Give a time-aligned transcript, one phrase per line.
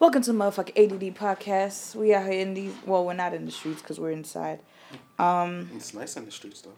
[0.00, 1.94] Welcome to motherfucking ADD podcast.
[1.94, 2.72] We out here in these.
[2.86, 4.60] Well, we're not in the streets because we're inside.
[5.18, 6.72] Um, It's nice in the streets though.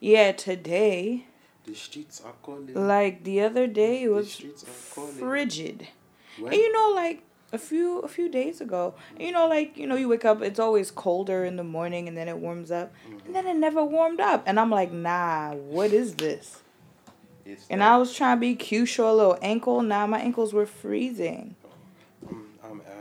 [0.00, 1.26] yeah, today,
[1.66, 2.72] The streets are calling.
[2.74, 5.88] like the other day, it was are frigid.
[6.38, 6.52] When?
[6.52, 9.94] And you know, like a few a few days ago, you know, like you know,
[9.96, 12.92] you wake up, it's always colder in the morning, and then it warms up,
[13.26, 16.62] and then it never warmed up, and I'm like, nah, what is this?
[17.44, 19.82] It's And that- I was trying to be cute, show a little ankle.
[19.82, 21.56] Nah, my ankles were freezing.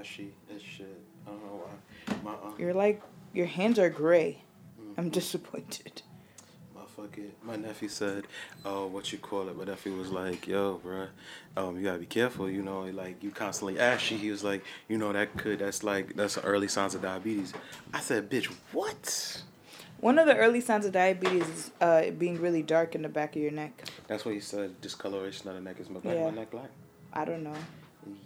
[0.04, 0.88] I'm, I'm ashy as shit.
[1.25, 2.16] I don't know why.
[2.24, 3.02] My um, You're like,
[3.34, 4.42] your hands are gray.
[4.98, 5.14] I'm Mhm.
[5.14, 6.02] disappointed.
[6.75, 8.25] my fucking my nephew said,
[8.66, 11.08] "Oh, what you call it?" My nephew was like, "Yo, bruh,
[11.58, 12.47] um, you gotta be careful.
[12.50, 16.16] You know, like you constantly ashy." He was like, "You know, that could that's like
[16.16, 17.54] that's early signs of diabetes."
[17.94, 19.42] I said, "Bitch, what?"
[20.00, 23.36] One of the early signs of diabetes is uh, being really dark in the back
[23.38, 23.86] of your neck.
[24.08, 24.80] That's what he said.
[24.82, 26.00] Discoloration of the neck is my.
[26.04, 26.25] Yeah.
[26.25, 26.70] My neck black.
[27.14, 27.56] I don't know.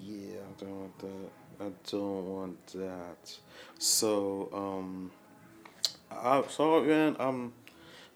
[0.02, 1.30] Yeah, I don't want that.
[1.60, 3.38] I don't want that.
[3.80, 5.12] So, um,
[6.12, 7.54] I, so man, I'm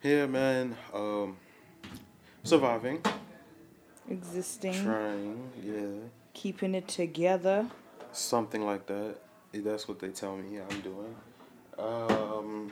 [0.02, 0.76] here, man.
[0.94, 1.38] Um,
[2.44, 3.02] surviving,
[4.10, 7.68] Existing, trying, yeah, keeping it together.
[8.12, 9.16] something like that.
[9.54, 11.16] That's what they tell me I'm doing.
[11.80, 12.72] Um,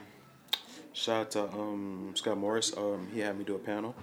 [0.94, 2.76] shout out to um Scott Morris.
[2.78, 3.96] Um, he had me do a panel.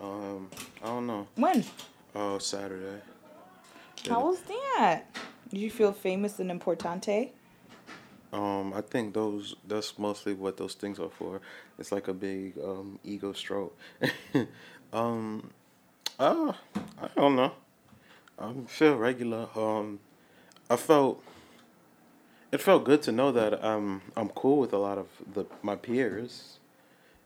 [0.00, 0.50] Um,
[0.82, 1.26] I don't know.
[1.36, 1.64] When?
[2.14, 3.00] Oh, Saturday.
[4.08, 5.04] How was that?
[5.48, 7.30] Did you feel famous and importante?
[8.32, 11.40] Um, I think those that's mostly what those things are for.
[11.78, 13.76] It's like a big um ego stroke.
[14.92, 15.50] um
[16.18, 16.52] uh
[17.00, 17.52] I don't know.
[18.38, 19.48] I feel regular.
[19.54, 20.00] Um
[20.68, 21.22] I felt
[22.50, 25.76] it felt good to know that I'm I'm cool with a lot of the my
[25.76, 26.58] peers.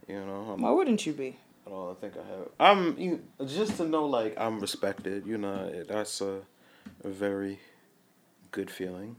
[0.06, 1.38] You know, I'm, Why wouldn't you be?
[1.66, 2.48] I don't think I have.
[2.58, 5.26] I'm you, just to know like I'm respected.
[5.26, 6.40] You know, that's a,
[7.04, 7.60] a very
[8.50, 9.16] good feeling.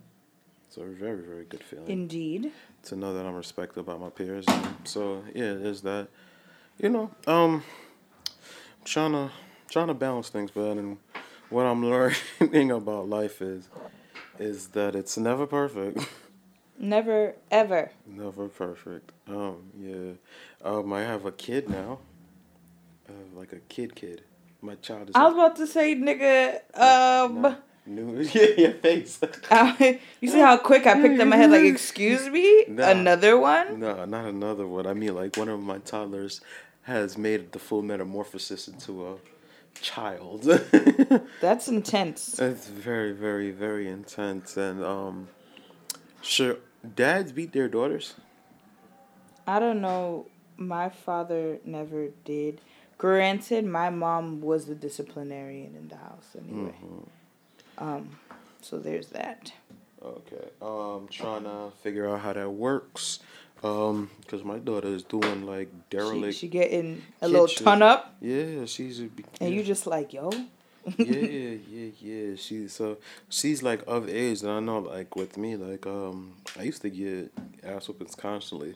[0.67, 2.51] It's a very very good feeling Indeed.
[2.83, 4.45] to know that I'm respected by my peers.
[4.83, 6.07] So yeah, there's that.
[6.79, 7.63] You know, um,
[8.85, 9.31] trying to
[9.69, 10.97] trying to balance things, but and
[11.49, 11.85] what I'm
[12.39, 13.69] learning about life is
[14.39, 16.07] is that it's never perfect.
[16.79, 17.91] Never, ever.
[18.07, 19.11] never perfect.
[19.27, 20.13] Um, yeah.
[20.67, 21.99] Um, I have a kid now.
[23.07, 24.23] I have like a kid kid.
[24.61, 27.55] My child is I was about to say, nigga, um,
[27.85, 28.21] new.
[28.33, 29.19] Yeah, your face.
[30.21, 32.65] you see how quick I picked up my head, like, excuse me?
[32.67, 32.89] Nah.
[32.89, 33.79] Another one?
[33.79, 34.87] No, not another one.
[34.87, 36.41] I mean, like one of my toddlers
[36.83, 39.15] has made the full metamorphosis into a
[39.79, 40.43] child.
[41.41, 42.39] That's intense.
[42.39, 44.57] it's very, very, very intense.
[44.57, 45.27] And um,
[46.21, 46.57] sure,
[46.95, 48.15] dads beat their daughters.
[49.47, 50.27] I don't know.
[50.57, 52.61] My father never did.
[52.97, 56.75] Granted, my mom was the disciplinarian in the house anyway.
[56.83, 57.09] Mm-hmm.
[57.81, 58.09] Um,
[58.61, 59.51] so there's that.
[60.03, 60.47] Okay.
[60.61, 63.19] Um, trying to figure out how that works.
[63.63, 66.35] Um, cause my daughter is doing like derelict.
[66.35, 67.63] she getting a little kitchen.
[67.65, 69.09] ton up, yeah, she's a.
[69.39, 70.31] and you just like, yo.
[70.97, 72.35] yeah, yeah, yeah.
[72.37, 72.97] She's so
[73.29, 76.89] she's like of age, and I know like with me, like um, I used to
[76.89, 77.31] get
[77.63, 78.73] ass whoopings constantly,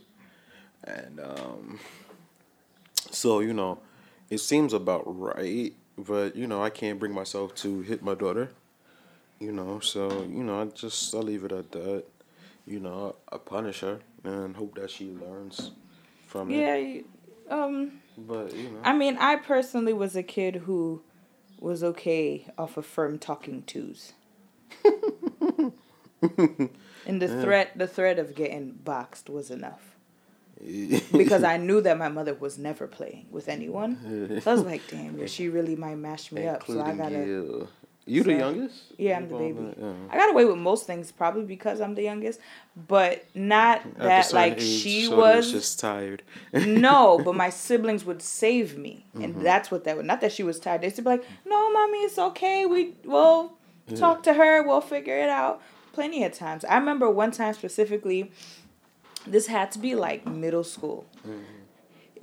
[0.84, 1.80] and um,
[3.10, 3.80] so you know,
[4.30, 8.52] it seems about right, but you know, I can't bring myself to hit my daughter,
[9.40, 9.80] you know.
[9.80, 12.06] So you know, I just I leave it at that.
[12.66, 15.72] You know, I punish her and hope that she learns
[16.28, 17.06] from it.
[17.50, 17.56] Yeah.
[17.56, 18.02] Um.
[18.18, 21.02] But you know, I mean, I personally was a kid who
[21.60, 24.14] was okay off of firm talking twos.
[24.84, 25.72] and
[27.22, 29.96] the threat, the threat of getting boxed was enough
[31.12, 34.42] because I knew that my mother was never playing with anyone.
[34.42, 36.66] So I was like, damn, yeah, she really might mash me up.
[36.66, 37.16] So I gotta.
[37.16, 37.68] you.
[38.08, 38.84] You the youngest?
[38.98, 39.74] Yeah, I'm the baby.
[39.80, 39.94] Yeah.
[40.12, 42.40] I got away with most things probably because I'm the youngest,
[42.88, 45.52] but not At that like age, she Shorty was.
[45.52, 46.22] just tired.
[46.54, 49.44] no, but my siblings would save me, and Mm-hmm.
[49.44, 50.06] that's what that would.
[50.06, 50.82] Not that she was tired.
[50.82, 52.66] They would be like, "No, mommy, it's okay.
[52.68, 53.54] We will
[53.88, 53.98] Yeah.
[53.98, 54.62] talk to her.
[54.62, 55.62] We'll figure it out."
[55.94, 56.64] Plenty of times.
[56.66, 58.32] I remember one time specifically.
[59.26, 61.06] This had to be like middle school.
[61.28, 61.40] Mm-hmm.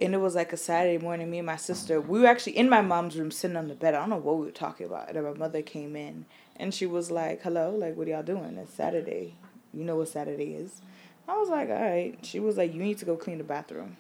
[0.03, 1.31] And it was like a Saturday morning.
[1.31, 3.95] Me and my sister, we were actually in my mom's room sitting on the bed.
[3.95, 5.07] I don't know what we were talking about.
[5.07, 6.27] And then my mother came in
[6.57, 8.59] and she was like, Hello, like, what are y'all doing?
[8.59, 9.37] It's Saturday.
[9.73, 10.83] You know what Saturday is.
[11.29, 12.19] I was like, All right.
[12.23, 13.97] She was like, You need to go clean the bathroom.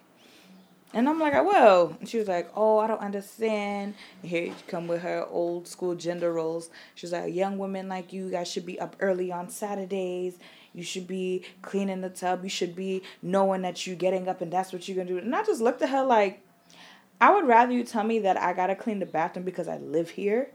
[0.92, 1.96] And I'm like, I will.
[2.00, 3.94] And she was like, Oh, I don't understand.
[4.22, 6.68] And here you come with her old school gender roles.
[6.96, 10.36] She was like, Young women like you guys should be up early on Saturdays.
[10.74, 12.42] You should be cleaning the tub.
[12.44, 15.18] You should be knowing that you're getting up and that's what you're going to do.
[15.18, 16.40] And I just looked at her like,
[17.20, 19.78] I would rather you tell me that I got to clean the bathroom because I
[19.78, 20.50] live here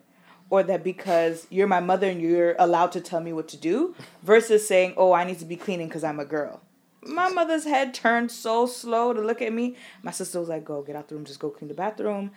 [0.49, 3.95] or that because you're my mother and you're allowed to tell me what to do
[4.23, 6.61] versus saying, "Oh, I need to be cleaning because I'm a girl."
[7.01, 9.75] My mother's head turned so slow to look at me.
[10.03, 12.31] My sister was like, "Go get out the room, just go clean the bathroom.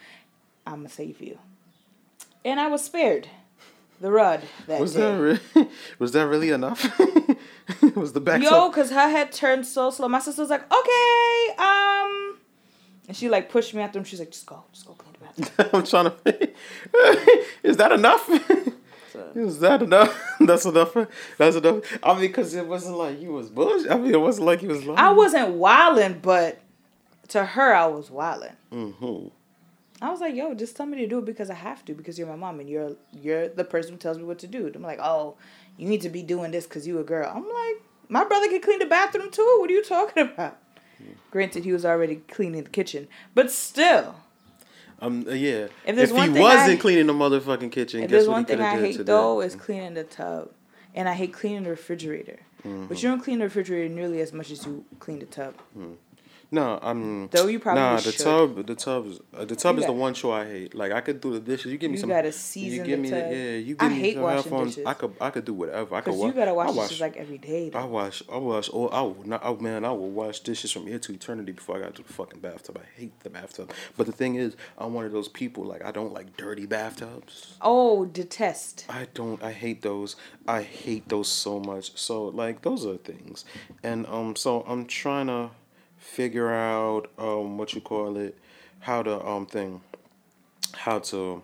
[0.66, 1.38] I'm gonna save you."
[2.44, 3.28] And I was spared
[4.00, 5.00] the rod that was day.
[5.00, 7.00] that really, was that really enough?
[7.96, 8.42] was the back?
[8.42, 10.08] Yo, cause her head turned so slow.
[10.08, 12.36] My sister was like, "Okay, um,"
[13.08, 14.04] and she like pushed me out the room.
[14.04, 16.50] She's like, "Just go, just go clean the bathroom." I'm trying to.
[17.62, 18.26] is that enough?
[19.12, 20.16] So- Is that enough?
[20.40, 20.96] That's enough.
[21.36, 21.82] That's enough.
[22.02, 23.90] I mean, because it wasn't like you was bullshit.
[23.90, 24.98] I mean, it wasn't like you was lying.
[25.00, 26.60] I wasn't wilding, but
[27.28, 28.52] to her, I was wilding.
[28.72, 29.28] Mm-hmm.
[30.02, 32.18] I was like, "Yo, just tell me to do it because I have to because
[32.18, 34.76] you're my mom and you're you're the person who tells me what to do." And
[34.76, 35.36] I'm like, "Oh,
[35.80, 38.60] you need to be doing this because you a girl." I'm like, "My brother can
[38.60, 39.56] clean the bathroom too.
[39.60, 40.58] What are you talking about?"
[41.30, 44.16] Granted, he was already cleaning the kitchen, but still,
[45.00, 45.24] Um.
[45.28, 45.68] uh, yeah.
[45.86, 48.60] If If, he wasn't I- cleaning the motherfucking kitchen, if guess there's what one thing
[48.60, 50.50] I hate though is cleaning the tub,
[50.94, 52.40] and I hate cleaning the refrigerator.
[52.66, 52.86] Mm-hmm.
[52.86, 55.54] But you don't clean the refrigerator nearly as much as you clean the tub.
[56.52, 57.28] No, I'm.
[57.28, 57.96] Though you probably nah.
[57.96, 58.24] The should.
[58.24, 60.74] tub, the tub, is- uh, the tub You is the one show I hate.
[60.74, 61.70] Like I could do the dishes.
[61.70, 62.10] You give me You some.
[62.10, 63.30] You gotta you season give the me tub.
[63.30, 63.50] yeah.
[63.56, 64.74] You I me hate some washing headphones.
[64.74, 64.86] dishes.
[64.86, 65.94] I could I could do whatever.
[65.94, 67.66] I could Cause wa- you gotta wash I dishes like every day.
[67.68, 67.86] I Though.
[67.86, 70.98] wash, I wash, oh, I will not, oh man, I will wash dishes from here
[70.98, 72.78] to eternity before I got to the fucking bathtub.
[72.82, 73.70] I hate the bathtub.
[73.96, 77.54] But the thing is, I'm one of those people like I don't like dirty bathtubs.
[77.62, 78.86] Oh, detest.
[78.88, 79.40] I don't.
[79.40, 80.16] I hate those.
[80.48, 81.96] I hate those so much.
[81.96, 83.44] So like those are things,
[83.84, 85.50] and um, so I'm trying to
[86.10, 88.36] figure out um what you call it,
[88.80, 89.80] how to um thing,
[90.74, 91.42] how to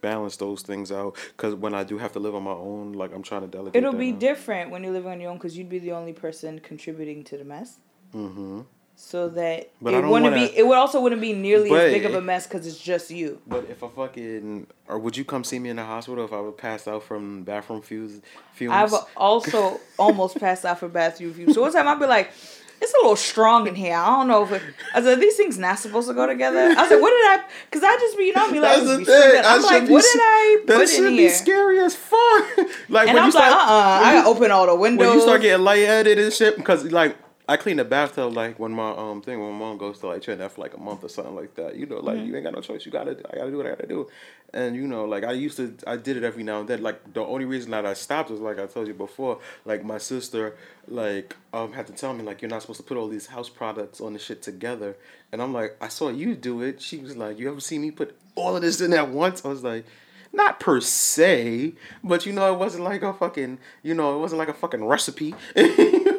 [0.00, 1.16] balance those things out.
[1.36, 3.76] Cause when I do have to live on my own, like I'm trying to delegate.
[3.76, 4.18] It'll be out.
[4.18, 7.36] different when you live on your own because you'd be the only person contributing to
[7.38, 7.78] the mess.
[8.14, 8.60] Mm-hmm.
[9.00, 10.58] So that But it wouldn't wanna- be.
[10.58, 13.40] It would also wouldn't be nearly as big of a mess because it's just you.
[13.46, 16.40] But if I fucking, or would you come see me in the hospital if I
[16.40, 18.20] would pass out from bathroom fumes?
[18.54, 18.72] fumes?
[18.74, 21.54] I've also almost passed out for bathroom fumes.
[21.54, 22.32] So one time I'd be like,
[22.80, 23.96] "It's a little strong in here.
[23.96, 24.62] I don't know if it."
[24.94, 27.40] I said, "These things not supposed to go together." I like, "What did I?"
[27.70, 29.42] Because I just be, you know, me like, That's the thing.
[29.44, 30.66] I'm like, be "What did I put in?
[30.66, 32.44] That put should in be here?" scary as fuck.
[32.88, 35.06] like And when I'm you start, like, "Uh, uh I gotta open all the windows."
[35.06, 37.16] when you start getting lightheaded and shit, because like
[37.50, 40.20] I clean the bathtub like when my um thing when my mom goes to like
[40.22, 41.76] Trinidad for like a month or something like that.
[41.76, 42.26] You know, like Mm-hmm.
[42.26, 42.84] you ain't got no choice.
[42.84, 44.06] You gotta I gotta do what I gotta do.
[44.52, 46.82] And you know, like I used to I did it every now and then.
[46.82, 49.96] Like the only reason that I stopped was like I told you before, like my
[49.98, 50.56] sister
[50.86, 53.48] like um had to tell me like you're not supposed to put all these house
[53.48, 54.96] products on the shit together.
[55.32, 56.82] And I'm like, I saw you do it.
[56.82, 59.42] She was like, You ever see me put all of this in at once?
[59.44, 59.86] I was like
[60.30, 61.72] not per se,
[62.04, 64.84] but you know, it wasn't like a fucking, you know, it wasn't like a fucking
[64.84, 65.34] recipe.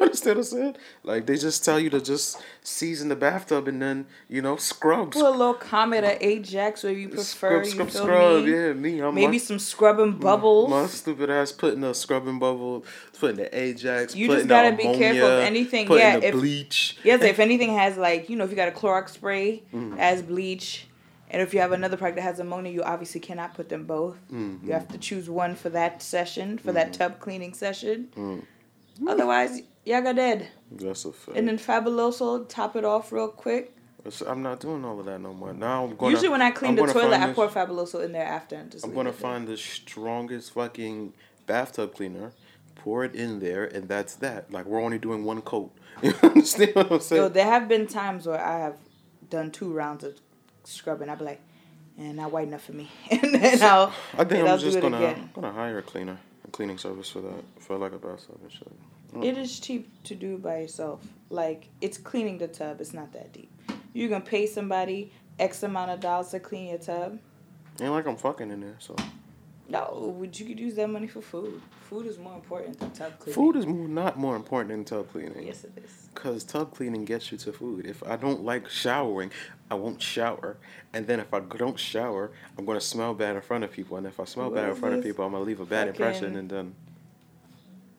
[0.00, 0.76] you understand what I'm saying?
[1.04, 5.12] Like they just tell you to just season the bathtub and then, you know, scrub.
[5.12, 7.62] Put a little Comet or Ajax, or you prefer.
[7.64, 8.44] Scrub, scrub, feel scrub.
[8.44, 8.50] me?
[8.50, 9.00] Yeah, me.
[9.00, 10.70] I'm Maybe my, some scrubbing bubbles.
[10.70, 12.84] my stupid ass putting the scrubbing bubble,
[13.18, 14.16] putting the Ajax.
[14.16, 16.96] You just gotta be careful of anything- yeah, the if- bleach.
[17.04, 19.98] Yes, if anything has like you know if you got a Clorox spray Mm.
[19.98, 20.86] as bleach,
[21.30, 24.16] and if you have another product that has ammonia, you obviously cannot put them both.
[24.32, 24.66] Mm-hmm.
[24.66, 28.08] You have to choose one for that session for that tub cleaning session.
[28.16, 28.42] Mm.
[29.06, 30.48] Otherwise, got dead.
[30.70, 31.36] That's a fact.
[31.36, 33.76] And then Fabuloso top it off real quick.
[34.26, 35.52] I'm not doing all of that no more.
[35.52, 36.12] Now I'm going.
[36.12, 38.70] Usually when I clean I'm the toilet, I this- pour Fabuloso in there after and
[38.70, 38.84] just.
[38.84, 39.18] I'm gonna there.
[39.18, 41.12] find the strongest fucking
[41.46, 42.32] bathtub cleaner,
[42.76, 44.50] pour it in there, and that's that.
[44.50, 45.72] Like we're only doing one coat.
[46.02, 47.22] You understand what I'm saying?
[47.22, 48.76] Yo, there have been times where I have
[49.28, 50.18] done two rounds of
[50.64, 51.10] scrubbing.
[51.10, 51.40] I'd be like,
[51.98, 53.92] and not white enough for me, and then I'll.
[54.16, 55.30] I think I'm I'll just gonna again.
[55.34, 58.72] gonna hire a cleaner, a cleaning service for that, for like a bathtub and shit.
[59.14, 59.24] Mm.
[59.24, 61.06] It is cheap to do by yourself.
[61.30, 62.80] Like it's cleaning the tub.
[62.80, 63.50] It's not that deep.
[63.92, 67.18] You can pay somebody X amount of dollars to clean your tub.
[67.80, 68.76] Ain't like I'm fucking in there.
[68.78, 68.94] So
[69.68, 71.60] No, would you could use that money for food.
[71.88, 73.34] Food is more important than tub cleaning.
[73.34, 75.44] food is more, not more important than tub cleaning.
[75.46, 76.08] Yes, it is.
[76.14, 77.86] Cause tub cleaning gets you to food.
[77.86, 79.32] If I don't like showering,
[79.70, 80.56] I won't shower.
[80.92, 83.96] And then if I don't shower, I'm gonna smell bad in front of people.
[83.96, 85.88] And if I smell What bad in front of people, I'm gonna leave a bad
[85.88, 86.36] impression.
[86.36, 86.74] And then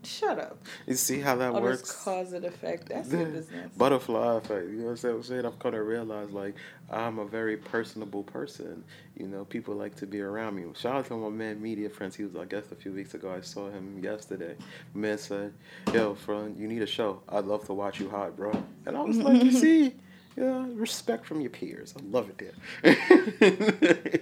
[0.03, 0.57] Shut up.
[0.87, 1.91] you see how that All works.
[2.03, 2.89] cause and effect.
[2.89, 3.71] That's your business.
[3.77, 4.69] Butterfly effect.
[4.69, 5.45] You know what I'm saying?
[5.45, 6.55] I've come to realize like
[6.89, 8.83] I'm a very personable person.
[9.17, 10.63] You know, people like to be around me.
[10.75, 12.15] Shout out to my man, media friends.
[12.15, 13.31] He was our guest a few weeks ago.
[13.31, 14.55] I saw him yesterday.
[14.95, 15.53] My man said,
[15.93, 17.21] "Yo, friend, you need a show.
[17.29, 18.51] I'd love to watch you hot, bro."
[18.87, 19.95] And I was like, "You see."
[20.37, 21.93] Yeah, respect from your peers.
[21.97, 24.21] I love it there.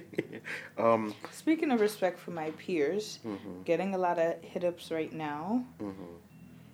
[0.86, 5.14] um, Speaking of respect from my peers, mhm, getting a lot of hit ups right
[5.14, 5.94] now mhm.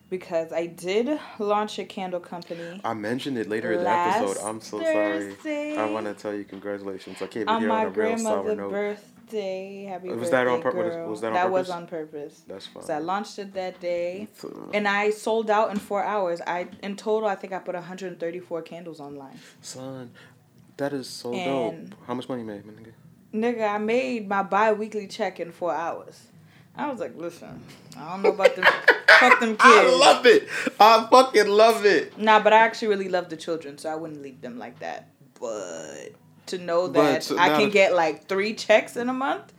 [0.10, 4.38] because I did launch a candle company I mentioned it later in the episode.
[4.46, 5.36] I'm so sorry.
[5.78, 7.22] I want to tell you congratulations.
[7.22, 8.72] I came here on a real sour grandmother's note.
[8.72, 11.10] birthday, happy Was birthday, that on pur- was- girl.
[11.10, 12.44] was that on that was on purpose.
[12.48, 12.84] That's fine.
[12.84, 14.28] So I launched it that day,
[14.74, 16.42] and I sold out in four hours.
[16.46, 19.40] I in total, I think I put 134 candles online.
[19.62, 20.12] Son,
[20.78, 22.00] that is so And- dope.
[22.08, 22.92] How much money you made, my nigga?
[23.34, 26.22] Nigga, I made my bi-weekly check in four hours.
[26.78, 27.62] I was like, listen,
[27.98, 28.66] I don't know about them,
[29.20, 29.62] fuck them kids.
[29.64, 30.48] I love it.
[30.80, 32.18] I fucking love it.
[32.18, 35.08] Nah, but I actually really love the children, so I wouldn't leave them like that.
[35.40, 36.10] But
[36.48, 39.54] to know that I can the- get like three checks in a month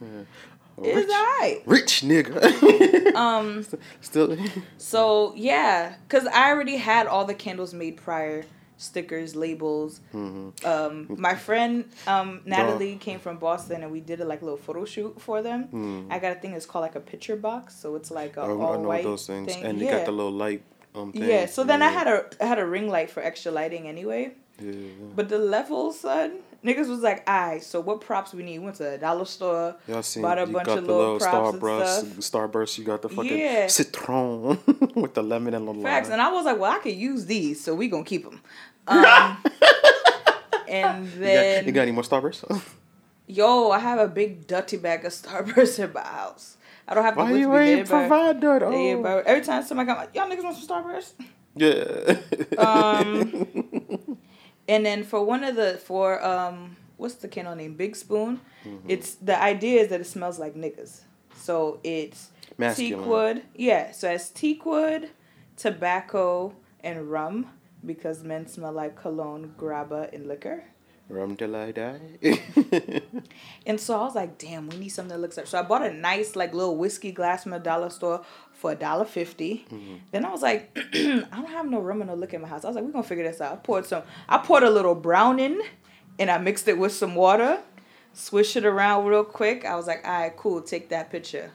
[0.82, 1.62] is Rich, alright.
[1.66, 3.14] rich nigga.
[3.16, 3.64] Um,
[4.02, 4.36] Still.
[4.76, 8.44] so yeah, cause I already had all the candles made prior,
[8.76, 10.00] stickers, labels.
[10.12, 10.66] Mm-hmm.
[10.66, 14.84] Um, my friend um Natalie came from Boston, and we did a like little photo
[14.84, 16.08] shoot for them.
[16.10, 18.60] I got a thing that's called like a picture box, so it's like a Mm.
[18.60, 19.64] I, all I know white those things, thing.
[19.64, 19.84] and yeah.
[19.86, 20.62] you got the little light.
[20.94, 21.24] Um, thing.
[21.24, 21.46] yeah.
[21.46, 24.32] So then I had a I had a ring light for extra lighting anyway.
[24.60, 24.72] Yeah.
[25.14, 26.32] But the levels, son,
[26.64, 29.76] niggas was like, "Alright, so what props we need?" We Went to a dollar store,
[29.88, 30.22] Y'all seen?
[30.22, 32.20] bought a bunch got of little little props and Starburst.
[32.22, 32.52] stuff.
[32.52, 32.78] Starburst.
[32.78, 33.66] You got the fucking Yeah.
[33.68, 34.58] citron
[34.94, 35.82] with the lemon and the lime.
[35.82, 38.40] Facts, and I was like, "Well, I could use these, so we gonna keep them."
[38.88, 39.38] Um,
[40.68, 42.62] and you, got, then, you got any more Starburst?
[43.28, 46.56] yo, I have a big dirty bag of Starburst in my house.
[46.88, 48.62] I don't have to Why you ain't provide that?
[48.62, 49.22] Oh.
[49.26, 51.12] every time somebody come, like, y'all niggas want some Starburst?
[51.54, 52.16] Yeah.
[52.58, 54.18] Um,
[54.68, 57.75] and then for one of the for um, what's the candle name?
[57.75, 58.40] Big Spoon.
[58.64, 58.90] Mm-hmm.
[58.90, 61.00] It's the idea is that it smells like niggas.
[61.37, 62.99] So it's Masculine.
[62.99, 63.42] teak wood.
[63.54, 65.11] Yeah, so it's teak wood,
[65.56, 67.49] tobacco, and rum
[67.85, 70.64] because men smell like cologne, grabba, and liquor.
[71.08, 72.00] Rum till I die.
[73.66, 75.46] And so I was like, damn, we need something that looks like.
[75.46, 78.25] So I bought a nice like little whiskey glass from the dollar store
[78.56, 79.94] for a dollar 50 mm-hmm.
[80.10, 82.64] Then I was like, I don't have no rum and no liquor in my house.
[82.64, 83.52] I was like, we're gonna figure this out.
[83.52, 84.02] I poured some.
[84.28, 85.62] I poured a little brown in,
[86.18, 87.60] and I mixed it with some water,
[88.14, 89.64] swished it around real quick.
[89.64, 91.50] I was like, all right, cool, take that picture.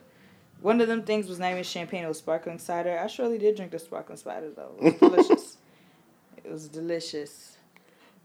[0.61, 2.97] One of them things was not even champagne; it was sparkling cider.
[2.99, 4.75] I surely did drink the sparkling cider though.
[4.79, 5.57] It was delicious.
[6.43, 7.57] it was delicious.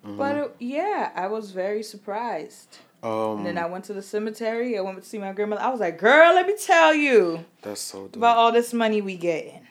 [0.06, 2.78] But it, yeah, I was very surprised.
[3.02, 4.78] um, And then I went to the cemetery.
[4.78, 5.62] I went to see my grandmother.
[5.62, 8.16] I was like, girl, let me tell you that's so dope.
[8.16, 9.66] about all this money we getting.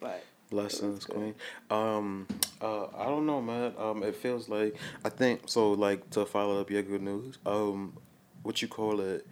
[0.00, 1.34] But Blessings, Queen.
[1.70, 2.26] Um,
[2.62, 3.72] uh, I don't know, man.
[3.78, 5.72] Um, it feels like I think so.
[5.72, 7.38] Like to follow up your good news.
[7.44, 7.92] Um,
[8.42, 9.26] what you call it?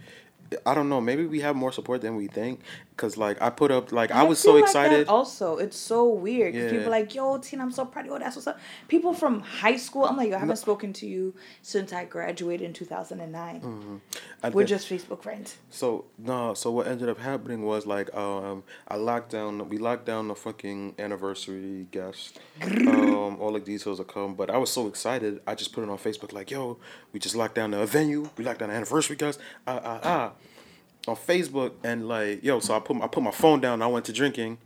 [0.67, 1.01] I don't know.
[1.01, 2.61] Maybe we have more support than we think.
[2.97, 5.09] Cause like I put up, like I, was so like excited.
[5.09, 6.79] also, it's so weird because Yeah.
[6.79, 8.15] people are like, yo, Tina, I'm so proud of you.
[8.15, 8.61] Oh, that's what's up.
[8.87, 12.65] People from high school, I'm like, yo, I haven't spoken to you since I graduated
[12.65, 14.01] in 2009.
[14.45, 15.57] I We're just Facebook friends.
[15.71, 20.07] So no, so what ended up happening was like um I locked down we locked
[20.07, 22.39] down the fucking anniversary guest.
[22.63, 25.91] um all the details will come, but I was so excited I just put it
[25.91, 26.79] on Facebook like, yo,
[27.13, 30.33] we just locked down the venue, we locked down the anniversary guest, ah ah ah
[31.09, 34.05] on Facebook and like yo, so I put I put my phone down, I went
[34.07, 34.59] to drinking.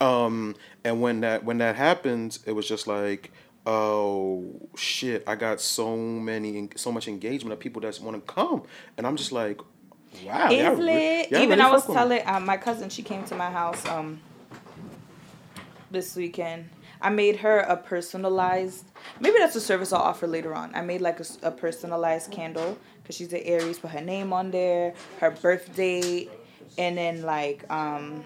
[0.00, 3.32] Um and when that when that happened, it was just like
[3.66, 4.44] oh
[4.76, 8.62] shit, I got so many so much engagement of people that want to come
[8.96, 9.60] and I'm just like
[10.24, 11.30] Wow, y'all lit.
[11.30, 14.20] y'all Even really I was telling um, my cousin, she came to my house um
[15.90, 16.70] this weekend.
[17.00, 18.84] I made her a personalized.
[19.20, 20.74] Maybe that's a service I'll offer later on.
[20.74, 22.78] I made like a personalized candle
[23.08, 23.78] because she's an Aries.
[23.78, 26.30] Put her name on there, her birth date,
[26.76, 28.22] and then like um,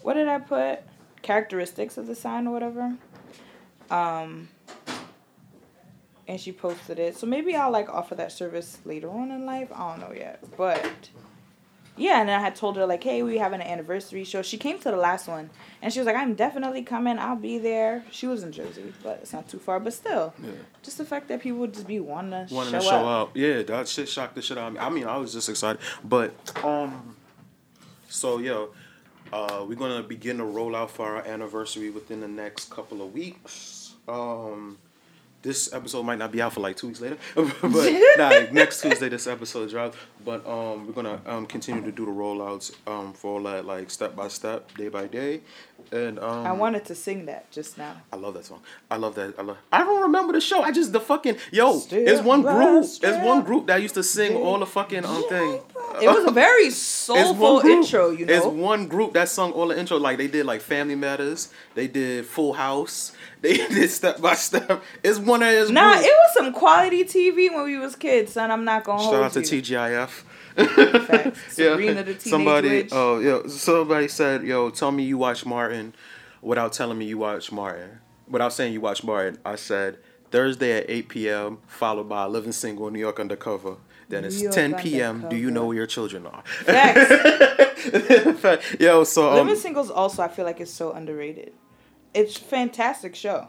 [0.00, 0.80] what did I put?
[1.20, 2.96] Characteristics of the sign or whatever.
[3.90, 4.48] Um,
[6.26, 7.18] and she posted it.
[7.18, 9.68] So maybe I'll like offer that service later on in life.
[9.74, 11.10] I don't know yet, but
[12.00, 12.20] yeah.
[12.20, 14.42] And then I had told her like, hey, we having an anniversary show.
[14.42, 15.50] She came to the last one,
[15.82, 17.18] and she was like, I'm definitely coming.
[17.18, 18.04] I'll be there.
[18.10, 19.78] She was in Jersey, but it's not too far.
[19.78, 20.50] But still, Yeah.
[20.82, 22.56] just the fact that people would just be wanting to show up.
[22.56, 23.28] wanting show, to show up.
[23.28, 23.36] up.
[23.36, 24.78] Yeah, that shit shocked the shit out of me.
[24.80, 25.80] I mean, I was just excited.
[26.02, 26.32] But
[26.64, 27.16] um
[28.08, 28.70] so yo,
[29.32, 33.12] uh we're gonna begin to roll out for our anniversary within the next couple of
[33.12, 33.94] weeks.
[34.08, 34.78] Um
[35.42, 37.52] this episode might not be out for like two weeks later, but
[38.18, 39.96] nah, next Tuesday this episode drops.
[40.24, 43.90] But um, we're gonna um continue to do the rollouts um for all that like
[43.90, 45.40] step by step, day by day,
[45.92, 46.46] and um.
[46.46, 47.96] I wanted to sing that just now.
[48.12, 48.60] I love that song.
[48.90, 49.34] I love that.
[49.38, 49.56] I love.
[49.72, 50.62] I don't remember the show.
[50.62, 51.80] I just the fucking yo.
[51.90, 52.84] It's one group.
[52.84, 55.60] It's one group that used to sing all the fucking um thing.
[56.02, 56.70] It was a very
[57.10, 59.96] soulful intro, you know, It's one group that sung all the intro.
[59.98, 61.52] Like they did like Family Matters.
[61.74, 63.12] They did Full House.
[63.40, 64.82] They did Step by Step.
[65.02, 65.70] It's one of his.
[65.70, 66.04] Nah, group.
[66.04, 68.50] it was some quality TV when we was kids, son.
[68.50, 69.62] I'm not gonna Shout out to you.
[69.62, 70.19] TGIF.
[70.56, 71.40] Facts.
[71.54, 72.88] Sabrina the Teenage somebody, Witch.
[72.92, 75.94] oh, yo, somebody said, yo, tell me you watch Martin
[76.42, 78.00] without telling me you watch Martin.
[78.28, 79.98] Without saying you watch Martin, I said
[80.30, 81.58] Thursday at 8 p.m.
[81.66, 83.76] followed by Living Single New York Undercover.
[84.08, 85.26] then it's York 10 p.m.
[85.28, 86.42] Do you know where your children are?
[86.64, 88.40] Facts.
[88.40, 88.76] Fact.
[88.80, 91.52] Yo, so um, Living Singles also I feel like it's so underrated.
[92.14, 93.48] It's fantastic show.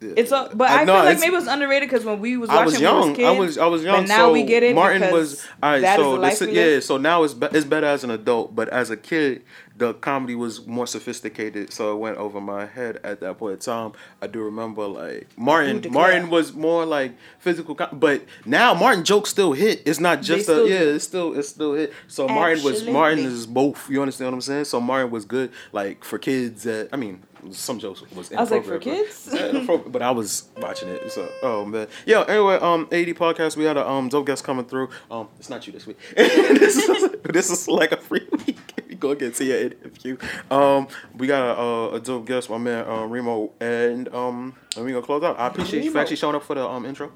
[0.00, 2.36] It's a, but I, I- no, feel like maybe it was underrated because when we
[2.36, 3.08] was I watching was when young.
[3.08, 4.02] was kids, I was I was young.
[4.02, 4.74] But now so we get it.
[4.74, 5.96] Martin was all right.
[5.96, 6.80] so this, yeah.
[6.80, 9.42] So now it's be, it's better as an adult, but as a kid,
[9.76, 11.72] the comedy was more sophisticated.
[11.72, 13.92] So it went over my head at that point in time.
[14.20, 15.84] I do remember like Martin.
[15.90, 19.82] Martin was more like physical, com- but now Martin jokes still hit.
[19.86, 20.80] It's not just a yeah.
[20.80, 21.92] It's still it's still hit.
[22.08, 23.88] So Martin was Martin is both.
[23.88, 24.64] You understand what I'm saying?
[24.66, 26.64] So Martin was good like for kids.
[26.64, 27.22] That I mean.
[27.52, 29.28] Some jokes was I was like, for kids?
[29.66, 31.10] but- but I was watching it.
[31.12, 32.22] So, oh man, yo.
[32.22, 33.56] Anyway, um, AD podcast.
[33.56, 34.88] We had a um dope guest coming through.
[35.10, 35.98] Um, it's not you this week.
[36.16, 38.58] this is this is like a free week.
[38.88, 40.16] You go get to your interview.
[40.50, 44.84] Um, we got a, a, a dope guest, my man uh, Reemo, and um, and
[44.84, 45.38] we gonna close out.
[45.38, 47.10] I appreciate you for actually showing up for the um intro.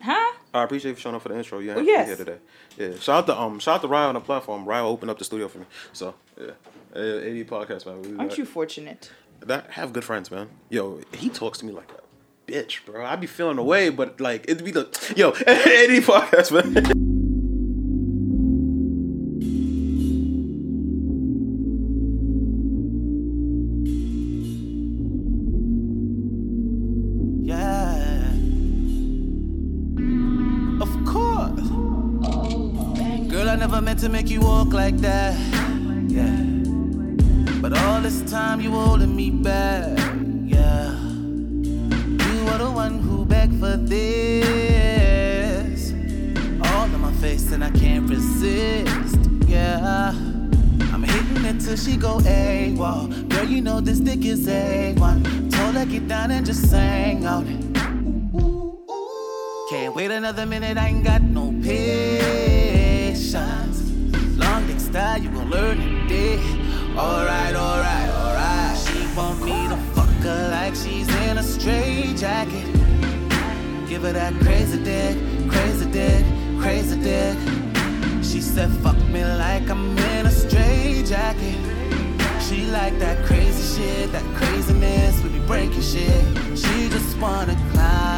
[0.00, 0.36] huh?
[0.52, 1.58] I appreciate you showing up for the intro.
[1.60, 2.06] You Oh, had yes.
[2.08, 2.36] here today.
[2.76, 2.98] Yeah.
[2.98, 4.64] Shout out to um shout out to Ryan on the platform.
[4.64, 5.66] Ryan opened up the studio for me.
[5.92, 6.50] So yeah.
[6.92, 8.18] AD podcast man.
[8.18, 9.12] Aren't you fortunate?
[9.46, 10.48] That have good friends, man.
[10.68, 13.04] Yo, he talks to me like a bitch, bro.
[13.04, 16.96] I be feeling away, but like it'd be the yo any podcast, man.
[27.42, 28.32] Yeah.
[30.80, 31.68] Of course.
[33.30, 35.34] Girl, I never meant to make you walk like that.
[36.08, 36.49] Yeah.
[38.00, 39.98] All this time you holding me back.
[40.46, 40.98] Yeah.
[42.32, 45.12] You are the one who begged for this.
[46.64, 49.18] All in my face and I can't resist.
[49.46, 50.14] Yeah.
[50.94, 53.28] I'm hitting it till she go AWOL.
[53.28, 55.50] Girl, you know this dick is A1.
[55.52, 57.62] Told her get down and just sang on it.
[59.68, 62.62] Can't wait another minute, I ain't got no patience.
[64.38, 65.76] Long dick style, you gon' learn
[66.08, 66.59] today.
[66.96, 68.76] Alright, alright, alright.
[68.78, 72.66] She want me to fuck her like she's in a straight jacket.
[73.88, 75.16] Give her that crazy dick,
[75.48, 76.24] crazy dick,
[76.60, 77.36] crazy dick.
[78.22, 81.56] She said, fuck me like I'm in a straight jacket.
[82.40, 86.24] She like that crazy shit, that craziness, we be breaking shit.
[86.58, 88.09] She just wanna climb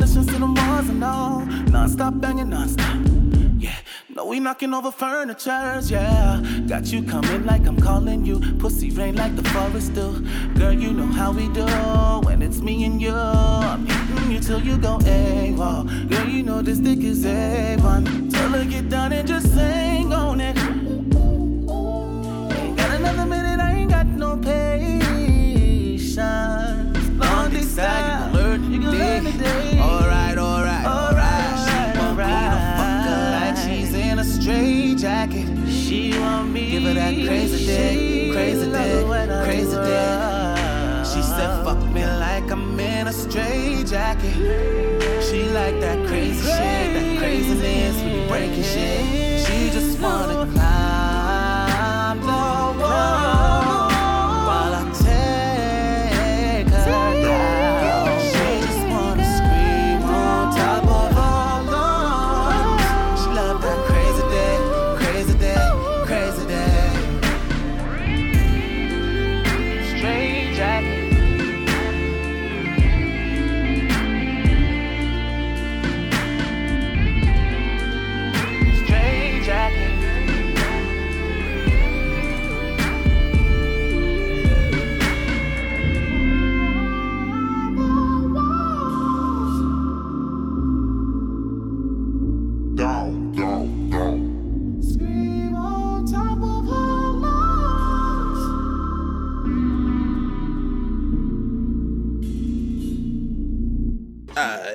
[0.00, 1.40] demolitions to the walls and all.
[1.70, 2.96] Non-stop banging, non-stop.
[3.58, 3.76] Yeah,
[4.08, 6.40] no, we knocking over furnitures, yeah.
[6.66, 8.40] Got you coming like I'm calling you.
[8.58, 10.26] Pussy rain like the forest do.
[10.58, 11.66] Girl, you know how we do.
[12.26, 16.08] When it's me and you, I'm hitting you till you go AWOL.
[16.08, 18.30] Girl, you know this dick is A1.
[18.30, 20.56] Tell her get down and just sing on it.
[22.56, 26.16] Ain't got another minute, I ain't got no patience.
[27.18, 29.79] Long dick style, you gon' learn learn today.
[36.66, 39.06] Give her that crazy dick, crazy dick,
[39.44, 41.06] crazy dick.
[41.06, 44.34] She said, fuck me like I'm in a straight jacket.
[45.22, 49.46] She like that crazy shit, that craziness, we be breaking shit.
[49.46, 53.29] She just wanna climb the wall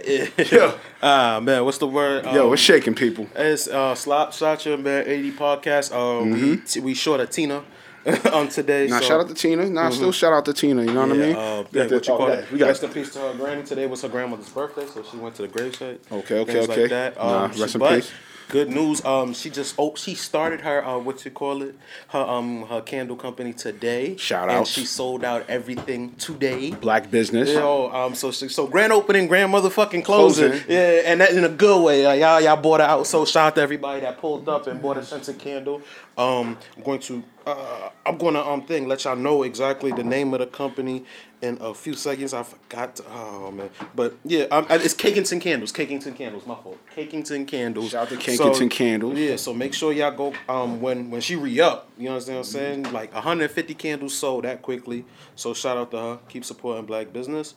[0.05, 0.77] yeah.
[1.01, 2.25] Ah man, what's the word?
[2.25, 3.27] Yo, Um, what's shaking, people?
[3.35, 5.91] It's uh Slap Sacha man, AD podcast.
[5.93, 7.63] Uh, we t- we short a Tina
[8.33, 8.87] on today.
[8.87, 9.69] Now, so- shout out to Tina.
[9.69, 10.83] Now, still shout out to Tina.
[10.83, 11.35] You know what I mean?
[11.35, 12.51] Uh, yeah, what you oh, call yeah, it?
[12.51, 13.63] We got Rest in peace to her granny.
[13.63, 15.99] Today was her grandmother's birthday, so she went to the gravesite.
[16.11, 16.81] Okay, okay, okay.
[16.81, 17.17] Like that.
[17.17, 18.11] Nah, Um, rest she- in peace.
[18.49, 19.03] Good news.
[19.03, 21.75] Um, she just oh she started her uh what you call it
[22.09, 24.17] her um her candle company today.
[24.17, 26.71] Shout and she sold out everything today.
[26.71, 27.49] Black business.
[27.49, 30.49] Yo, um, so so grand opening, grand motherfucking closing.
[30.51, 30.69] Closing.
[30.69, 32.05] Yeah, and that in a good way.
[32.05, 33.07] Uh, y'all y'all bought it out.
[33.07, 35.81] So shout out to everybody that pulled up and bought a scented candle.
[36.17, 40.03] Um, I'm going to uh, I'm going to um thing let y'all know exactly the
[40.03, 41.03] name of the company
[41.45, 42.33] in a few seconds.
[42.33, 42.95] I forgot.
[42.97, 45.71] To, oh man, but yeah, um, it's Cakington Candles.
[45.71, 46.45] Cakington Candles.
[46.45, 46.77] My fault.
[46.95, 47.91] Cakington Candles.
[47.91, 49.17] Shout out to Cakington Candles.
[49.17, 51.89] Yeah, so make sure y'all go um when when she re up.
[51.97, 52.83] You understand what I'm saying?
[52.91, 55.05] Like 150 candles sold that quickly.
[55.35, 56.19] So shout out to her.
[56.29, 57.55] Keep supporting black business.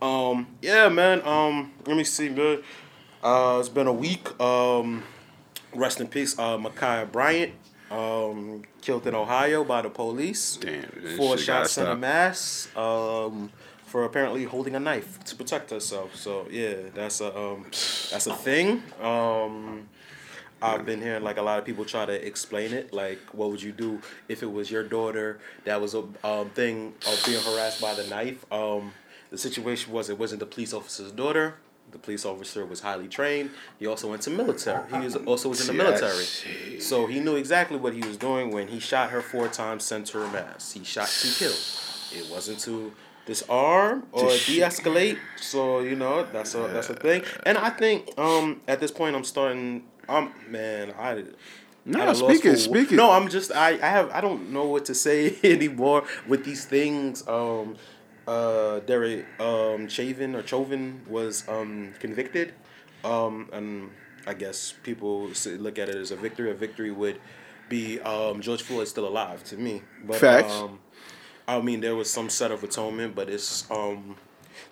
[0.00, 1.22] Um yeah, man.
[1.26, 2.62] Um let me see, man.
[3.22, 4.38] Uh it's been a week.
[4.40, 5.04] Um
[5.74, 7.52] rest in peace, uh Ma'Khia Bryant.
[7.92, 10.56] Um killed in Ohio by the police.
[10.56, 12.68] Damn, Four shots in a mass.
[12.76, 13.50] Um
[13.86, 16.16] for apparently holding a knife to protect herself.
[16.16, 17.64] So yeah, that's a um
[18.10, 18.82] that's a thing.
[19.00, 19.88] Um
[20.62, 22.92] I've been hearing like a lot of people try to explain it.
[22.94, 26.94] Like, what would you do if it was your daughter that was a um, thing
[27.06, 28.46] of being harassed by the knife?
[28.52, 28.92] Um,
[29.30, 31.56] the situation was it wasn't the police officer's daughter.
[31.92, 33.50] The police officer was highly trained.
[33.78, 34.90] He also went to military.
[34.90, 36.24] He was also was in the military,
[36.80, 40.08] so he knew exactly what he was doing when he shot her four times, sent
[40.10, 40.72] her a mass.
[40.72, 41.54] He shot to kill.
[42.18, 42.92] It wasn't to
[43.26, 45.18] disarm or de-escalate.
[45.36, 47.24] So you know that's a that's a thing.
[47.44, 49.84] And I think um at this point I'm starting.
[50.08, 51.24] Um man, I.
[51.84, 52.96] No, at a law speak it, speak it.
[52.96, 56.64] No, I'm just I, I have I don't know what to say anymore with these
[56.64, 57.26] things.
[57.26, 57.76] Um,
[58.26, 62.54] uh, Derek um Chauvin or Chauvin was um convicted,
[63.04, 63.90] um, and
[64.26, 66.50] I guess people look at it as a victory.
[66.50, 67.20] A victory would
[67.68, 69.82] be um George Floyd still alive to me.
[70.04, 70.52] But Facts.
[70.52, 70.78] um,
[71.48, 74.16] I mean there was some set of atonement, but it's um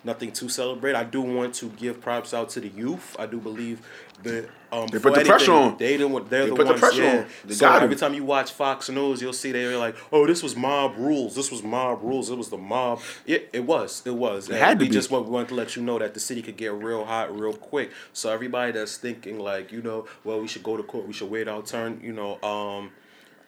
[0.03, 0.95] nothing to celebrate.
[0.95, 3.15] I do want to give props out to the youth.
[3.19, 3.81] I do believe
[4.23, 5.77] that um They put the pressure anything, on.
[5.77, 6.29] They don't.
[6.29, 6.79] They're They the put the ones.
[6.79, 7.17] pressure yeah.
[7.19, 7.25] on.
[7.45, 10.55] They so every time you watch Fox News, you'll see they're like, "Oh, this was
[10.55, 11.35] mob rules.
[11.35, 12.29] This was mob rules.
[12.29, 14.01] It was the mob." It, it was.
[14.05, 14.47] It was.
[14.49, 14.93] It And had to we be.
[14.93, 17.37] just want, we wanted to let you know that the city could get real hot
[17.37, 17.91] real quick.
[18.13, 21.07] So everybody that's thinking like, you know, well, we should go to court.
[21.07, 21.99] We should wait our turn.
[22.03, 22.91] You know, um,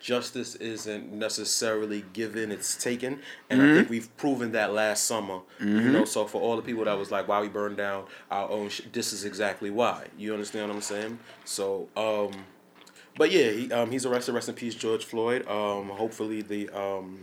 [0.03, 3.75] justice isn't necessarily given; it's taken, and I Mm-hmm.
[3.77, 5.39] think we've proven that last summer.
[5.59, 8.49] You know, so for all the people that was like, "Why we burned down our
[8.49, 10.07] own," sh-, this is exactly why.
[10.17, 11.19] You understand what I'm saying?
[11.45, 12.31] So, um,
[13.17, 14.33] but yeah, he, um, he's arrested.
[14.33, 15.47] Rest in peace, George Floyd.
[15.47, 17.17] Um, hopefully the um,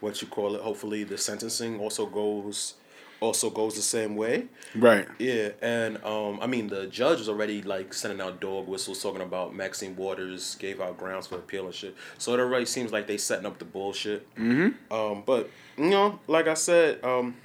[0.00, 0.60] what you call it.
[0.62, 2.74] Hopefully the sentencing also goes
[3.22, 4.46] also goes the same way.
[4.74, 5.06] Right.
[5.18, 9.22] Yeah, and um, I mean the judge was already like sending out dog whistles talking
[9.22, 11.94] about Maxine Waters gave out grounds for appeal and shit.
[12.18, 14.28] So it already seems like they setting up the bullshit.
[14.34, 14.92] Mm-hmm.
[14.92, 17.36] Um, but you know, like I said, um,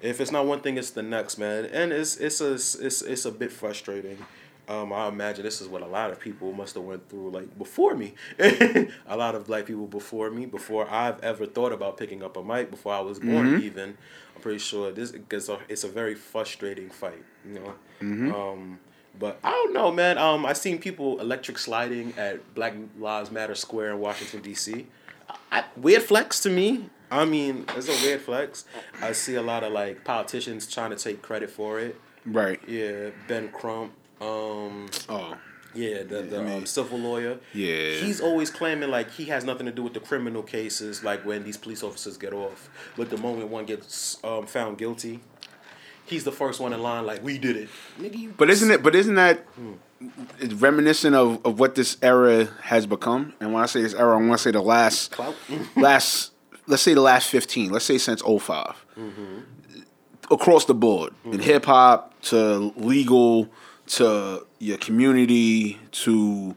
[0.00, 3.24] if it's not one thing, it's the next, man, and it's it's a it's it's
[3.24, 4.18] a bit frustrating.
[4.70, 7.58] Um, I imagine this is what a lot of people must have went through like
[7.58, 8.14] before me.
[8.38, 12.44] a lot of black people before me, before I've ever thought about picking up a
[12.44, 13.98] mic, before I was born even.
[14.36, 17.74] I'm pretty sure this it's a, it's a very frustrating fight, you know.
[18.32, 18.78] Um,
[19.18, 20.18] but I don't know, man.
[20.18, 24.86] Um, I seen people electric sliding at Black Lives Matter Square in Washington D.C.
[25.50, 26.88] I, weird flex to me.
[27.10, 28.66] I mean, it's a weird flex.
[29.02, 32.00] I see a lot of like politicians trying to take credit for it.
[32.24, 32.60] Right.
[32.68, 33.94] Yeah, Ben Crump.
[34.20, 35.36] Um, Oh.
[35.74, 37.38] yeah, the, the I mean- um, civil lawyer.
[37.54, 37.94] Yeah.
[37.94, 41.44] He's always claiming like he has nothing to do with the criminal cases, like when
[41.44, 42.68] these police officers get off.
[42.96, 45.20] But the moment one gets um, found guilty,
[46.06, 47.06] he's the first one in line.
[47.06, 48.32] Like we did it, nigga.
[48.36, 48.82] But isn't it?
[48.82, 49.46] But isn't that
[50.38, 53.32] it's reminiscent of, of what this era has become?
[53.40, 55.14] And when I say this era, I want to say the last
[55.76, 56.32] last
[56.66, 58.74] let's say the last 15 let's say since 5
[60.30, 63.48] across the board in hip hop to legal
[63.90, 66.54] to your community to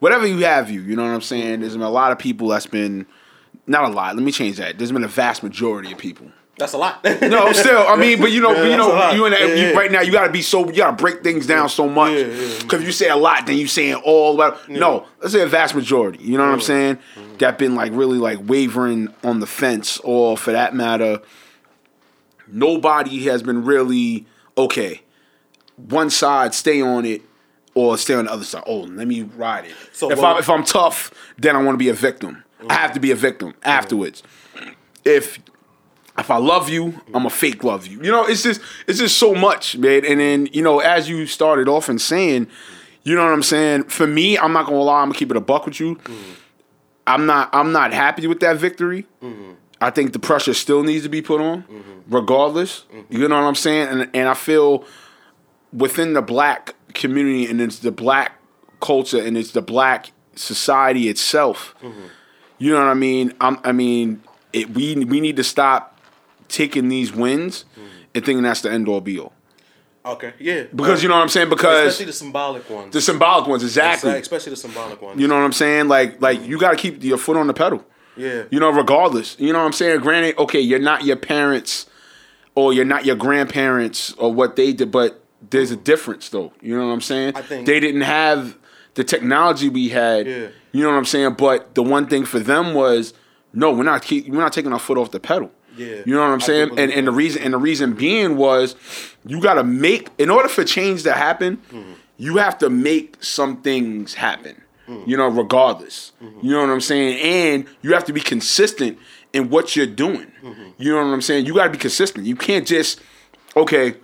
[0.00, 2.48] whatever you have you you know what i'm saying there's been a lot of people
[2.48, 3.06] that's been
[3.66, 6.72] not a lot let me change that there's been a vast majority of people That's
[6.72, 7.02] a lot.
[7.04, 9.46] no, still, I mean, but you know, Yeah, but you know, you in that, Yeah,
[9.54, 9.72] you, yeah.
[9.72, 12.14] right now, you gotta be so, you gotta break things down so much.
[12.14, 14.68] Because if you say a lot, then you saying all about.
[14.68, 16.22] No, let's say a vast majority.
[16.22, 16.96] You know what I'm saying?
[17.16, 17.36] Mm-hmm.
[17.38, 21.20] That been like really like wavering on the fence, or for that matter,
[22.46, 25.00] nobody has been really okay.
[25.76, 27.22] One side, stay on it,
[27.74, 28.62] or stay on the other side.
[28.66, 29.72] Oh, let me ride it.
[29.92, 32.44] So if what- I if I'm tough, then I want to be a victim.
[32.68, 34.22] I have to be a victim afterwards.
[35.04, 35.38] If
[36.16, 37.96] if I love you, I'm a fake love you.
[38.02, 40.04] You know, it's just it's just so much, man.
[40.04, 42.46] And then you know, as you started off and saying,
[43.02, 43.84] you know what I'm saying.
[43.84, 45.02] For me, I'm not gonna lie.
[45.02, 45.98] I'm gonna keep it a buck with you.
[47.06, 47.50] I'm not.
[47.52, 49.06] I'm not happy with that victory.
[49.80, 51.64] I think the pressure still needs to be put on,
[52.08, 52.84] regardless.
[53.10, 53.88] You know what I'm saying?
[53.88, 54.84] And and I feel
[55.74, 58.40] within the black community and it's the black
[58.80, 61.74] culture and it's the black society itself.
[61.82, 62.06] Mm-hmm.
[62.58, 63.34] You know what I mean?
[63.40, 65.98] I'm, I mean, it, we we need to stop
[66.48, 67.88] taking these wins mm-hmm.
[68.14, 69.32] and thinking that's the end all be all.
[70.06, 70.64] Okay, yeah.
[70.74, 71.48] Because you know what I'm saying?
[71.48, 72.92] Because especially the symbolic ones.
[72.92, 74.12] the symbolic ones, exactly.
[74.12, 75.20] Especially the symbolic ones.
[75.20, 75.88] You know what I'm saying?
[75.88, 77.84] Like like you got to keep your foot on the pedal.
[78.16, 78.44] Yeah.
[78.50, 79.36] You know, regardless.
[79.40, 80.00] You know what I'm saying?
[80.00, 81.86] Granted, okay, you're not your parents
[82.54, 86.52] or you're not your grandparents or what they did, but there's a difference though.
[86.60, 87.32] You know what I'm saying?
[87.36, 88.56] I think- they didn't have
[88.94, 90.26] the technology we had.
[90.26, 90.48] Yeah.
[90.72, 91.34] You know what I'm saying?
[91.34, 93.14] But the one thing for them was
[93.52, 95.50] no, we're not keep, we're not taking our foot off the pedal.
[95.76, 96.02] Yeah.
[96.06, 96.78] You know what I'm saying?
[96.78, 98.76] And and the reason and the reason being was
[99.26, 101.92] you got to make in order for change to happen, Mm-hmm.
[102.18, 104.60] you have to make some things happen.
[104.88, 105.10] Mm-hmm.
[105.10, 106.12] You know, regardless.
[106.42, 107.18] You know what I'm saying?
[107.20, 108.98] And you have to be consistent
[109.32, 110.30] in what you're doing.
[110.42, 110.62] Mm-hmm.
[110.78, 111.46] You know what I'm saying?
[111.46, 112.26] You got to be consistent.
[112.26, 113.00] You can't just
[113.56, 113.94] okay,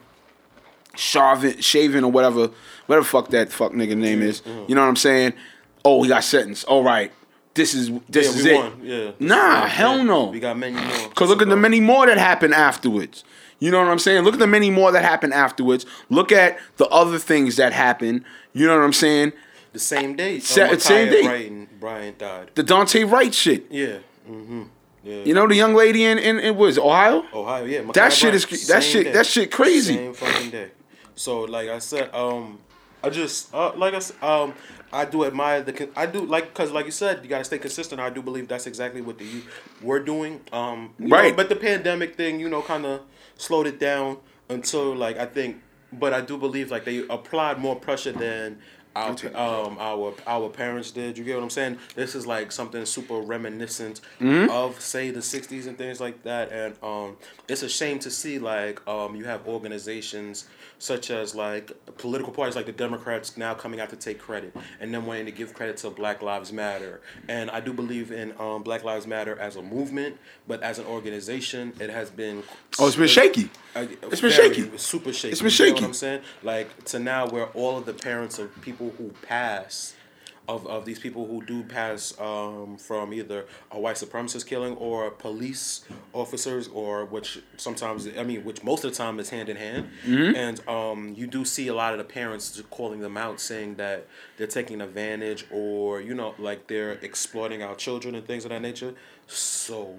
[0.96, 2.50] shaving, shaving or whatever,
[2.86, 4.40] whatever fuck that fuck nigga name is.
[4.42, 4.64] Mm-hmm.
[4.68, 5.34] You know what I'm saying?
[5.84, 6.64] Oh, he got sentenced.
[6.66, 7.12] All right,
[7.54, 8.56] this is this yeah, is it.
[8.56, 8.80] won.
[8.82, 9.10] Yeah.
[9.18, 10.26] Nah, Yeah, hell no.
[10.26, 11.08] We got many more.
[11.08, 13.24] Because look at the many more that happened afterwards.
[13.58, 14.24] You know what I'm saying?
[14.24, 15.84] Look at the many more that happened afterwards.
[16.08, 18.24] Look at the other things that happened.
[18.54, 19.32] You know what I'm saying?
[19.72, 20.40] the same day.
[20.40, 21.66] Sa- same day.
[21.78, 22.50] Bryant died.
[22.56, 23.66] The Daunte Wright shit.
[23.70, 23.98] Yeah.
[24.28, 24.62] Mm-hmm.
[25.04, 25.22] Yeah.
[25.24, 27.24] You know the young lady in in, in it, Ohio?
[27.32, 27.80] Ohio, yeah.
[27.82, 29.12] Ma'Khia That shit Bryant, is- that same shit- day.
[29.12, 29.94] that shit crazy.
[29.94, 30.70] Same fucking day.
[31.20, 32.58] So like I said, um,
[33.04, 34.54] I just uh, like I said, um,
[34.90, 37.58] I do admire the con- I do like because like you said, you gotta stay
[37.58, 38.00] consistent.
[38.00, 39.46] I do believe that's exactly what the youth
[39.82, 40.40] were doing.
[40.50, 41.36] Um, you know, Right.
[41.36, 43.02] but the pandemic thing, you know, kind of
[43.36, 44.16] slowed it down
[44.48, 45.58] until like I think.
[45.92, 48.58] But I do believe like they applied more pressure than.
[48.96, 52.84] Our, um our our parents did you get what I'm saying this is like something
[52.84, 54.50] super reminiscent Mm-hmm.
[54.50, 58.40] of say the 60s and things like that and um it's a shame to see
[58.40, 60.48] like um you have organizations
[60.80, 64.92] such as like political parties like the Democrats now coming out to take credit and
[64.92, 68.62] then wanting to give credit to Black Lives Matter and I do believe in um
[68.62, 70.16] Black Lives Matter as a movement
[70.48, 72.42] but as an organization it has been
[72.78, 73.50] Oh, it's been shaky.
[73.76, 74.78] uh, It's been very- shaky.
[74.78, 75.32] super shaky.
[75.32, 75.72] It's been You know shaky.
[75.82, 76.22] what I'm saying?
[76.42, 79.94] Like to now where all of the parents of people who pass
[80.54, 85.10] of, of these people who do pass um, from either a white supremacist killing or
[85.10, 85.82] police
[86.12, 89.88] officers or which sometimes I mean which most of the time is hand in hand
[90.06, 90.34] Mm-hmm.
[90.44, 94.06] and um, you do see a lot of the parents calling them out saying that
[94.36, 98.62] they're taking advantage or you know like they're exploiting our children and things of that
[98.62, 98.94] nature
[99.26, 99.96] so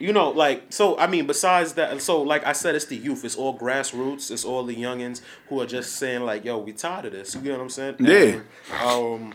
[0.00, 0.98] you know, like so.
[0.98, 3.22] I mean, besides that, so like I said, it's the youth.
[3.22, 4.30] It's all grassroots.
[4.30, 7.42] It's all the youngins who are just saying like, "Yo, we tired of this." You
[7.42, 7.96] get what I'm saying?
[8.00, 8.16] Yeah.
[8.16, 8.42] And,
[8.82, 9.34] um,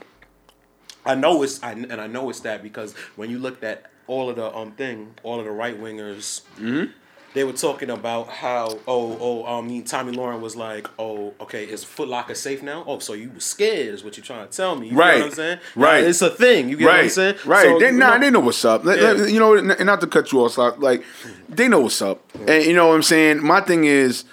[1.05, 4.29] I know it's I, and I know it's that because when you looked at all
[4.29, 6.91] of the um thing, all of the right wingers, Mm-hmm.
[7.33, 11.83] they were talking about how oh oh um Tomi Lahren was like oh okay is
[11.83, 12.83] Foot Locker safe now?
[12.87, 14.89] Oh, so you were scared is what you're trying to tell me?
[14.89, 15.21] You Right.
[15.23, 15.59] I'm saying?
[15.75, 16.01] Right.
[16.03, 16.69] Now, it's a thing.
[16.69, 17.35] You get what I'm Right, saying?
[17.45, 17.63] right.
[17.65, 18.85] So, they, nah, know- they know what's up.
[18.85, 19.25] Yeah.
[19.25, 21.03] you know, and not to cut you off, like
[21.49, 22.21] they know what's up.
[22.47, 23.43] And you know what I'm saying.
[23.43, 24.23] My thing is,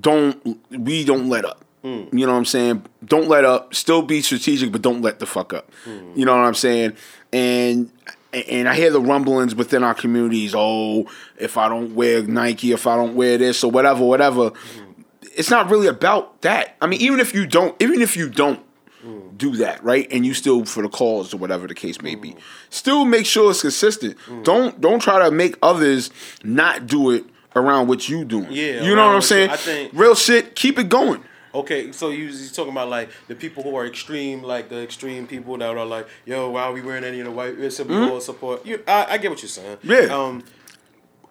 [0.00, 1.62] don't we don't let up.
[1.86, 2.16] Hmm.
[2.16, 2.84] You know what I'm saying.
[3.04, 3.74] Don't let up.
[3.74, 5.70] Still be strategic, but don't let the fuck up.
[5.84, 6.12] Hmm.
[6.16, 6.94] You know what I'm saying.
[7.32, 7.90] And
[8.32, 10.52] and I hear the rumblings within our communities.
[10.56, 11.06] Oh,
[11.38, 14.50] if I don't wear Nike, if I don't wear this or whatever, whatever.
[15.36, 16.76] It's not really about that.
[16.80, 18.60] I mean, even if you don't, even if you don't
[19.36, 20.08] do that, right?
[20.10, 22.34] And you still for the cause or whatever the case may be.
[22.70, 24.16] Still make sure it's consistent.
[24.44, 26.10] Don't don't try to make others
[26.42, 28.48] not do it around what you doing.
[28.50, 29.48] Yeah, You know what I'm saying?
[29.48, 31.22] you- I think- Real shit, keep it going.
[31.54, 35.26] Okay, so you you talking about like the people who are extreme, like the extreme
[35.26, 37.58] people that are like, yo, why are we wearing any of the white?
[37.58, 38.66] It's a all support.
[38.66, 39.78] You, I, I get what you're saying.
[39.78, 39.90] Mm-hmm.
[39.90, 40.14] Yeah.
[40.14, 40.44] Um,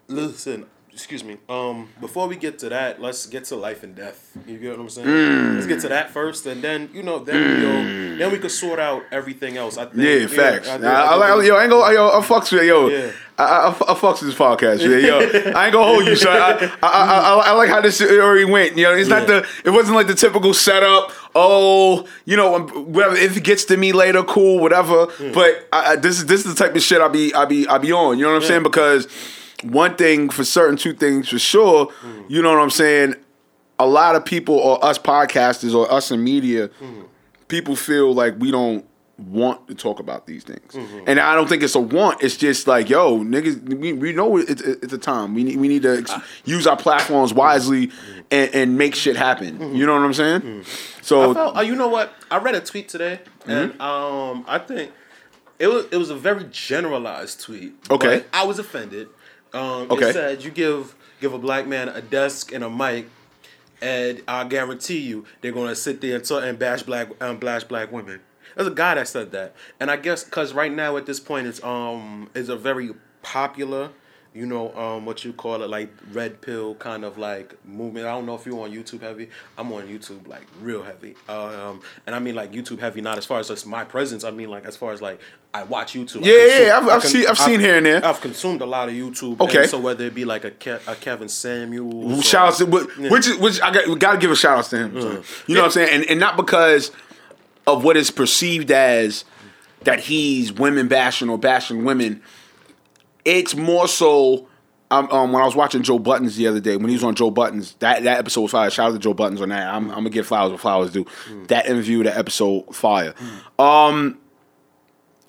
[0.08, 1.38] listen, excuse me.
[1.50, 4.32] Um, before we get to that, let's get to life and death.
[4.48, 5.08] You get what I'm saying?
[5.08, 5.56] Mm.
[5.56, 8.52] Let's get to that first, and then you know, then we go, then we could
[8.52, 9.78] sort out everything else.
[9.78, 9.98] I think.
[9.98, 10.68] Yeah, facts.
[10.68, 12.64] I think- Nah, I, I think like, yo, I ain't gonna, yo, I fucks with
[12.64, 12.88] yo.
[12.88, 13.12] Yeah.
[13.38, 15.18] I, I, I fucks with this podcast, yeah, yo.
[15.54, 16.32] I ain't gonna hold you, son.
[16.38, 18.78] I, I, I, I, I like how this already went.
[18.78, 19.42] You know, it's not Yeah.
[19.42, 21.12] the, it wasn't like the typical setup.
[21.36, 23.16] Oh, you know, whatever.
[23.18, 25.08] If it gets to me later, cool, whatever.
[25.34, 27.68] But I, I, this is this is the type of shit I be, I be,
[27.68, 28.18] I be on.
[28.18, 28.64] You know what I'm saying?
[28.64, 29.08] Because
[29.64, 31.92] one thing for certain, two things for sure.
[32.28, 33.16] You know what I'm saying?
[33.80, 36.70] A lot of people, or us podcasters, or us in media,
[37.48, 38.86] people feel like we don't
[39.18, 40.76] want to talk about these things,
[41.08, 42.22] and I don't think it's a want.
[42.22, 45.34] It's just like, yo, niggas, we, we know it's, it's a time.
[45.34, 46.14] We need we need to ex-
[46.44, 47.92] use our platforms wisely
[48.30, 49.74] and, and make shit happen.
[49.76, 50.66] You know what I'm saying?
[51.02, 52.14] So I felt, uh, you know what?
[52.30, 53.82] I read a tweet today, and Mm-hmm.
[53.82, 54.92] um, I think
[55.60, 57.74] it was it was a very generalized tweet.
[57.90, 58.24] Okay.
[58.34, 59.08] I was offended.
[59.56, 60.10] Um, Okay.
[60.10, 63.08] It said you give give a black man a desk and a mic,
[63.82, 67.64] and I guarantee you they're gonna sit there and, talk, and bash black um, bash
[67.64, 68.20] black women.
[68.56, 71.48] There's a guy that said that, and I guess because right now at this point
[71.48, 72.92] it's um it's a very
[73.22, 73.90] popular,
[74.36, 78.06] you know um what you call it like red pill kind of like movement.
[78.06, 79.30] I don't know if you're on YouTube heavy.
[79.58, 81.16] I'm on YouTube like real heavy.
[81.30, 84.24] Um and I mean like YouTube heavy not as far as just my presence.
[84.26, 85.20] I mean like as far as like
[85.54, 86.26] I watch YouTube.
[86.26, 88.06] Yeah, yeah, consume- yeah, I've- I've seen- I've seen here and there.
[88.06, 89.40] I've consumed a lot of YouTube.
[89.40, 89.62] Okay.
[89.62, 93.10] and so whether it be like a, Ke- a Kevin Samuel, Shout out to wh-
[93.12, 95.02] which is which I got, we gotta give a shout out to him.
[95.02, 95.24] son.
[95.48, 95.90] You know what I'm saying?
[95.94, 96.92] And and not because
[97.66, 99.24] of what is perceived as
[99.84, 102.22] that he's women bashing or bashing women.
[103.26, 104.48] It's more so.
[104.92, 107.16] Um, um, when I was watching Joe Buttons the other day, when he was on
[107.16, 108.70] Joe Buttons, that, that episode was fire.
[108.70, 109.68] Shout out to Joe Buttons on that.
[109.74, 111.06] I'm, I'm gonna give flowers what flowers do.
[111.48, 113.16] That interview, that episode, fire.
[113.58, 114.20] Um,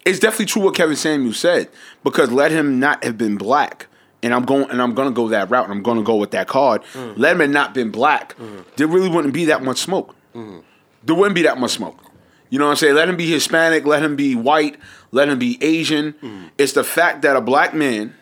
[0.05, 1.71] it's definitely true what Kevin Samuels said
[2.05, 3.87] because let him not have been black,
[4.23, 5.65] and I'm going and I'm gonna go that route.
[5.65, 6.83] and I'm gonna go with that card.
[7.17, 8.37] Let him have not been black.
[8.77, 10.15] There really wouldn't be that much smoke.
[10.35, 11.99] There wouldn't be that much smoke.
[12.51, 12.95] You know what I'm saying?
[12.95, 13.87] Let him be Hispanic.
[13.87, 14.77] Let him be white.
[15.13, 16.13] Let him be Asian.
[16.15, 16.51] Mm.
[16.59, 18.15] It's the fact that a black man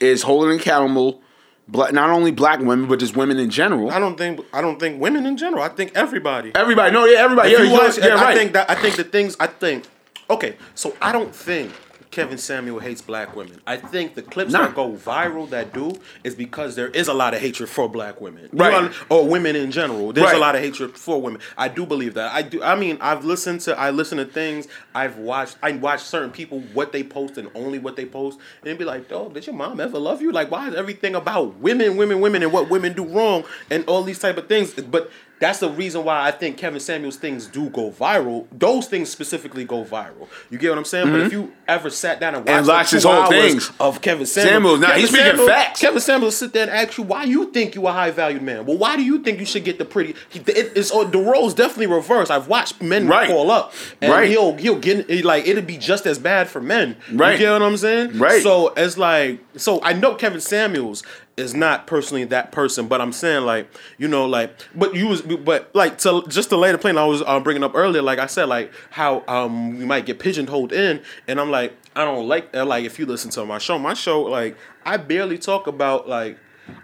[0.00, 1.20] is holding accountable.
[1.66, 3.90] Black, not only black women, but just women in general.
[3.90, 5.62] I don't think I don't think women in general.
[5.62, 6.52] I think everybody.
[6.54, 8.36] Everybody, no, yeah, everybody, If yeah, you watch- yeah, I right.
[8.36, 9.86] think that I think the things I think.
[10.28, 11.72] Okay, so I don't think
[12.14, 13.60] Kevin Samuel hates black women.
[13.66, 14.66] I think the clips Nah.
[14.66, 18.20] that go viral that do is because there is a lot of hatred for black
[18.20, 18.92] women, Right.
[19.08, 20.12] or women in general.
[20.12, 20.36] There's Right.
[20.36, 21.40] a lot of hatred for women.
[21.58, 22.32] I do believe that.
[22.32, 22.62] I do.
[22.62, 24.68] I mean, I've listened to I listen to things.
[24.94, 25.56] I've watched.
[25.60, 28.84] I watch certain people what they post and only what they post, and it'd be
[28.84, 30.30] like, "Dog, did your mom ever love you?
[30.30, 34.04] Like, why is everything about women, women, women, and what women do wrong and all
[34.04, 35.10] these type of things?" But
[35.44, 38.46] that's the reason why I think Kevin Samuels things do go viral.
[38.50, 40.26] Those things specifically go viral.
[40.48, 41.10] You get what I'm saying?
[41.10, 41.42] But if mm-hmm.
[41.42, 43.70] you ever sat down and watched And watched his whole things.
[43.78, 45.80] of Kevin Samuels, Samuels, Kevin he's speaking Samuels- facts.
[45.80, 48.64] Kevin Samuels sit there and ask you why you think you a high valued man.
[48.64, 50.14] Well, why do you think you should get the pretty?
[50.32, 52.30] It, it's oh, the roles definitely reversed.
[52.30, 53.28] I've watched men Right.
[53.28, 54.30] call up, and Right.
[54.30, 56.96] he'll he'll get like it'd be just as bad for men.
[57.12, 57.32] Right.
[57.32, 58.18] You get what I'm saying?
[58.18, 58.42] Right.
[58.42, 61.02] So it's like so I know Kevin Samuels
[61.36, 63.68] is not personally that person, but I'm saying like
[63.98, 67.04] you know like but you was but like to just to lay the plane I
[67.06, 70.72] was uh, bringing up earlier like I said like how um you might get pigeonholed
[70.72, 73.78] in and I'm like I don't like that like if you listen to my show
[73.78, 76.38] my show like I barely talk about like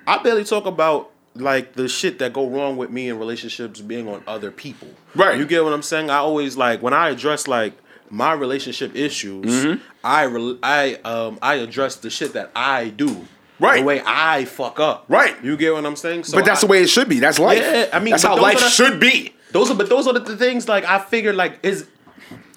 [0.06, 4.08] I barely talk about like the shit that go wrong with me in relationships being
[4.08, 4.88] on other people.
[5.14, 5.38] Right.
[5.38, 6.10] You get what I'm saying?
[6.10, 7.74] I always like when I address like
[8.10, 9.82] my relationship issues, Mm-hmm.
[10.02, 13.26] I re- I um I address the shit that I do.
[13.60, 13.80] Right.
[13.80, 15.04] The way I fuck up.
[15.08, 15.36] Right.
[15.44, 16.24] You get what I'm saying?
[16.24, 17.20] So but that's I- the way it should be.
[17.20, 17.58] That's life.
[17.60, 19.34] Yeah, I mean, that's how life the- should be.
[19.52, 21.86] those are but those are the things like I figured like is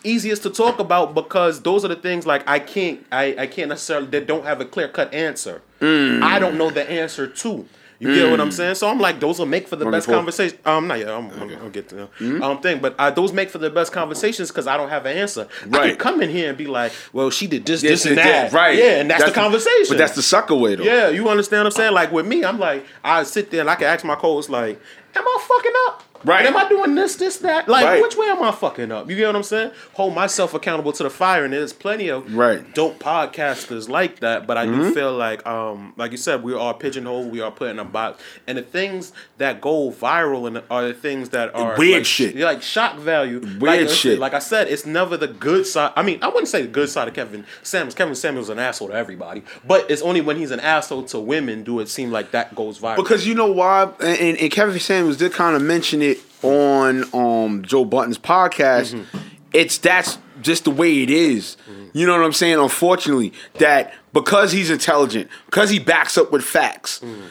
[0.06, 3.70] easiest to talk about because those are the things like I can't I, I can't
[3.70, 5.62] necessarily they don't have a clear cut answer.
[5.80, 6.22] Mm.
[6.22, 7.66] I don't know the answer to.
[8.04, 8.76] You get what I'm saying?
[8.76, 10.58] So I'm like, those will make for the best conversation.
[10.66, 11.10] Um, not yet.
[11.10, 12.08] I'm, I'm, I'll get to them.
[12.20, 12.44] Mm-hmm.
[12.44, 15.18] Um, thing, but uh, those make for the best conversations because I don't have an
[15.18, 15.48] answer.
[15.64, 15.90] I Right.
[15.90, 18.24] can come in here and be like, well, she did this, Yes, this, and it
[18.24, 18.52] that.
[18.54, 18.78] Right.
[18.78, 19.86] Yeah, and that's, the conversation.
[19.90, 20.84] But that's the sucker way though.
[20.84, 21.94] Yeah, you understand what I'm saying?
[21.94, 24.80] Like with me, I'm like, I sit there and I can ask my co-host, like,
[25.16, 26.04] am I fucking up?
[26.24, 26.46] Right.
[26.46, 27.68] Am I doing this, this, that?
[27.68, 28.02] Like, Right.
[28.02, 29.10] which way am I fucking up?
[29.10, 29.72] You get what I'm saying?
[29.94, 32.74] Hold myself accountable to the fire, and there's plenty of Right.
[32.74, 34.48] dope podcasters like that.
[34.48, 37.70] But I do feel like, um, like you said, we are pigeonholed, we are put
[37.70, 41.76] in a box, and the things that go viral and are the things that are
[41.78, 42.36] Weird like, shit.
[42.38, 44.20] like shock value, Weird like, I said- shit.
[44.20, 45.92] Like I said, it's never the good side.
[45.96, 47.96] I mean, I wouldn't say the good side of Kevin Samuels.
[47.96, 51.20] Kevin Samuels is an asshole to everybody, but it's only when he's an asshole to
[51.20, 52.96] women do it seem like that goes viral.
[52.98, 56.13] Because you know why, and, and Kevin Samuels did kind of mention it
[56.44, 58.94] on um, Joe Button's podcast.
[58.94, 59.18] Mm-hmm.
[59.54, 61.58] It's that's just the way it is.
[61.70, 61.98] Mm-hmm.
[61.98, 62.60] You know what I'm saying?
[62.60, 67.28] Unfortunately, that because he's intelligent, because he backs up with facts, mm-hmm.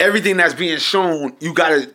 [0.00, 1.92] everything that's being shown, you gotta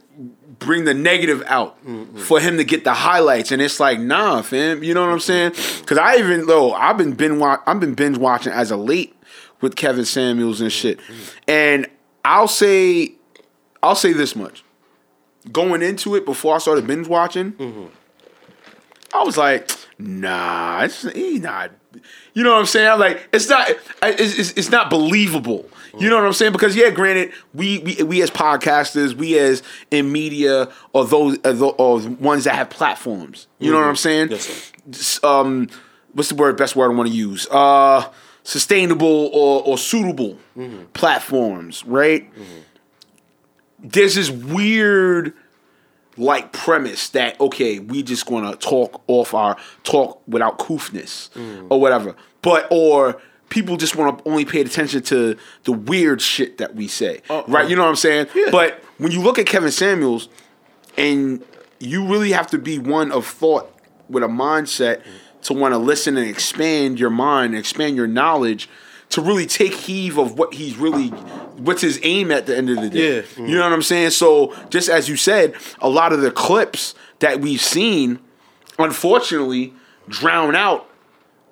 [0.60, 1.78] bring the negative out
[2.16, 3.52] for him to get the highlights.
[3.52, 4.84] And it's like, nah, fam.
[4.84, 5.52] You know what I'm saying?
[5.80, 9.16] Because I even though I've been wa- I've been binge watching as a late
[9.62, 11.00] with Kevin Samuels and shit.
[11.48, 11.88] And
[12.26, 13.14] I'll say
[13.82, 14.64] I'll say this much.
[15.52, 17.90] Going into it before I started binge watching,
[19.14, 21.72] I was like, nah, it's he not.
[22.34, 22.90] You know what I'm saying?
[22.90, 23.70] I'm like, it's not.
[24.02, 25.70] It's, it's, it's not believable.
[26.00, 26.54] You know what I'm saying?
[26.54, 29.62] Because yeah, granted, we we, we as podcasters, we as
[29.92, 33.48] in media, or those or, the, or ones that have platforms.
[33.60, 34.30] You know what I'm saying?
[34.32, 35.24] Yes.
[35.24, 35.70] Um,
[36.14, 36.58] what's the word?
[36.58, 37.48] Best word I want to use?
[37.52, 38.10] Uh,
[38.42, 40.40] sustainable or or suitable
[40.94, 42.28] platforms, right?
[43.84, 45.34] There's this weird
[46.18, 51.68] like premise that okay, we just gonna talk off our talk without coofness mm.
[51.70, 52.16] or whatever.
[52.42, 56.88] But or people just want to only pay attention to the weird shit that we
[56.88, 57.44] say, Uh-uh.
[57.48, 57.70] right?
[57.70, 58.28] You know what I'm saying?
[58.34, 58.50] Yeah.
[58.52, 60.28] But when you look at Kevin Samuels,
[60.98, 61.44] and
[61.80, 63.72] you really have to be one of thought
[64.10, 65.42] with a mindset mm.
[65.44, 68.70] to want to listen and expand your mind, expand your knowledge,
[69.14, 71.10] to really take heed of what he's really,
[71.58, 73.18] what's his aim at the end of the day.
[73.18, 73.22] Yeah.
[73.38, 74.10] You know what I'm saying?
[74.10, 78.20] So just as you said, a lot of the clips that we've seen,
[78.80, 79.74] unfortunately,
[80.10, 80.90] drown out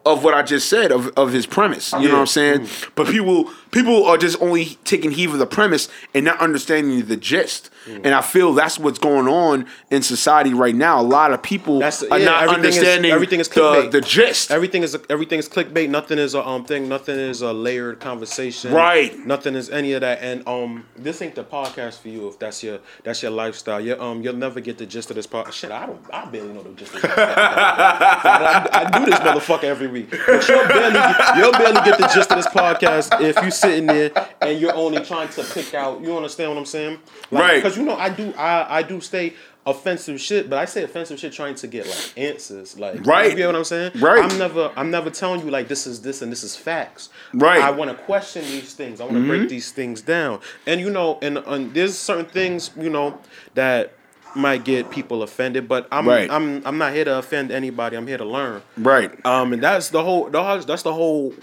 [0.07, 1.93] of what I just said of, of his premise.
[1.93, 2.59] You know what I'm saying?
[2.61, 2.89] Mm.
[2.95, 7.17] But people people are just only taking heed of the premise and not understanding the
[7.17, 7.69] gist.
[7.87, 11.01] And I feel that's what's going on in society right now.
[11.01, 13.91] A lot of people That's- are yeah, not everything is- understanding everything is the, clickbait.
[13.91, 14.51] the gist.
[14.51, 15.89] Everything is everything is clickbait.
[15.89, 16.87] Nothing is a um thing.
[16.87, 18.71] Nothing is a layered conversation.
[18.71, 19.17] Right.
[19.25, 20.19] Nothing is any of that.
[20.21, 23.81] And um, this ain't the podcast for you if that's your that's your lifestyle.
[23.81, 25.53] You um, you'll never get the gist of this podcast.
[25.53, 25.99] Shit, I don't.
[26.13, 27.11] I barely know the gist of this.
[27.11, 27.37] podcast.
[27.37, 30.11] I, I do this motherfucker every week.
[30.11, 34.11] But you'll barely you'll barely get the gist of this podcast if you sitting there
[34.41, 36.01] and you're only trying to pick out.
[36.01, 36.99] You understand what I'm saying?
[37.31, 37.55] Right.
[37.61, 39.33] Because you know I do I I do stay
[39.65, 42.77] offensive shit, but I say offensive shit trying to get like answers.
[42.79, 43.31] Like Right.
[43.31, 43.91] You know what I'm saying?
[43.99, 44.23] Right.
[44.23, 47.09] I'm never I'm never telling you like this is this and this is facts.
[47.33, 47.59] Right.
[47.59, 47.67] Mm-hmm.
[47.67, 48.99] I want to question these things.
[48.99, 50.39] I want to break these things down.
[50.65, 53.19] And you know, and, and there's certain things you know
[53.53, 53.93] that
[54.33, 56.31] might get people offended, but I'm Right.
[56.31, 57.97] I'm I'm not here to offend anybody.
[57.97, 58.61] I'm here to learn.
[58.77, 59.11] right.
[59.25, 61.33] Um, and that's the whole the whole- that's the whole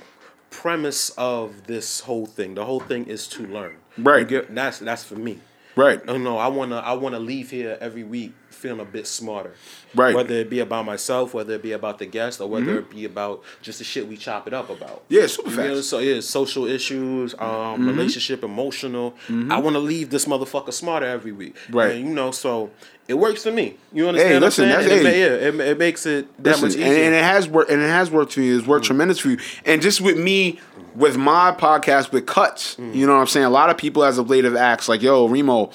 [0.50, 2.54] premise of this whole thing.
[2.54, 3.76] The whole thing is to learn.
[3.96, 4.26] Right.
[4.26, 5.38] Get- that's that's for me.
[5.76, 6.00] right.
[6.08, 9.54] Oh no, I wanna I wanna leave here every week feeling a bit smarter.
[9.94, 10.14] Right.
[10.14, 12.78] Whether it be about myself, whether it be about the guest, or whether mm-hmm.
[12.78, 15.04] it be about just the shit we chop it up about.
[15.08, 17.86] Yeah, super You know, so yeah, social issues, um, mm-hmm.
[17.86, 19.12] relationship, emotional.
[19.28, 19.50] Mm-hmm.
[19.50, 21.56] I want to leave this motherfucker smarter every week.
[21.70, 21.92] Right.
[21.92, 22.70] And, you know, so
[23.06, 23.76] it works for me.
[23.92, 24.28] You understand?
[24.28, 25.06] Hey, what listen, I'm that's- saying?
[25.06, 25.22] And hey.
[25.22, 27.04] it, yeah, it, it makes it that Listen, much easier.
[27.04, 28.58] and it has worked, and it has worked for you.
[28.58, 29.38] It's worked tremendous for you.
[29.64, 30.60] And just with me,
[30.94, 33.46] with my podcast with cuts, you know what I'm saying.
[33.46, 35.72] A lot of people as of late have asked, like, "Yo, Reemo,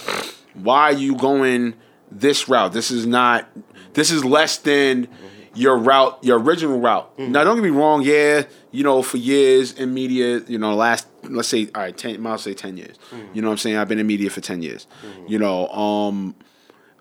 [0.54, 1.74] why are you going
[2.20, 2.74] this route?
[2.74, 3.50] This is not.
[3.94, 5.08] This is less than."
[5.56, 7.20] Your route, your original route.
[7.20, 8.02] Now, don't get me wrong.
[8.02, 12.26] Yeah, you know, for years in media, you know, last let's say, all right, ten,
[12.26, 12.98] I'll say ten years.
[13.34, 14.88] You know, what I'm saying I've been in media for ten years.
[15.28, 16.36] You know, um,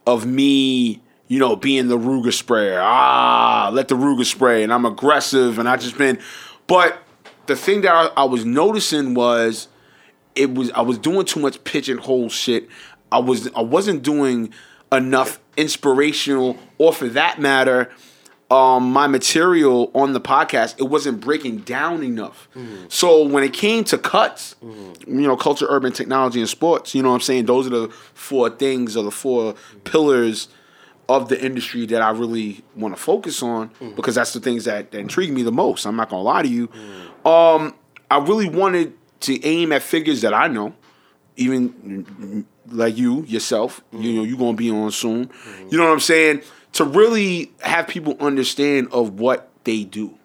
[0.06, 2.78] of me, you know, being the Ruger sprayer.
[2.78, 6.18] Ah, let the Ruger spray, and I'm aggressive, and I just been.
[6.66, 7.02] But
[7.46, 9.68] the thing that I, I was noticing was,
[10.34, 12.68] it was I was doing too much pigeonhole shit.
[13.10, 14.52] I was I wasn't doing
[14.93, 17.90] enough inspirational, or for that matter,
[18.51, 22.49] um, my material on the podcast, it wasn't breaking down enough.
[22.88, 27.09] So when it came to cuts, you know, culture, urban technology, and sports, you know
[27.09, 27.47] what I'm saying?
[27.47, 30.49] Those are the four things or the four pillars
[31.09, 34.90] of the industry that I really want to focus on because that's the things that,
[34.93, 35.86] that intrigue me the most.
[35.86, 36.68] I'm not gonna lie to you.
[37.24, 37.74] Um,
[38.11, 40.74] I really wanted to aim at figures that I know,
[41.37, 43.83] even like you yourself.
[43.93, 45.30] You know, you're gonna be on soon.
[45.70, 46.43] You know what I'm saying?
[46.74, 50.18] To really have people understand of what they do.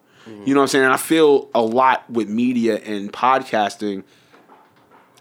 [0.46, 0.84] You know what I'm saying?
[0.86, 4.04] And I feel a lot with media and podcasting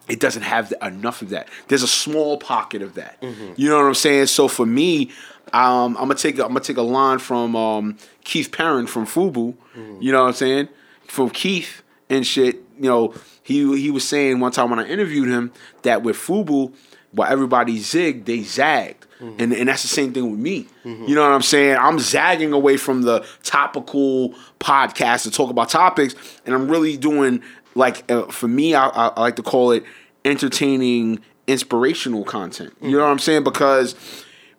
[0.08, 1.48] it doesn't have enough of that.
[1.68, 3.18] There's a small pocket of that.
[3.56, 4.26] You know what I'm saying?
[4.26, 5.10] So for me,
[5.52, 9.04] um, I'm gonna take a, I'm gonna take a line from um, Keith Perrin from
[9.06, 9.54] Fubu.
[10.00, 10.68] You know what I'm saying?
[11.08, 12.56] From Keith and shit.
[12.78, 13.14] You know,
[13.46, 16.74] he he was saying one time when I interviewed him that with Fubu,
[17.12, 19.04] while everybody zigged, they zagged.
[19.18, 20.66] And, and that's the same thing with me.
[20.84, 21.78] You know what I'm saying?
[21.78, 27.42] I'm zagging away from the topical podcast to talk about topics, and I'm really doing
[27.74, 29.84] like uh, for me, I, I, I like to call it
[30.26, 32.74] entertaining, inspirational content.
[32.82, 33.44] You know what I'm saying?
[33.44, 33.94] Because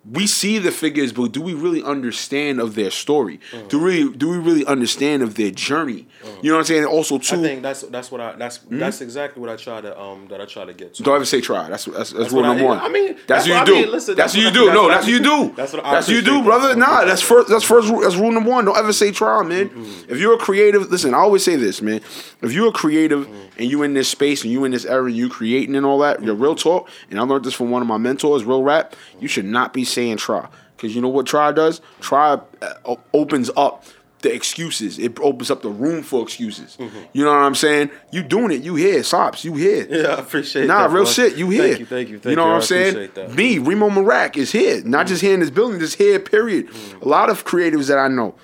[0.10, 3.40] we see the figures, but do we really understand of their story?
[3.68, 6.08] Do we do we really understand of their journey?
[6.24, 6.32] Uh-huh.
[6.42, 6.86] You know what I'm saying?
[6.86, 8.80] Also, too, I think that's that's what I that's hmm?
[8.80, 11.04] that's exactly what I try to um that I try to get to.
[11.04, 11.68] don't ever say try.
[11.70, 12.80] That's that's, that's, That's rule what I- number one.
[12.80, 13.86] I mean, that's, that's what what you I do.
[13.86, 14.82] mean, listen, that's, that's what you what do.
[14.82, 15.54] No, that's what you do.
[15.56, 16.76] that's what I That's what you do, brother.
[16.76, 17.50] Nah, that's first.
[17.50, 17.92] That's first.
[18.02, 18.66] That's rule number one.
[18.66, 19.70] Don't ever say try, man.
[19.70, 20.12] Mm-hmm.
[20.12, 21.14] If you're a creative, listen.
[21.14, 22.02] I always say this, man.
[22.42, 23.47] If you're a creative mm.
[23.58, 26.00] And you in this space and you in this area, and you creating and all
[26.00, 26.90] that, your real talk.
[27.10, 28.96] And I learned this from one of my mentors, Real Rap.
[29.20, 30.48] You should not be saying try.
[30.76, 31.82] Because you know what try does?
[32.02, 33.84] Try uh, opens up
[34.22, 35.00] the excuses.
[35.00, 36.78] It opens up the room for excuses.
[37.14, 37.90] You know what I'm saying?
[38.12, 38.64] You doing it.
[38.64, 39.02] You here.
[39.04, 39.44] Slops.
[39.46, 39.88] You here.
[39.90, 40.90] Yeah, I appreciate Nah, that.
[40.90, 41.36] Nah, real shit.
[41.36, 41.64] You here.
[41.68, 42.36] Thank you, thank you, thank you.
[42.36, 43.10] know what I I'm saying?
[43.16, 43.34] that.
[43.34, 44.84] Me, Reemo Meerak is here.
[44.84, 46.70] Not just here in this building, just here, period.
[47.02, 48.36] A lot of creatives that I know,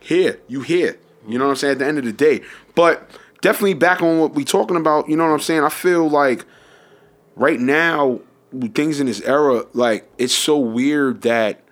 [0.00, 0.38] here.
[0.48, 0.98] You here.
[1.28, 1.72] You know what I'm saying?
[1.72, 2.42] At the end of the day.
[2.74, 3.08] But
[3.42, 5.62] definitely back on what we talking about, you know what I'm saying?
[5.62, 6.46] I feel like
[7.36, 8.20] right now,
[8.50, 11.62] with things in this era, like it's so weird that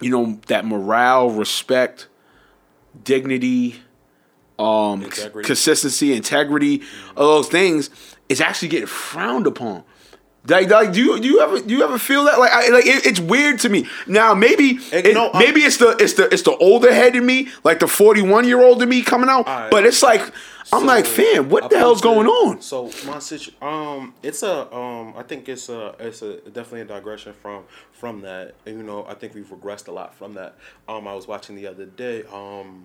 [0.00, 2.08] you know, that morale, respect,
[3.04, 3.80] dignity,
[4.58, 5.46] um, Integrity.
[5.46, 6.82] consistency, integrity,
[7.16, 7.88] all those things
[8.28, 9.84] is actually getting frowned upon.
[10.48, 12.38] Like, like, do you do you ever do you ever feel that?
[12.38, 13.86] Like, I, like it, it's weird to me.
[14.08, 17.24] Now, maybe And, it- no, maybe it's the it's the it's the older head in
[17.24, 19.46] me, like the forty one year old in me coming out.
[19.46, 19.70] Alright.
[19.70, 20.20] But it's like
[20.72, 22.60] I'm So, like, fam, what I the hell's going on?
[22.62, 26.84] So my situation um, it's a um, I think it's a it's a definitely a
[26.86, 27.62] digression from
[27.92, 28.54] from that.
[28.66, 30.56] And, you know, I think we've regressed a lot from that.
[30.88, 32.24] Um, I was watching the other day.
[32.32, 32.84] Um,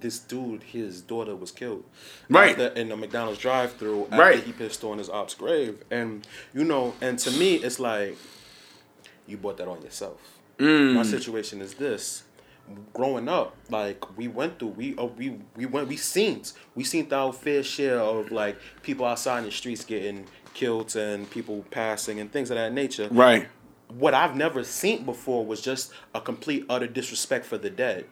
[0.00, 1.84] this dude, his daughter was killed.
[2.28, 2.50] Right.
[2.50, 4.04] after- in the McDonald's drive-through.
[4.04, 4.42] After Right.
[4.42, 8.16] He pissed on his op's grave, and you know, and to me, it's like
[9.26, 10.20] you brought that on yourself.
[10.58, 10.94] Mm.
[10.94, 12.24] My situation is this.
[12.92, 16.42] Growing up, like we went through, we uh, we we went, we seen,
[16.74, 21.30] we seen our fair share of like people outside in the streets getting killed and
[21.30, 23.08] people passing and things of that nature.
[23.10, 23.48] Right.
[23.88, 28.04] What I've never seen before was just a complete utter disrespect for the dead.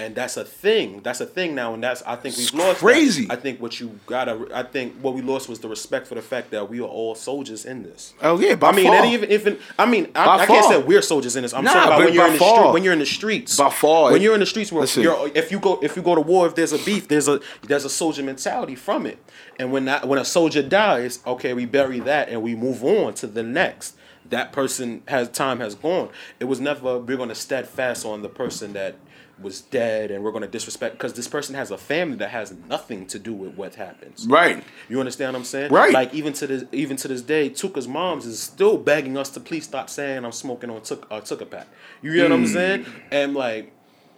[0.00, 1.00] And that's a thing.
[1.02, 2.80] That's a thing now, and that's I think we've It's lost.
[2.80, 2.86] that.
[2.86, 3.26] crazy.
[3.28, 4.48] I think what you gotta.
[4.54, 7.14] I think what we lost was the respect for the fact that we are all
[7.14, 8.14] soldiers in this.
[8.22, 9.04] Oh yeah, by I mean, far.
[9.04, 11.52] even even I mean, I, I can't say we're soldiers in this.
[11.52, 12.54] I'm Nah, talking about when you're in the far.
[12.58, 12.72] street.
[12.72, 13.56] When you're in the streets.
[13.58, 14.12] By far.
[14.12, 16.46] When you're in the streets, where you're, if you go if you go to war,
[16.46, 19.18] if there's a beef, there's a there's a soldier mentality from it.
[19.58, 23.12] And when that when a soldier dies, okay, we bury that and we move on
[23.14, 23.96] to the next.
[24.30, 26.08] That person has time has gone.
[26.38, 28.94] It was never we're gonna steadfast on the person that
[29.40, 33.06] was dead and we're gonna disrespect because this person has a family that has nothing
[33.06, 34.26] to do with what happens.
[34.28, 34.62] right.
[34.88, 35.72] You understand what I'm saying?
[35.72, 35.92] Right.
[35.92, 39.40] Like even to this even to this day, Tooka's moms is still begging us to
[39.40, 41.68] please stop saying I'm smoking on Tooka uh, Tooka pack.
[42.02, 42.86] You get what I'm saying?
[43.10, 43.72] And like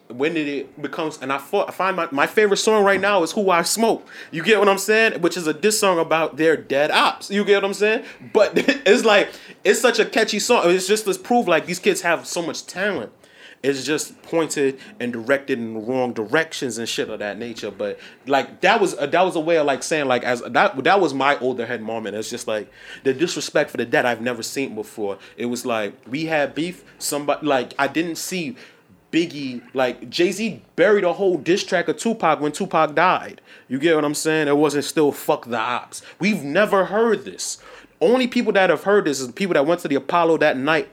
[0.09, 3.23] when did it becomes and I, fought, I find my, my favorite song right now
[3.23, 4.07] is Who I Smoke.
[4.31, 5.20] You get what I'm saying?
[5.20, 7.31] Which is a diss song about their dead ops.
[7.31, 8.05] You get what I'm saying?
[8.33, 9.31] But it's like
[9.64, 10.70] it's such a catchy song.
[10.70, 13.12] It's just to prove like these kids have so much talent.
[13.63, 17.71] It's just pointed and directed in the wrong directions and shit of that nature.
[17.71, 20.83] But like that was a, that was a way of like saying like as that
[20.83, 22.17] that was my older head moment.
[22.17, 22.69] It's just like
[23.05, 25.19] the disrespect for the dead I've never seen before.
[25.37, 26.83] It was like we had beef.
[26.99, 28.57] Somebody like I didn't see
[29.13, 33.41] Biggie like Jay Z buried a whole diss track of Tupac when Tupac died.
[33.69, 34.49] You get what I'm saying?
[34.49, 36.03] It wasn't still fuck the ops.
[36.19, 37.59] We've never heard this.
[38.01, 40.89] Only people that have heard this is people that went to the Apollo that night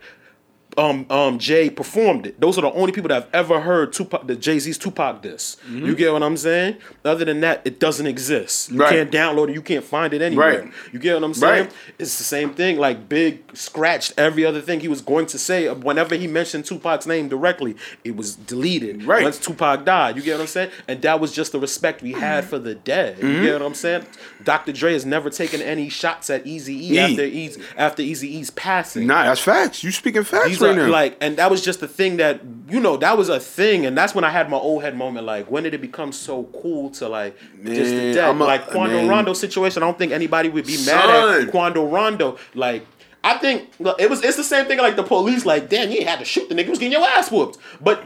[0.78, 2.40] um um Jay performed it.
[2.40, 5.58] Those are the only people that I've ever heard Tupac the Jay Z's Tupac diss.
[5.70, 6.78] You get what I'm saying?
[7.04, 8.70] Other than that, it doesn't exist.
[8.70, 8.82] You Mm-hmm.
[8.82, 8.90] Right.
[8.92, 9.54] can't download it.
[9.56, 10.64] You can't find it anywhere.
[10.64, 10.74] Right.
[10.94, 11.64] You get what I'm saying?
[11.66, 11.74] Right.
[11.98, 12.78] It's the same thing.
[12.78, 15.68] Like Big scratched every other thing he was going to say.
[15.74, 19.04] Whenever he mentioned Tupac's name directly, it was deleted.
[19.04, 19.24] Right.
[19.24, 20.72] Once Tupac died, you get what I'm saying?
[20.88, 23.18] And that was just the respect we had for the dead.
[23.18, 23.28] Mm-hmm.
[23.28, 24.06] You get what I'm saying?
[24.44, 24.72] Dr.
[24.72, 27.00] Dre has never taken any shots at Easy E E.
[27.00, 29.08] after Eazy after Eazy-E's passing.
[29.08, 29.84] Nah, that's facts.
[29.84, 33.18] You speaking facts These like, and that was just the thing that you know that
[33.18, 35.26] was a thing, and that's when I had my old head moment.
[35.26, 38.96] Like, when did it become so cool to like just the Man, a- like Quando
[38.98, 39.08] man.
[39.10, 39.84] Rondo situation.
[39.84, 41.10] I don't think anybody would be mad
[41.46, 42.38] at Quando Rondo.
[42.54, 42.86] Like,
[43.24, 45.46] I think look, it was it's the same thing like the police.
[45.46, 46.64] Like, damn, you had to shoot the nigga.
[46.66, 47.58] He was getting your ass whooped.
[47.82, 48.04] But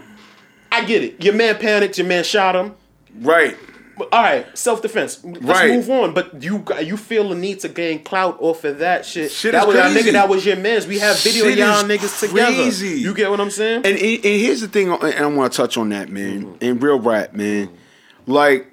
[0.71, 1.23] I get it.
[1.23, 1.97] Your man panicked.
[1.97, 2.75] Your man shot him.
[3.21, 3.57] right.
[4.11, 5.19] All right, self defense.
[5.23, 5.71] Let's Right.
[5.71, 6.13] move on.
[6.13, 9.31] But you you feel the need to gain clout off of that shit.
[9.31, 10.09] Shit that was our crazy.
[10.09, 10.13] nigga.
[10.13, 10.87] That was your man's.
[10.87, 12.51] We have video Shit y'all niggas together.
[12.85, 13.83] You get what I'm saying?
[13.85, 16.43] And, and, and here's the thing, and I want to touch on that, man.
[16.45, 16.65] Mm-hmm.
[16.65, 17.69] In real rap, man,
[18.25, 18.71] like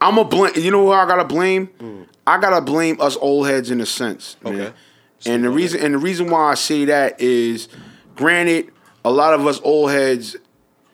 [0.00, 0.52] I'm a blame.
[0.54, 2.06] You know who I gotta blame?
[2.26, 4.60] I gotta blame us old heads in a sense, man.
[4.60, 4.72] Okay.
[5.26, 7.68] And the reason and the reason why I say that is,
[8.16, 8.70] granted,
[9.04, 10.36] a lot of us old heads,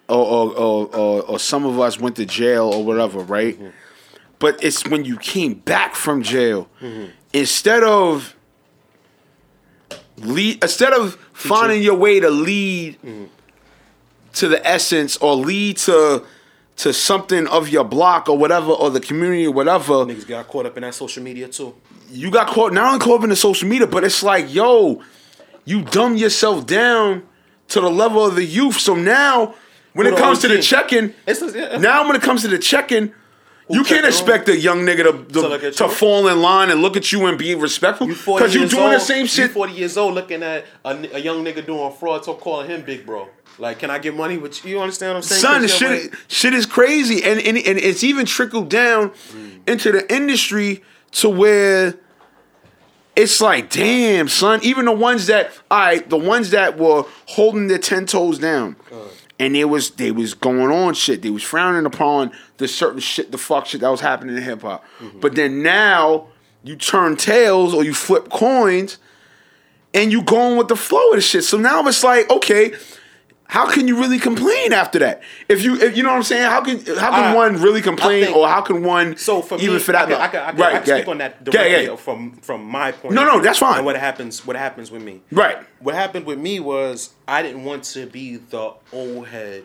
[0.09, 3.55] or or, or, or, or some of us went to jail or whatever, right?
[3.55, 3.69] Mm-hmm.
[4.39, 6.69] But it's when you came back from jail,
[7.33, 8.37] instead of
[10.19, 12.99] lead, instead of finding your way to lead
[14.35, 16.23] to the essence or lead to
[16.77, 20.67] to something of your block or whatever or the community or whatever, Niggas got caught
[20.67, 21.75] up in that social media too.
[22.11, 25.03] you got caught not only caught up in the social media, but it's like, yo,
[25.65, 27.27] you dumb yourself down
[27.69, 28.79] to the level of the youth.
[28.79, 29.55] So now
[29.97, 31.79] when it comes to the check-in, yeah.
[31.79, 33.15] now when it comes to the check-in,
[33.69, 35.91] you can't expect a young nigga to, To to, look at to you?
[35.91, 39.01] fall in line and look at you and be respectful because you're doing old, the
[39.01, 39.51] same You shit.
[39.51, 43.05] 40 years old looking at a, a young nigga doing fraud, so calling him big
[43.05, 43.29] bro.
[43.59, 44.73] Like, can I get money with you?
[44.73, 45.41] You understand what I'm saying?
[45.41, 49.67] Son, shit, like- shit is crazy, and, and and it's even trickled down mm.
[49.67, 50.83] into the industry
[51.13, 51.95] to where
[53.17, 54.61] it's like, damn, son.
[54.63, 58.77] Even the ones that, all right, the ones that were holding their ten toes down,
[59.39, 61.23] and they was they was going on shit.
[61.23, 64.63] They was frowning upon the certain shit, the fuck shit that was happening in hip
[64.63, 64.85] hop.
[64.99, 65.21] Mm-hmm.
[65.21, 66.29] But then now
[66.63, 68.99] you turn tails or you flip coins,
[69.95, 71.45] and you going with the flow of the shit.
[71.45, 72.75] So now it's like, okay,
[73.49, 75.23] how can you really complain after that?
[75.49, 77.81] If you, if, you know what I'm saying, how can how can I- one really
[77.81, 80.05] complain, think- or how can one So for even me, for that?
[80.05, 80.97] I can, I can, I can, right, I can yeah.
[80.97, 81.97] speak on that Yeah, directly yeah.
[81.97, 83.15] from from my point.
[83.15, 83.77] No, of no, view that's fine.
[83.79, 84.47] And what happens?
[84.47, 85.21] What happens with me?
[85.31, 85.59] Right.
[85.81, 89.65] What happened with me was I didn't want to be the old head.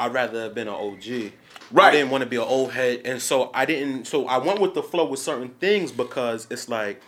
[0.00, 1.32] I'd rather have been an OG.
[1.70, 1.88] Right.
[1.88, 4.06] I didn't want to be an old head, and so I didn't.
[4.06, 7.00] So I went with the flow with certain things because it's like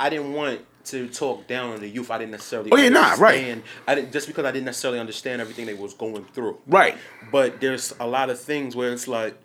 [0.00, 2.10] I didn't want to talk down on the youth.
[2.10, 2.70] I didn't necessarily.
[2.72, 3.62] Oh, yeah, nah, right.
[3.86, 6.58] I didn't just because I didn't necessarily understand everything they was going through.
[6.66, 6.96] Right.
[7.30, 9.36] But there's a lot of things where it's like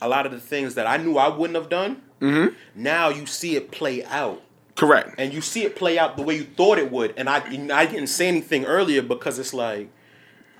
[0.00, 2.02] a lot of the things that I knew I wouldn't have done.
[2.20, 2.54] Mm-hmm.
[2.74, 4.42] Now you see it play out,
[4.76, 5.14] Correct.
[5.18, 7.14] and you see it play out the way you thought it would.
[7.16, 7.38] And I,
[7.74, 9.90] I didn't say anything earlier because it's like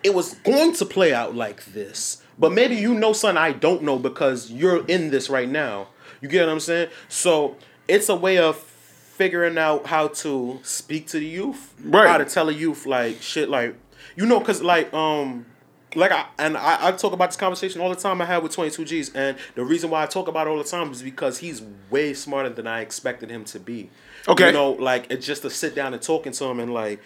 [0.03, 2.22] it was going to play out like this.
[2.39, 5.89] But maybe you know something I don't know because you're in this right now.
[6.20, 6.89] You get what I'm saying?
[7.09, 7.57] So
[7.89, 8.57] it's a way of
[9.23, 12.09] figuring out how to speak to the youth, Right.
[12.09, 13.77] How to tell a youth like shit, like
[14.16, 15.47] you know, cause like um.
[15.95, 18.57] Like I and I, I talk about this conversation all the time I had with
[18.57, 21.61] 22Gz and the reason why I talk about it all the time is because he's
[21.91, 23.91] way smarter than I expected him to be.
[24.27, 24.47] Okay.
[24.47, 26.99] You know, like it's just to sit down and talking to him and like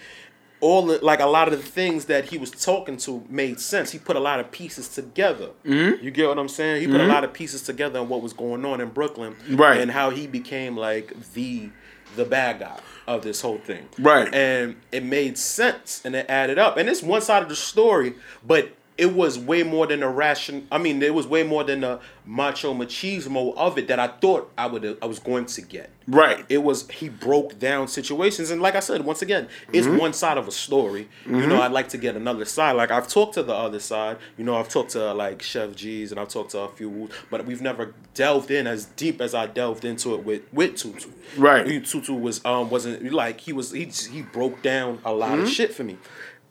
[0.61, 3.91] all the, like a lot of the things that he was talking to made sense.
[3.91, 5.51] He put a lot of pieces together.
[5.65, 6.05] Mm-hmm.
[6.05, 6.81] You get what I'm saying?
[6.81, 9.81] He put a lot of pieces together on what was going on in Brooklyn, Right.
[9.81, 11.71] And how he became like the
[12.17, 14.33] the bad guy of this whole thing, Right.
[14.35, 16.77] And it made sense and it added up.
[16.77, 18.15] And it's one side of the story,
[18.45, 20.67] but it was way more than a ration.
[20.73, 24.51] I mean, it was way more than the macho machismo of it that I thought
[24.57, 25.91] I would I was going to get.
[26.09, 26.45] Right.
[26.49, 29.99] It was he broke down situations, and like I said, once again, it's Mm-hmm.
[29.99, 31.09] one side of a story.
[31.27, 32.73] You know, I'd like to get another side.
[32.73, 34.17] Like I've talked to the other side.
[34.39, 37.45] You know, I've talked to like Sheff G's, and I've talked to a few, but
[37.45, 41.11] we've never delved in as deep as I delved into it with with Tutu.
[41.37, 41.67] Right.
[41.67, 45.43] He- Tutu was um wasn't like he was he he broke down a lot Mm-hmm.
[45.43, 45.99] of shit for me,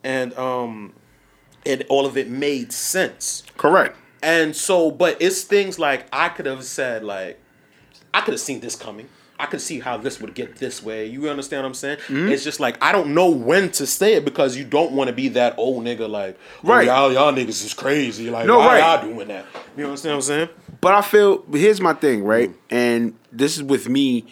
[0.04, 0.92] and um,
[1.66, 3.42] and all of it made sense.
[3.56, 3.96] Correct.
[4.22, 7.40] And so, but it's things like I could have said, like,
[8.14, 9.08] I could have seen this coming.
[9.38, 11.04] I could see how this would get this way.
[11.04, 11.98] You understand what I'm saying?
[11.98, 12.28] Mm-hmm.
[12.28, 15.12] It's just like I don't know when to say it because you don't want to
[15.14, 16.86] be that old nigga like, oh, Right.
[16.86, 18.30] y'all, y'all niggas is crazy.
[18.30, 19.02] Like, No, why right.
[19.02, 19.44] y'all doing that?
[19.76, 20.48] You understand what I'm saying?
[20.80, 22.50] But I feel here's my thing, right?
[22.70, 24.24] And this is with me.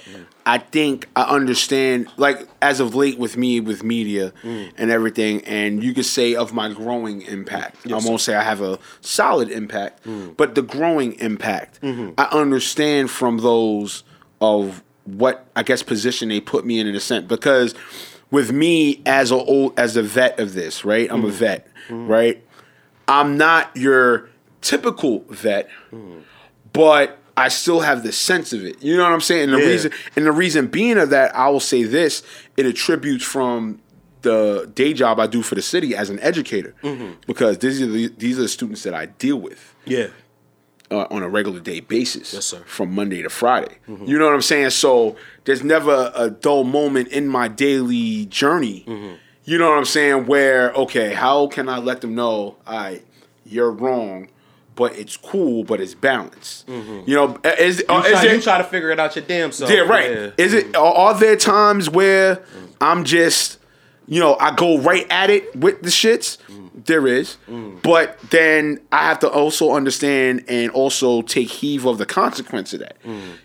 [0.46, 4.70] I think I understand, like as of late with me with media mm.
[4.76, 7.90] and everything, and you could say of my growing impact.
[7.90, 10.36] I won't say I have a solid impact, mm.
[10.36, 11.80] but the growing impact.
[11.80, 12.12] Mm-hmm.
[12.18, 14.04] I understand from those
[14.40, 17.74] of what I guess position they put me in in a sense because
[18.30, 21.10] with me as a old as a vet of this, right?
[21.10, 21.32] I'm a mm.
[21.32, 22.44] vet, right?
[23.08, 24.28] I'm not your
[24.60, 25.70] typical vet,
[26.72, 28.82] but I still have the sense of it.
[28.82, 29.44] You know what I'm saying?
[29.44, 29.66] And the Yeah.
[29.72, 32.22] reason and the reason being of that, I will say this:
[32.56, 33.80] it attributes from
[34.22, 37.12] the day job I do for the city as an educator, mm-hmm.
[37.26, 40.06] because these are the, these are the students that I deal with Yeah.
[40.90, 42.32] uh, on a regular day basis.
[42.32, 42.62] Yes, sir.
[42.66, 43.76] From Monday to Friday.
[43.88, 44.06] Mm-hmm.
[44.06, 44.70] You know what I'm saying?
[44.70, 48.84] So there's never a dull moment in my daily journey.
[48.88, 49.14] Mm-hmm.
[49.44, 50.24] You know what I'm saying?
[50.26, 52.56] Where okay, how can I let them know?
[52.66, 53.04] All right,
[53.44, 54.28] you're wrong,
[54.76, 56.68] but it's cool, but it's balanced.
[56.68, 59.24] You know, is, You, uh, is try, there- you try to figure it out your
[59.24, 59.70] damn self.
[59.70, 60.10] yeah, right.
[60.10, 60.30] Yeah.
[60.36, 62.42] Is it are, are there times where
[62.80, 63.58] I'm just,
[64.06, 66.38] you know, I go right at it with the shits?
[66.86, 67.36] There is,
[67.82, 72.80] but then I have to also understand and also take heave of the consequence of
[72.80, 72.96] that.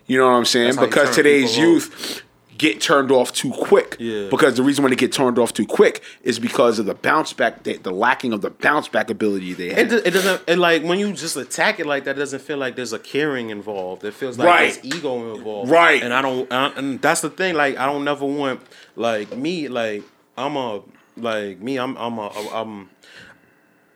[0.07, 0.75] You know what I'm saying?
[0.75, 2.23] That's Because today's youth
[2.59, 3.95] get turned off too quick.
[3.99, 4.27] Yeah.
[4.29, 7.33] Because the reason why they get turned off too quick is because of the bounce
[7.33, 9.89] back, the, the lacking of the bounce back ability they It, have.
[9.89, 12.17] do- it doesn't it like when you just attack it like that.
[12.17, 14.03] It doesn't feel like there's a caring involved.
[14.05, 14.73] It feels like Right.
[14.83, 15.71] there's ego involved.
[15.71, 16.03] Right.
[16.03, 16.51] And I don't.
[16.53, 17.55] I, and that's the thing.
[17.55, 18.61] Like I don't never want
[18.95, 19.67] like me.
[19.67, 20.03] Like
[20.37, 20.81] I'm a
[21.17, 21.77] like me.
[21.79, 22.89] I'm I'm a I'm.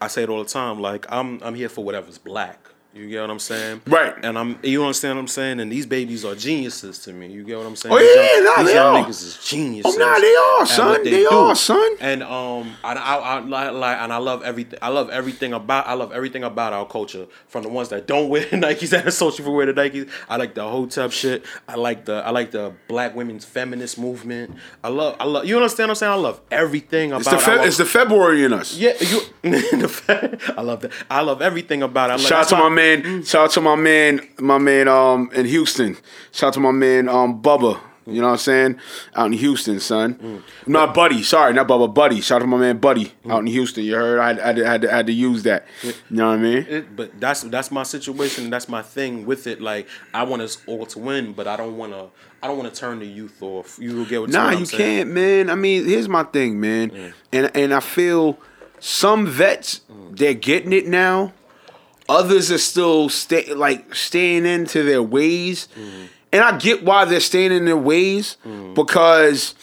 [0.02, 0.80] I say it all the time.
[0.82, 2.63] Like I'm I'm here for whatever's black.
[2.96, 3.82] You get what I'm saying?
[3.88, 4.14] Right.
[4.24, 5.60] And I'm you understand what I'm saying?
[5.60, 7.26] And these babies are geniuses to me.
[7.32, 7.96] You get what I'm saying?
[7.96, 9.04] Oh, These yeah, nah, these they young are.
[9.04, 9.96] niggas is geniuses.
[9.96, 11.04] Oh, nah, they are, son.
[11.04, 11.30] They do.
[11.30, 11.96] are, son.
[12.00, 13.40] And um, I, I, I
[13.72, 14.78] like, and I love everything.
[14.80, 15.88] I love everything about.
[15.88, 17.26] I love everything about our culture.
[17.48, 20.08] From the ones that don't wear Nikes that are associate for wear the Nikes.
[20.30, 21.46] I like the whole hotep shit.
[21.68, 22.24] I like the.
[22.24, 24.56] I like the black women's feminist movement.
[24.84, 25.16] I love.
[25.20, 25.46] I love.
[25.46, 26.12] You understand what I'm saying?
[26.12, 27.22] I love everything about.
[27.22, 28.78] It's the, Fe- our- it's the February in us.
[28.78, 29.22] yeah, you.
[29.42, 30.92] the fe- I love that.
[31.10, 32.14] I love everything about it.
[32.14, 32.83] I like, Shout out to my man.
[33.26, 34.22] Shout out to my man.
[34.40, 34.88] My man.
[34.88, 35.98] Um, in Houston.
[36.32, 37.08] Shout out to my man.
[37.10, 37.80] Um, Bubba.
[38.06, 38.80] You know what I'm saying?
[39.16, 40.44] Out in Houston, son.
[40.68, 41.24] Not Buddy.
[41.24, 41.94] Sorry, not Bubba.
[41.94, 42.20] Buddy.
[42.20, 43.86] Shout out to my man, Buddy, out in Houston.
[43.86, 44.20] You heard?
[44.20, 45.66] I, had- I, had, to- had, to, had to use that.
[45.84, 46.66] You know what I mean?
[46.68, 48.50] It, but that's that's my situation.
[48.50, 49.62] That's my thing with it.
[49.62, 52.08] Like I want us all to win, but I don't want to.
[52.42, 53.78] I don't want to turn the youth off.
[53.80, 54.98] You will get what Nah, what I'm you saying?
[55.06, 55.50] can't, man.
[55.50, 57.14] I mean, here's my thing, man.
[57.32, 58.38] And and I feel
[58.82, 59.80] some vets
[60.12, 61.32] they're getting it now.
[62.14, 66.06] Others are still stay like staying into their ways, mm-hmm.
[66.32, 68.76] and I get why they're staying in their ways mm-hmm.
[68.76, 69.56] because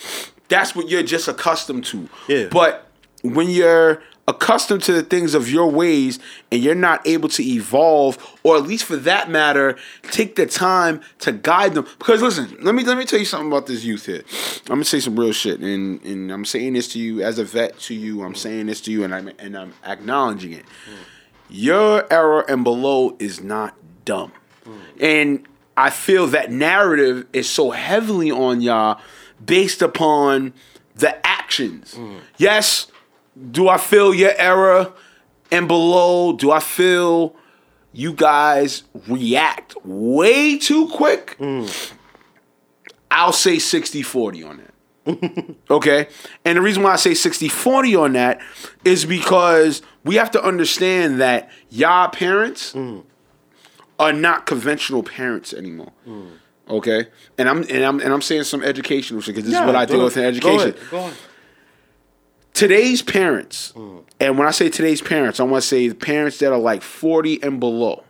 [0.48, 2.09] that's what you're just accustomed to.
[2.26, 2.48] Yeah.
[2.51, 2.88] But
[3.22, 6.18] when you're accustomed to the things of your ways
[6.51, 9.76] and you're not able to evolve or at least for that matter
[10.11, 11.84] take the time to guide them.
[11.98, 14.22] Because listen let me let me tell you something about this youth here.
[14.66, 17.44] I'm gonna say some real shit and and i'm saying this to you as a
[17.44, 18.22] vet to you.
[18.22, 18.36] I'm mm.
[18.36, 20.96] saying this to you and i'm and i'm acknowledging it mm.
[21.51, 23.74] Your era and below is not
[24.05, 24.32] dumb
[25.01, 25.46] and
[25.76, 29.01] i feel that narrative is so heavily on y'all
[29.44, 30.53] based upon
[30.96, 31.98] the actions
[32.36, 32.86] yes
[33.51, 34.92] do I feel your era
[35.51, 36.32] and below?
[36.34, 37.34] Do I feel
[37.92, 41.38] you guys react way too quick?
[43.11, 44.69] I'll say 60 40 on that.
[45.70, 46.08] okay?
[46.44, 48.40] And the reason why I say 60 40 on that
[48.84, 53.04] is because we have to understand that y'all parents mm.
[53.98, 55.92] are not conventional parents anymore.
[56.06, 56.32] Mm.
[56.68, 57.06] Okay?
[57.38, 59.84] And I'm and I'm and I'm saying some educational shit because this is what I
[59.84, 61.14] deal with in education Go ahead.
[62.54, 64.04] today's parents, mm.
[64.20, 66.82] and when I say today's parents, I want to say the parents that are like
[66.82, 68.04] 40 and below.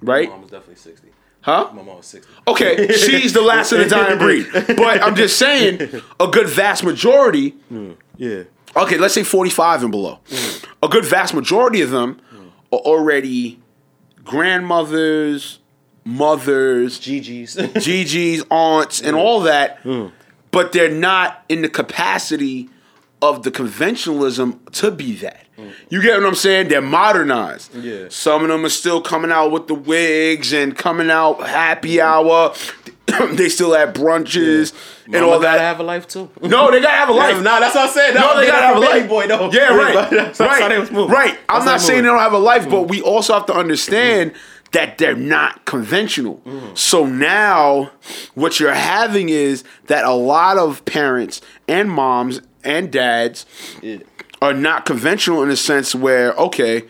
[0.00, 0.28] Right?
[0.28, 1.07] My mom was definitely 60.
[1.48, 1.70] Huh?
[1.72, 2.30] My mom was 60.
[2.46, 4.46] Okay, she's the last of the dying breed.
[4.52, 8.42] But I'm just saying, a good vast majority, mm, Yeah.
[8.76, 10.66] okay, let's say 45 and below, mm.
[10.82, 12.50] a good vast majority of them mm.
[12.70, 13.60] are already
[14.24, 15.60] grandmothers,
[16.04, 17.56] mothers, GG's.
[17.56, 19.78] GGs, aunts, and all that,
[20.50, 22.68] but they're not in the capacity
[23.20, 25.44] of the conventionalism to be that.
[25.88, 26.68] You get what I'm saying?
[26.68, 27.74] They're modernized.
[27.74, 28.06] Yeah.
[28.10, 32.54] Some of them are still coming out with the wigs and coming out happy hour.
[33.32, 34.72] they still have brunches
[35.04, 35.64] and Mama all gotta that.
[35.64, 36.30] have a life too.
[36.42, 37.42] no, they gotta have a life.
[37.42, 38.14] Nah, that's what I said.
[38.14, 39.08] No, they gotta have a life.
[39.08, 39.50] boy though.
[39.50, 40.10] Yeah, right.
[40.10, 40.62] that's, right.
[40.62, 41.14] how they was moving.
[41.14, 41.38] Right.
[41.48, 42.90] I'm That's not saying they don't have a life, but mm-hmm.
[42.90, 44.34] we also have to understand
[44.72, 46.42] that they're not conventional.
[46.44, 46.74] Mm-hmm.
[46.74, 47.90] So now
[48.34, 53.46] what you're having is that a lot of parents and moms and dads
[53.82, 53.98] Yeah.
[54.40, 56.84] are not conventional in the sense where, okay,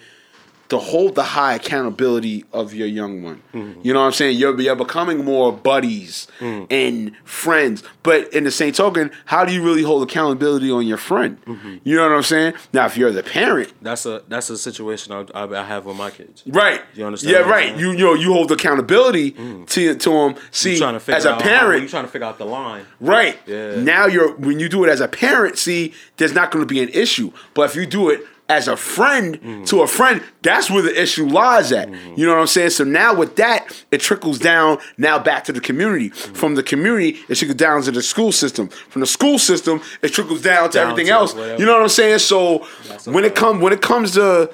[0.68, 3.42] to hold the high accountability of your young one.
[3.54, 3.80] Mm-hmm.
[3.82, 4.36] You know what I'm saying?
[4.36, 6.66] You're, you're becoming more buddies mm-hmm.
[6.70, 7.82] and friends.
[8.02, 11.42] But in the same token, how do you really hold accountability on your friend?
[11.46, 11.76] Mm-hmm.
[11.84, 12.54] You know what I'm saying?
[12.72, 15.96] Now, if you're the parent, That's a that's a situation I, I, I have with
[15.96, 16.42] my kids.
[16.46, 16.82] Right.
[16.94, 17.76] You understand Yeah, right.
[17.76, 19.66] You you know you hold accountability mm.
[19.68, 20.34] to to them.
[20.50, 22.84] See, You trying to as a parent, you trying to figure out the line.
[23.00, 23.38] right?
[23.46, 23.80] Yeah.
[23.80, 25.56] Now you're when you do it as a parent.
[25.58, 27.32] See, there's not going to be an issue.
[27.54, 28.20] But if you do it
[28.50, 29.66] as a friend Mm.
[29.66, 31.88] to a friend, that's where the issue lies at.
[31.90, 32.14] Mm-hmm.
[32.18, 32.70] You know what I'm saying?
[32.70, 36.10] So now with that, it trickles down now back to the community.
[36.10, 36.32] Mm-hmm.
[36.34, 38.68] From the community, it trickles down to the school system.
[38.68, 41.34] From the school system, it trickles down to Down everything to else.
[41.34, 41.60] whatever.
[41.60, 42.20] You know what I'm saying?
[42.20, 42.66] So
[43.04, 43.36] when it fact.
[43.36, 44.50] come when it comes to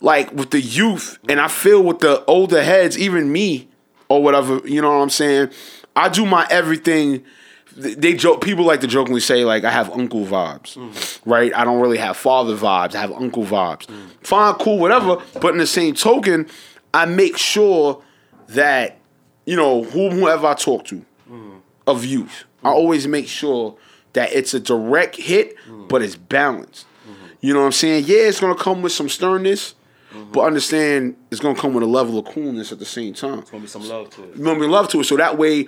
[0.00, 3.68] like with the youth, and I feel with the older heads, even me
[4.08, 5.50] or whatever, you know what I'm saying?
[5.96, 7.24] I do my everything.
[7.76, 8.40] They joke.
[8.40, 11.20] People like to jokingly say like I have uncle vibes, mm.
[11.24, 11.54] right?
[11.54, 12.94] I don't really have father vibes.
[12.94, 13.86] I have uncle vibes.
[13.86, 14.08] Mm.
[14.22, 15.16] Fine, cool, whatever.
[15.40, 16.48] But in the same token,
[16.92, 18.02] I make sure
[18.48, 18.98] that
[19.44, 21.60] you know whomever I talk to mm.
[21.86, 23.76] of youth, I always make sure
[24.12, 25.56] that it's a direct hit,
[25.88, 26.86] but it's balanced.
[27.40, 28.04] You know what I'm saying?
[28.06, 29.74] Yeah, it's gonna come with some sternness,
[30.32, 33.40] but understand it's gonna come with a level of coolness at the same time.
[33.40, 34.36] It's gonna be some love to it.
[34.36, 35.66] You know, we love to it, so that way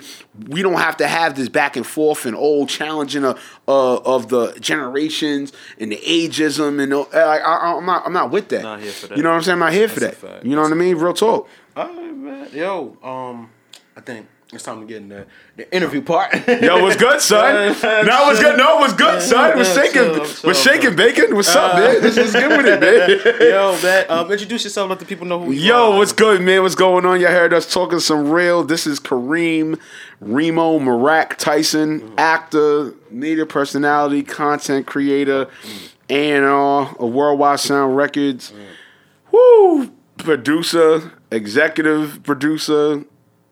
[0.49, 3.39] we don't have to have this back and forth and old challenging of,
[3.69, 8.31] uh, of the generations and the ageism and all- like, I, I'm not I'm not
[8.31, 8.63] with that.
[8.63, 9.17] Not here for that.
[9.17, 9.55] You know what I'm saying?
[9.55, 10.45] I'm not here for That's a that.
[10.47, 10.97] You know what I mean?
[10.97, 11.49] Real talk.
[11.77, 12.49] All right, man.
[12.53, 13.51] Yo, um,
[13.97, 14.27] I think
[14.57, 16.33] it's time to get in the, the interview part.
[16.49, 17.77] Yo, what's good, son?
[17.83, 18.57] No, what's good?
[18.59, 19.57] No, what's good, son?
[19.57, 20.09] What's shaking?
[20.43, 21.35] What's shaking, bacon?
[21.37, 22.03] What's up, man?
[22.03, 23.39] This is good with it, man.
[23.41, 24.07] Yo, man.
[24.09, 24.91] Um, introduce yourself.
[24.91, 25.99] Let the people know who you Yo, are.
[25.99, 26.63] what's good, man?
[26.63, 27.21] What's going on?
[27.21, 28.65] You heard us talking some real.
[28.65, 29.79] This is Kareem
[30.23, 35.49] Reemo Meerak Tyson, actor, media personality, content creator,
[36.09, 38.53] and uh, a Worldwide Sound Records.
[39.31, 39.93] Woo!
[40.19, 43.05] Producer, executive producer,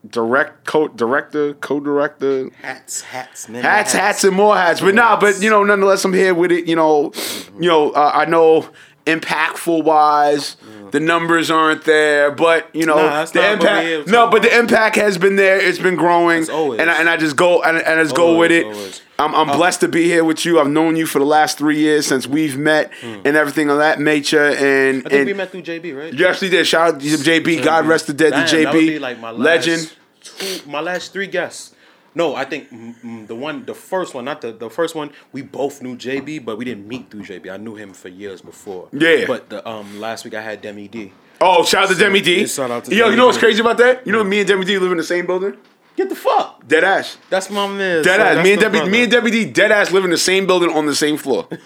[0.09, 3.63] direct co director, co-director, hats, hats, man.
[3.63, 4.81] hats, hats, and more hats.
[4.81, 6.67] But nah, but you know, nonetheless, I'm here with it.
[6.67, 7.11] You know,
[7.59, 8.69] you know, uh, I know
[9.05, 10.57] impactful wise,
[10.91, 14.09] the numbers aren't there, but you know, Nah, the not what we impact.
[14.11, 15.57] No, but the impact has been there.
[15.59, 16.79] It's been growing, always.
[16.79, 18.65] and I, and I just go and, and I just go with it.
[18.65, 19.01] always.
[19.17, 20.59] I'm, I'm blessed to be here with you.
[20.59, 23.99] I've known you for the last three years since we've met and everything of that
[23.99, 24.49] nature.
[24.49, 25.07] And Hmm.
[25.07, 26.13] I think and we met through JB, right?
[26.13, 26.67] you actually did.
[26.67, 27.63] Shout out to JB.
[27.63, 28.71] God rest the dead Damn, to JB.
[28.73, 29.93] be like my last Legend.
[30.21, 31.73] Two, my last three guests.
[32.17, 35.11] No, I think mm, mm, the one, the first one, not the the first one.
[35.33, 37.51] We both knew JB, but we didn't meet through JB.
[37.51, 38.87] I knew him for years before.
[38.93, 39.25] Yeah.
[39.27, 41.11] But the um last week I had Demi D.
[41.41, 42.47] Oh, shout out to Demi D.
[42.47, 43.41] shout out to Yo, Demi you know what's D.
[43.41, 44.05] crazy about that?
[44.07, 45.57] You know, me and Demi D live in the same building.
[45.95, 46.67] Get the fuck.
[46.67, 47.17] Dead ass.
[47.29, 48.03] That's my man.
[48.03, 48.43] Dead ass.
[48.43, 50.69] Me and the Demi, me and Demi D, dead ass live in the same building
[50.71, 51.47] on the same floor.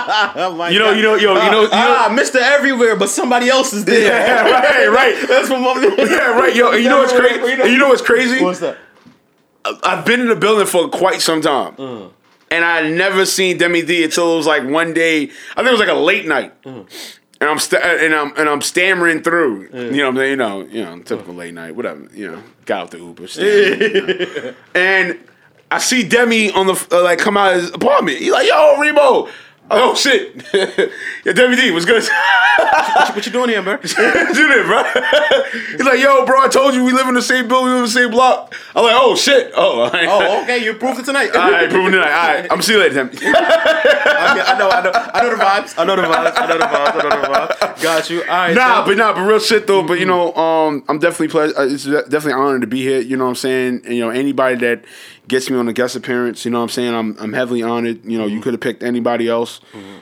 [0.00, 0.96] Oh my You know, God.
[0.96, 1.70] you know, yo, you know, you know.
[1.72, 2.36] Ah, Mr.
[2.36, 3.98] Everywhere, but somebody else is there.
[4.12, 5.16] Yeah, right, right.
[5.28, 5.96] That's what my man.
[5.98, 6.70] Yeah, right, yo.
[6.72, 7.60] And you know what's crazy?
[7.62, 8.42] And you know what's crazy?
[8.44, 8.76] What's that?
[9.82, 11.74] I've been in the building for quite some time.
[11.76, 12.12] Mm.
[12.50, 15.24] And I had never seen Demi D until it was like one day.
[15.24, 16.62] I think it was like a late night.
[16.62, 16.86] Mm.
[17.40, 19.68] And I'm st- and I'm and I'm stammering through.
[19.72, 20.30] You know, what I'm saying?
[20.30, 22.08] you know, you know, typical late night, whatever.
[22.14, 25.18] You know, got out the Uber, and
[25.70, 28.18] I see Demi on the uh, like come out of his apartment.
[28.18, 29.28] He's like, "Yo, Reemo."
[29.70, 32.02] Oh shit, yeah, WD, was good.
[33.14, 33.78] What you doing here, man?
[33.82, 34.82] Do that, bro.
[35.76, 37.78] He's like, yo, bro, I told you we live in the same building, we live
[37.80, 38.54] in the same block.
[38.74, 39.52] I'm like, oh shit.
[39.54, 40.06] Oh, right.
[40.08, 40.64] Oh, okay.
[40.64, 41.30] You proved it tonight.
[41.36, 42.10] All right, proving tonight.
[42.12, 43.10] All right, I'm gonna see you later, Tim.
[44.28, 45.74] Okay, I know, I know, I know the vibes.
[45.78, 46.32] I know the vibes.
[46.36, 46.94] I know the vibes.
[46.94, 47.82] I know the vibes.
[47.82, 48.20] Got you.
[48.22, 48.54] All right.
[48.54, 49.82] Nah, so- but nah, but real shit though.
[49.82, 53.00] But you know, um, I'm definitely ple- uh, it's definitely honored to be here.
[53.00, 53.82] You know what I'm saying?
[53.84, 54.84] And, you know, anybody that
[55.28, 56.94] gets me on a guest appearance, you know what I'm saying?
[56.94, 58.04] I'm I'm heavily honored.
[58.04, 59.60] You know, you could have picked anybody else,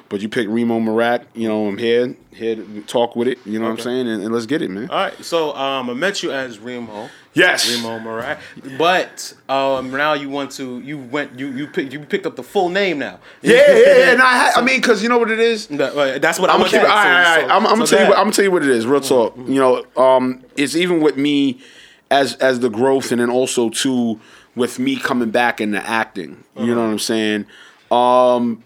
[0.08, 1.24] but you picked Reemo Meerak.
[1.34, 3.38] You know, I'm here here to talk with it.
[3.44, 4.08] You know what I'm saying?
[4.08, 4.88] And, and let's get it, man.
[4.90, 5.24] All right.
[5.24, 7.10] So um, I met you as Reemo.
[7.34, 7.68] Yes.
[7.68, 8.78] Reemo Meerak.
[8.78, 12.42] But um, now you want to you went you you picked you picked up the
[12.42, 13.18] full name now.
[13.42, 14.12] Yeah, yeah, yeah.
[14.12, 15.66] And I, ha- I mean, because you know what it is.
[15.66, 16.80] That's what I'm gonna keep.
[16.80, 17.50] All right, all right.
[17.50, 18.08] I'm, I'm gonna tell you.
[18.08, 18.86] What, I'm gonna tell you what it is.
[18.86, 19.36] Real talk.
[19.36, 21.60] You know, um, it's even with me
[22.10, 24.20] as as the growth, and then also too
[24.56, 26.42] with me coming back into acting.
[26.56, 27.46] You know what I'm saying?
[27.90, 28.64] Um,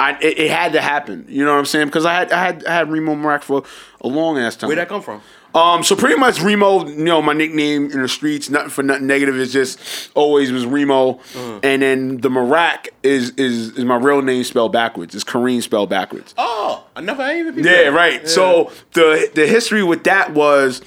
[0.00, 1.26] I it, it had to happen.
[1.28, 1.86] You know what I'm saying?
[1.86, 3.64] Because I had I had I had Reemo Meerak for
[4.00, 4.68] a long ass time.
[4.68, 5.20] Where'd that come from?
[5.54, 9.06] Um, so pretty much Reemo, you know, my nickname in the streets, nothing for nothing
[9.06, 9.36] negative.
[9.40, 11.60] It's just always was Reemo, Uh-huh.
[11.62, 15.14] and then the Meerak is is is my real name spelled backwards.
[15.14, 16.32] It's Kareem spelled backwards.
[16.38, 17.64] Oh, I never I even.
[17.64, 18.28] Yeah, right.
[18.28, 20.80] So the the history with that was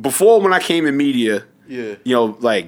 [0.00, 1.44] before when I came in media.
[1.68, 1.94] Yeah.
[2.04, 2.64] You know, like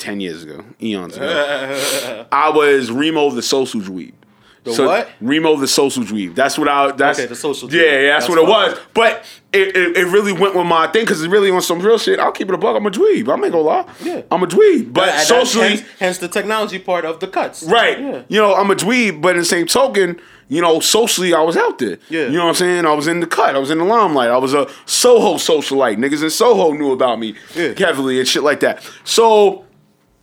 [0.00, 2.26] ten years ago, eons ago.
[2.32, 4.14] I was Reemo the social dweeb.
[4.62, 5.08] The what?
[5.22, 6.34] Reemo the social dweeb.
[6.34, 6.92] That's what I.
[6.92, 7.84] That's Okay, the social Yeah, dweeb.
[8.02, 8.78] yeah, that's, That's what it was.
[8.92, 9.24] But
[9.54, 12.18] it, it, it really went with my thing because it's really on some real shit.
[12.20, 12.76] I'll keep it a buck.
[12.76, 13.32] I'm a dweeb.
[13.32, 13.86] I'm not gonna lie.
[14.02, 14.20] Yeah.
[14.30, 14.92] I'm a dweeb.
[14.92, 17.62] But That- socially, hence, hence the technology part of the cuts.
[17.62, 17.98] Right.
[17.98, 18.22] Yeah.
[18.28, 21.56] You know, I'm a dweeb, but in the same token, you know, socially, I was
[21.56, 21.96] out there.
[22.10, 22.26] Yeah.
[22.26, 22.84] You know what I'm saying?
[22.84, 23.56] I was in the cut.
[23.56, 24.28] I was in the limelight.
[24.30, 25.96] I was a Soho socialite.
[25.96, 27.72] Niggas in Soho knew about me Yeah.
[27.78, 28.82] heavily and shit like that.
[29.04, 29.64] So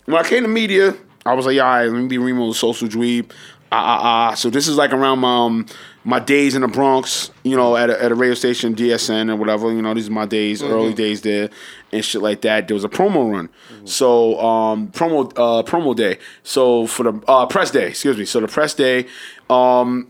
[0.08, 0.96] when I came to media,
[1.26, 3.30] I was like, all right, let me be Reemo the social dweeb.
[3.70, 4.34] Ah, ah, ah.
[4.34, 5.66] So this is like around my, um,
[6.02, 9.36] my days in the Bronx, you know, at a, at a radio station, DSN or
[9.36, 9.70] whatever.
[9.70, 11.50] You know, these are my days, early days there
[11.92, 12.68] and shit like that.
[12.68, 13.50] There was a promo run.
[13.84, 16.18] So, um, promo, uh, promo day.
[16.42, 18.24] So for the, uh, press day, excuse me.
[18.24, 19.06] So the press day,
[19.50, 20.08] um,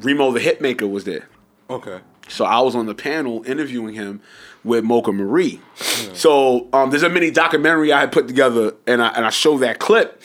[0.00, 1.26] Remo the Hitmaker was there.
[1.70, 2.00] Okay.
[2.28, 4.20] So I was on the panel interviewing him
[4.64, 5.60] with Mocha Marie.
[6.14, 9.58] So um, there's a mini documentary I had put together, and I and I show
[9.58, 10.20] that clip.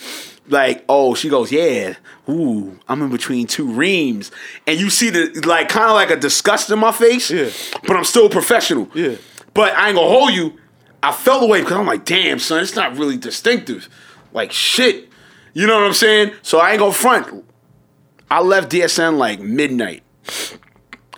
[0.48, 1.96] Like, oh, she goes, yeah,
[2.30, 4.30] ooh, I'm in between two reams,
[4.68, 7.50] and you see the like kind of like a disgust in my face, Yeah.
[7.88, 9.16] but I'm still professional, Yeah.
[9.56, 10.54] But I ain't gonna hold you.
[11.02, 13.90] I fell away because I'm like, damn, son, it's not really distinctive,
[14.34, 15.10] like shit.
[15.54, 16.34] You know what I'm saying?
[16.44, 17.44] So I ain't gonna front.
[18.30, 20.04] I left DSN like midnight.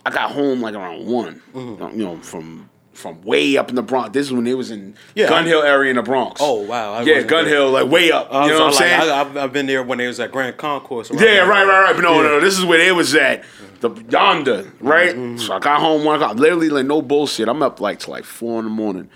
[0.06, 1.42] I got home like around one.
[1.54, 2.00] Mm-hmm.
[2.00, 4.10] You know, from from way up in the Bronx.
[4.12, 6.42] This is when it was in Yeah, Gun Hill area in the Bronx.
[6.44, 6.94] Oh wow.
[6.94, 7.54] I yeah, Gun there.
[7.54, 8.26] Hill, like way up.
[8.28, 9.00] You know what I'm saying?
[9.00, 11.12] like, I, I've, I've been there when they was at Grand Concourse.
[11.12, 11.48] around yeah, there.
[11.48, 11.96] right, right, right.
[11.96, 12.24] But no, Yeah.
[12.24, 13.44] no, no, this is where it was at.
[13.82, 15.16] The yonder, right?
[15.16, 15.38] Mm-hmm.
[15.38, 16.38] So I got home one o'clock.
[16.38, 17.48] Literally, like no bullshit.
[17.48, 19.10] I'm up like to like four in the morning.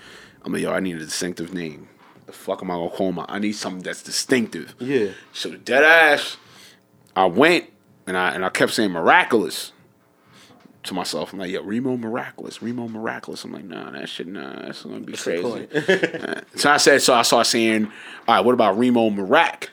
[0.44, 1.88] I'm like, yo, I need a distinctive name.
[2.26, 3.26] The fuck am I gonna call my?
[3.28, 4.76] I need something that's distinctive.
[4.78, 5.08] Yeah.
[5.32, 6.36] So the dead ass,
[7.16, 7.64] I went
[8.06, 9.72] and I and I kept saying miraculous
[10.84, 11.32] to myself.
[11.32, 13.44] I'm like, yo, Reemo miraculous, Reemo miraculous.
[13.44, 15.68] I'm like, nah, that shit, nah, that's gonna be crazy.
[15.74, 17.86] Uh, so I said, so I started saying,
[18.26, 19.68] all right, what about Reemo Meerak?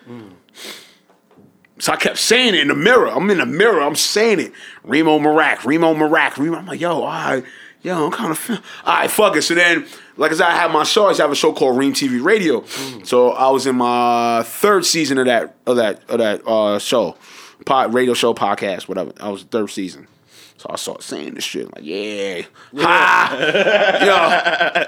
[1.79, 3.07] So I kept saying it in the mirror.
[3.07, 3.81] I'm in the mirror.
[3.81, 4.53] I'm saying it.
[4.85, 6.57] Reemo Meerak, Reemo Meerak, Reemo.
[6.57, 7.43] I'm like, yo, all right,
[7.81, 8.49] yo, I'm kind of,
[8.85, 9.43] all right, fuck it.
[9.43, 9.85] So then,
[10.17, 11.07] like I said, I have my show.
[11.07, 12.65] I have a show called Ream TV Radio.
[13.03, 17.15] So I was in my third season of that of that of that uh, show,
[17.65, 19.13] pod, radio show, podcast, whatever.
[19.19, 20.07] I was third season.
[20.59, 22.41] So I started saying this shit like, yeah,
[22.75, 23.33] ha,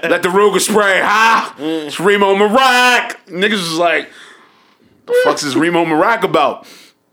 [0.02, 3.16] yo, let the Ruger spray, ha, it's Reemo Meerak.
[3.28, 4.10] Niggas was like,
[5.06, 6.66] the fuck's is Reemo Meerak about?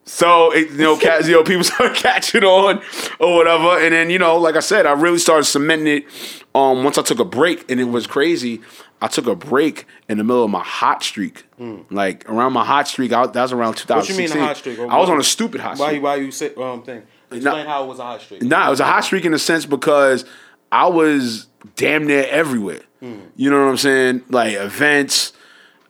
[0.03, 2.81] So it, you know, cats, you know, people started catching on
[3.21, 6.05] or whatever, and then you know, like I said, I really started cementing it
[6.53, 8.59] um, once I took a break, and it was crazy.
[9.01, 11.45] I took a break in the middle of my hot streak,
[11.89, 13.13] like around my hot streak.
[13.13, 13.95] I, that was around 2016.
[13.95, 14.79] What you mean a hot streak?
[14.79, 15.95] I was on a stupid hot Why streak.
[15.95, 17.03] you why you say um thing?
[17.31, 18.41] Explain how it was a hot streak.
[18.41, 20.25] Nah, it was a hot streak in a sense because
[20.71, 22.81] I was damn near everywhere.
[23.01, 24.23] You know what I'm saying?
[24.29, 25.31] Like events,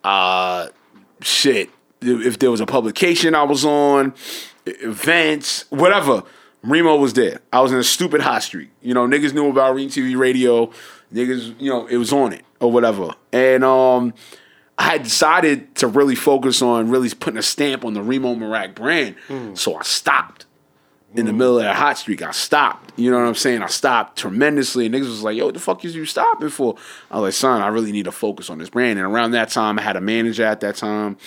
[0.04, 0.68] uh,
[1.22, 1.70] shit.
[2.02, 4.14] If there was a publication I was on,
[4.66, 6.24] events, whatever.
[6.64, 7.40] Reemo was there.
[7.54, 8.70] I was in a stupid hot streak.
[8.82, 10.72] You know, niggas knew about Ring TV radio.
[11.14, 13.16] Niggas, you know, it was on it or whatever.
[13.32, 14.14] And um,
[14.78, 18.76] I had decided to really focus on really putting a stamp on the Reemo Meerak
[18.76, 19.16] brand.
[19.58, 20.46] So I stopped
[21.16, 22.22] in the middle of that hot streak.
[22.22, 22.94] I stopped.
[22.98, 23.64] You know what I'm saying?
[23.64, 24.86] I stopped tremendously.
[24.86, 26.76] And niggas was like, yo, what the fuck is you stopping for?
[27.10, 29.00] I was like, son, I really need to focus on this brand.
[29.00, 31.18] And around that time, I had a manager at that time.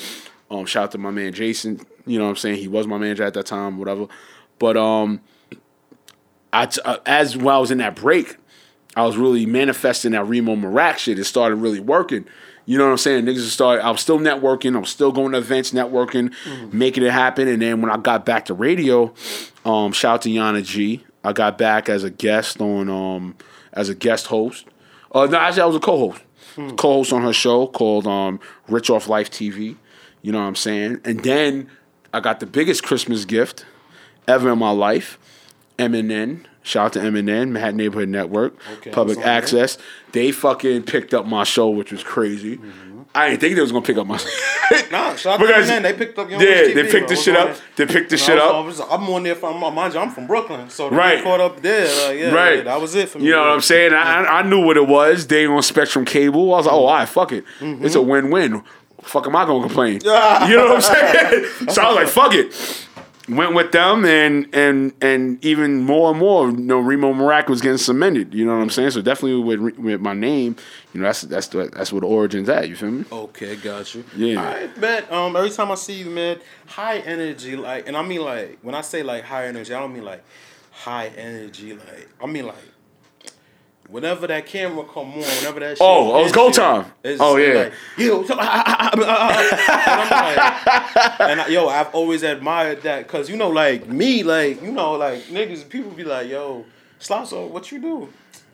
[0.50, 1.80] Um, shout out to my man Jason.
[2.06, 2.58] You know what I'm saying?
[2.58, 4.06] He was my manager at that time, whatever.
[4.58, 5.20] But um,
[6.52, 8.36] I t- uh, as while I was in that break,
[8.94, 11.18] I was really manifesting that Reemo Meerak shit.
[11.18, 12.26] It started really working.
[12.64, 13.24] You know what I'm saying?
[13.24, 13.84] Niggas started.
[13.84, 14.76] I was still networking.
[14.76, 16.32] I was still going to events, networking,
[16.72, 17.48] making it happen.
[17.48, 19.12] And then when I got back to radio,
[19.64, 21.04] um, shout out to Yana G.
[21.24, 23.36] I got back as a guest on um
[23.72, 24.66] as a guest host.
[25.12, 26.22] Uh, no, actually I was a co-host.
[26.76, 29.76] Co-host on her show called um Rich Off Life TV.
[30.22, 31.00] You know what I'm saying?
[31.04, 31.68] And then
[32.12, 33.64] I got the biggest Christmas gift
[34.28, 35.18] ever in my life.
[35.78, 36.44] MNN.
[36.64, 39.32] Shout out to MNN, Manhattan Neighborhood Network, Okay, public on there?
[39.32, 39.78] access.
[40.12, 42.60] They fucking picked up my show, which was crazy.
[43.14, 44.16] I didn't think they was gonna pick up my.
[44.16, 44.28] Show.
[44.90, 45.82] Nah, shout out Because- to them.
[45.82, 47.56] They picked up your yeah, TV, they picked the shit up.
[47.76, 48.54] They picked the shit up.
[48.54, 51.22] I was- I'm on there from mind you, I'm from Brooklyn, so Right.
[51.22, 52.56] caught up there, like, yeah, Right.
[52.58, 53.26] yeah, that was it for me.
[53.26, 53.92] You know what I'm saying?
[53.92, 55.26] I, I- I knew what it was.
[55.26, 56.54] They on Spectrum Cable.
[56.54, 57.44] I was like, oh, all right, fuck it.
[57.60, 57.84] Mm-hmm.
[57.84, 58.62] It's a win-win.
[59.02, 59.94] Fuck am I gonna complain?
[60.04, 61.44] you know what I'm saying?
[61.70, 62.54] so I was like, fuck it.
[63.28, 67.60] Went with them and and and even more and more, you know, Reemo Meerak was
[67.60, 68.34] getting cemented.
[68.34, 68.90] You know what I'm saying?
[68.90, 70.56] So definitely with with my name,
[70.92, 72.68] you know, that's that's the, that's where the origins at.
[72.68, 73.04] You feel me?
[73.12, 74.04] Okay, got you.
[74.16, 74.38] Yeah.
[74.38, 75.04] All right, man.
[75.10, 78.74] Um, every time I see you, man, high energy, like, and I mean like when
[78.74, 80.24] I say like high energy, I don't mean like
[80.72, 82.56] high energy, like I mean like.
[83.92, 86.86] Whenever that camera come on, whenever that oh, shit Oh, oh, it's go time.
[87.04, 87.64] it's Oh, yeah.
[87.64, 88.98] like, yo, so- and, I'm
[90.10, 94.72] like, and I, yo, I've always admired that because you know, like me, like you
[94.72, 96.64] know, like niggas, people be like, yo,
[97.00, 98.08] Slauso, what you do?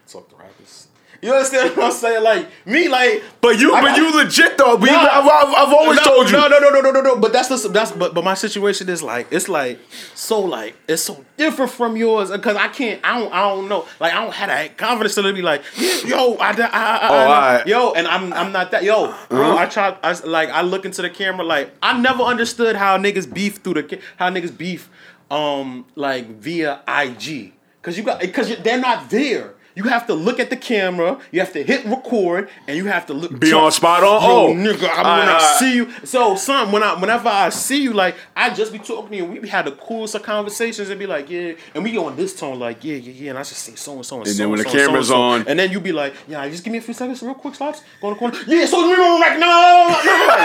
[0.08, 0.88] Talk to rappers.
[1.20, 2.22] You understand what I'm saying?
[2.22, 4.76] Like me, like But you, I but you legit though.
[4.78, 5.02] But you- Nah.
[5.02, 6.36] I've, I've, I've always no, told you.
[6.36, 7.16] No, no, no, no, no, no, no.
[7.18, 9.80] But that's the that's but but my situation is like it's like
[10.14, 13.86] so like it's so different from yours because I can't I don't I don't know
[13.98, 15.62] like I don't have that confidence to be like
[16.06, 17.66] yo I, I, I, I Oh, alright.
[17.66, 21.02] yo and I'm I'm not that yo bro I try I like I look into
[21.02, 24.88] the camera like I never understood how niggas beef through the how niggas beef
[25.32, 29.54] um like via IG because you got because they're not there.
[29.78, 31.20] You have to look at the camera.
[31.30, 33.38] You have to hit record, and you have to look.
[33.38, 34.18] Be on spot on?
[34.20, 34.52] Oh.
[34.52, 35.58] nigga, I, Alright, when I alright.
[35.60, 39.10] see you, so son, when I whenever I see you, like I just be talking
[39.10, 42.06] to you, we had the coolest of conversations and be like, yeah, and we go
[42.06, 44.26] on this tone, like yeah, yeah, yeah, and I just say so and so and
[44.26, 44.30] so.
[44.32, 45.20] And then when the so camera's so.
[45.20, 47.54] on- and then you be like, yeah, just give me a few seconds, real quick,
[47.54, 48.36] Slops, go in the corner.
[48.48, 50.44] Yeah, so we remember like no, no, no, no, no.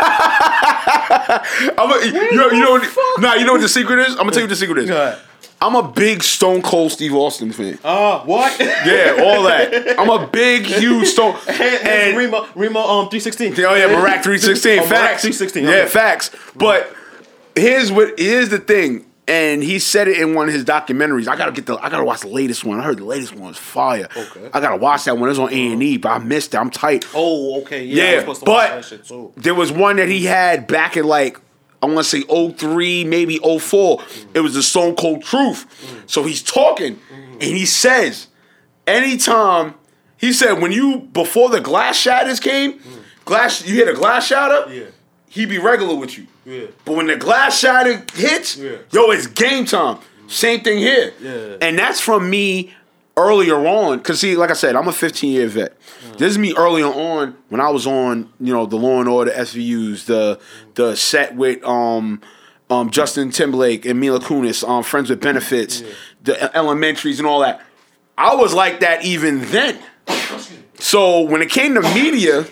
[1.81, 4.11] I'm a, you, know, you know, what, nah, you know what the secret is?
[4.11, 4.89] I'm gonna tell you what the secret is.
[5.63, 7.79] I'm a big Stone Cold Steve Austin fan.
[7.83, 8.59] Uh, what?
[8.59, 9.97] yeah, all that.
[9.97, 11.37] I'm a big, huge Stone.
[11.47, 13.53] and, And Reemo, Reemo, um, three sixteen.
[13.59, 14.79] oh yeah, Barack 316.
[14.79, 15.21] Oh, Barack facts.
[15.21, 15.63] 316.
[15.63, 15.87] Yeah, okay.
[15.87, 16.31] facts.
[16.55, 16.93] But
[17.55, 19.05] here's what here's the thing.
[19.25, 21.29] And he said it in one of his documentaries.
[21.29, 21.77] I gotta get the.
[21.77, 22.77] I gotta watch the latest one.
[22.81, 24.09] I heard the latest one was fire.
[24.17, 24.49] Okay.
[24.53, 25.29] I gotta watch that one.
[25.29, 26.57] It's on A and E, but I missed it.
[26.57, 27.05] I'm tight.
[27.15, 28.03] Oh, okay, yeah.
[28.03, 29.31] I was Yeah, supposed to watch but that shit too.
[29.37, 31.39] there was one that he had back in like
[31.83, 34.01] I want to say 03, maybe 04.
[34.33, 35.65] It was the Stone Cold Truth.
[36.07, 38.27] So he's talking and he says,
[38.87, 39.73] anytime
[40.17, 42.79] he said when you before the glass shatters came,
[43.25, 44.85] glass you hit a glass shatter, Yeah.
[45.27, 46.27] he be regular with you.
[46.45, 46.67] Yeah.
[46.85, 48.77] But when the glass shatter hits, Yeah.
[48.91, 49.97] yo, it's game time.
[50.27, 51.13] Same thing here.
[51.21, 51.57] Yeah.
[51.61, 52.73] And that's from me
[53.17, 53.99] earlier on.
[53.99, 55.75] Cause see, like I said, I'm a 15 year vet.
[56.17, 59.31] This is me earlier on when I was on, you know, the Law and Order
[59.31, 60.39] SVUs, the
[60.75, 62.21] the set with um
[62.69, 65.83] um Justin Timberlake and Mila Kunis, um Friends with Benefits,
[66.23, 67.61] the elementaries and all that.
[68.17, 69.79] I was like that even then.
[70.79, 72.45] So when it came to media,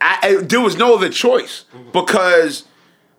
[0.00, 2.64] I, I- there was no other choice because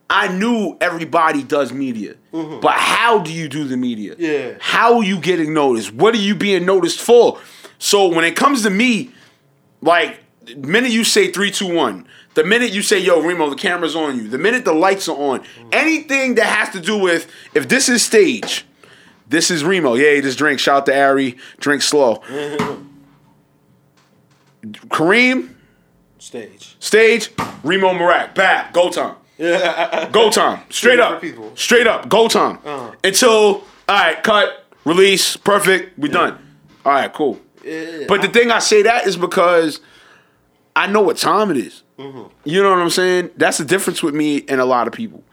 [0.09, 2.15] I knew everybody does media.
[2.32, 4.15] But how do you do the media?
[4.17, 4.53] Yeah.
[4.59, 5.91] How are you getting noticed?
[5.93, 7.39] What are you being noticed for?
[7.80, 9.11] So when it comes to me,
[9.82, 13.55] like the minute you say three, two, one, the minute you say, yo, Reemo, the
[13.55, 17.30] camera's on you, the minute the lights are on, anything that has to do with
[17.53, 18.65] if this is stage,
[19.28, 19.97] this is Reemo.
[19.99, 20.59] Yeah, just drink.
[20.59, 21.38] Shout out to Ari.
[21.59, 22.21] Drink slow.
[24.65, 25.53] Kareem,
[26.19, 26.75] Stage.
[26.80, 29.15] stage, Reemo Meerak, bad, go time.
[30.11, 30.61] Go time.
[30.71, 31.21] Straight up.
[31.21, 31.55] people.
[31.55, 32.09] Straight up.
[32.09, 32.57] Go time.
[32.65, 32.91] Uh-huh.
[33.03, 36.39] Until, all right, cut, release, perfect, we done.
[36.84, 37.39] All right, cool.
[38.07, 39.80] But the thing I say that is because
[40.76, 41.84] I know what time it is.
[41.97, 42.24] Mm-hmm.
[42.43, 43.32] You know what I'm saying?
[43.36, 45.24] That's the difference with me and a lot of people.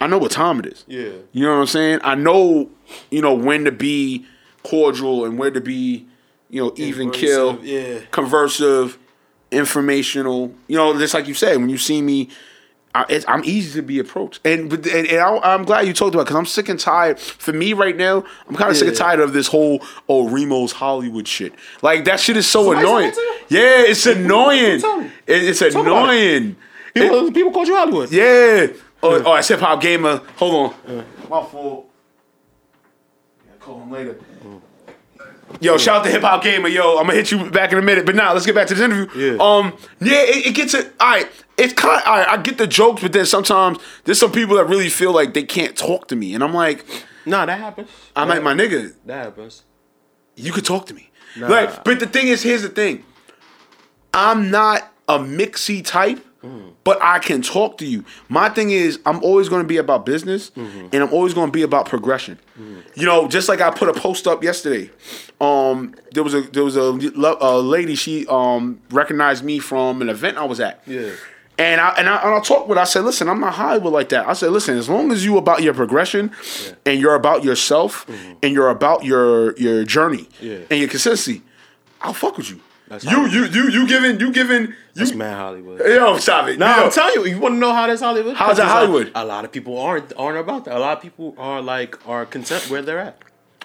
[0.00, 0.84] I know what time it is.
[0.86, 1.10] Yeah.
[1.32, 2.00] You know what I'm saying?
[2.04, 2.70] I know,
[3.10, 4.26] you know, when to be
[4.62, 6.06] cordial and where to be,
[6.50, 7.98] you know, even kill, Conversive, yeah.
[8.12, 8.96] conversive,
[9.50, 10.54] informational.
[10.68, 12.28] You know, just like you said, when you see me,
[12.96, 16.14] I, it's, I'm easy to be approached, and and, and I, I'm glad you talked
[16.14, 17.18] about because I'm sick and tired.
[17.20, 20.72] For me right now, I'm kind of sick and tired of this whole oh Reemo's
[20.72, 21.52] Hollywood shit.
[21.82, 23.06] Like that shit is so Somebody annoying.
[23.10, 23.60] that to you?
[23.60, 24.80] Yeah, it's annoying.
[25.26, 25.74] It- it's it.
[25.74, 26.56] annoying.
[26.94, 28.10] People, people called you Hollywood.
[28.10, 28.68] Yeah.
[29.02, 30.22] Oh, oh, it's hip hop gamer.
[30.38, 31.04] Hold on.
[31.28, 31.90] My fault.
[33.46, 34.14] Yeah, call him later.
[34.42, 34.60] Mm.
[35.60, 36.68] Yo, shout out to hip hop gamer.
[36.68, 38.04] Yo, I'm gonna hit you back in a minute.
[38.04, 39.36] But now let's get back to this interview.
[39.36, 39.42] Yeah.
[39.42, 39.76] Um.
[40.00, 40.92] Yeah, it, it gets it.
[41.00, 41.28] All right.
[41.56, 42.02] It's kind.
[42.04, 42.28] All right.
[42.28, 45.44] I get the jokes, but then sometimes there's some people that really feel like they
[45.44, 46.84] can't talk to me, and I'm like,
[47.26, 47.90] Nah, that happens.
[48.14, 48.94] I'm like my nigga.
[49.04, 49.64] That happens.
[50.36, 51.10] You could talk to me.
[51.36, 51.48] Nah.
[51.48, 53.04] Like, but the thing is, here's the thing.
[54.14, 56.24] I'm not a mixy type,
[56.84, 58.04] but I can talk to you.
[58.28, 61.52] My thing is, I'm always going to be about business, and I'm always going to
[61.52, 62.38] be about progression.
[62.94, 64.90] You know, just like I put a post up yesterday.
[65.40, 66.82] Um, there was a there was a,
[67.40, 67.94] a lady.
[67.94, 70.82] She um recognized me from an event I was at.
[70.86, 71.10] Yeah.
[71.58, 72.76] And I and I, and I talked with.
[72.76, 72.82] her.
[72.82, 74.28] I said, listen, I'm not Hollywood like that.
[74.28, 76.30] I said, listen, as long as you about your progression,
[76.84, 78.06] and you're about yourself,
[78.42, 80.58] and you're about your your journey, Yeah.
[80.70, 81.42] and your consistency,
[82.02, 82.60] I'll fuck with you.
[82.88, 84.74] That's you you you you giving you giving you.
[84.94, 85.80] That's mad Hollywood.
[85.80, 86.58] Yo, stop it.
[86.58, 86.66] Yo.
[86.66, 88.36] I'm telling you, you want to know how that's Hollywood?
[88.36, 89.12] How's that Because, like, Hollywood?
[89.14, 90.76] a lot of people aren't aren't about that.
[90.76, 93.18] A lot of people are like are content where they're at.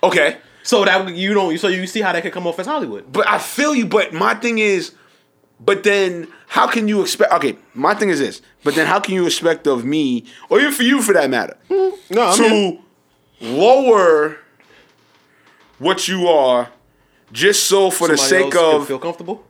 [0.04, 1.56] Okay, So that you don't.
[1.60, 3.12] So you see how that could come off as Hollywood.
[3.14, 3.86] but I feel you.
[3.86, 4.94] But my thing is,
[5.60, 7.32] but then how can you expect?
[7.34, 8.42] Okay, my thing is this.
[8.64, 11.56] But then how can you expect of me, or even for you for that matter,
[11.70, 12.14] mm-hmm.
[12.16, 12.80] No, I to
[13.42, 14.38] lower
[15.80, 16.70] what you are
[17.32, 19.44] just so for the sake of feel comfortable.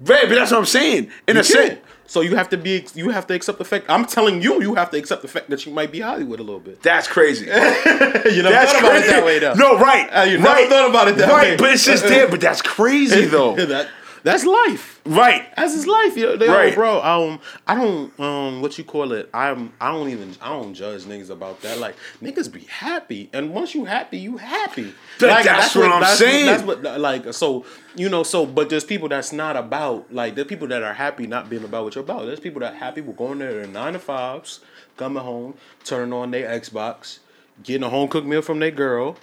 [0.00, 0.28] right?
[0.28, 1.10] But that's what I'm saying.
[1.26, 1.80] In You a sense.
[2.08, 2.86] So you have to be.
[2.94, 3.86] You have to accept the fact.
[3.88, 6.42] I'm telling you, you have to accept the fact that you might be Hollywood a
[6.44, 6.80] little bit.
[6.80, 7.46] that's crazy.
[7.46, 9.08] you never That's thought about crazy.
[9.08, 9.54] it that way, though.
[9.54, 10.06] No, right.
[10.10, 10.68] Uh, you never right.
[10.68, 11.56] thought about it that right, way.
[11.56, 12.28] but it's just there.
[12.28, 13.56] But that's crazy though.
[13.56, 13.88] that
[14.26, 15.00] that's life.
[15.06, 15.46] right.
[15.56, 16.74] That's his life, yo, yo, Right.
[16.74, 17.00] bro.
[17.00, 19.30] Um, I don't, um, what you call it?
[19.32, 21.78] I'm, I don't even, I don't judge niggas about that.
[21.78, 24.92] Like niggas be happy, and once you happy, you happy.
[25.20, 26.46] That- like, that's what I'm that's saying.
[26.46, 27.64] that's what, like, so
[27.94, 31.26] you know, so but there's people that's not about like there's people that are happy
[31.28, 32.26] not being about what you're about.
[32.26, 34.58] There's people that are happy with going there their nine to fives,
[34.96, 35.54] coming home,
[35.84, 37.20] turning on their Xbox,
[37.62, 39.16] getting a home cooked meal from their girl.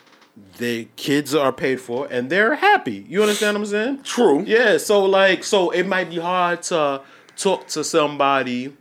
[0.58, 3.06] Their kids are paid for, and they're happy.
[3.08, 4.04] You understand what I'm saying?
[4.04, 4.44] True.
[4.46, 7.02] Yeah, so like so it might be hard to
[7.36, 8.76] talk to somebody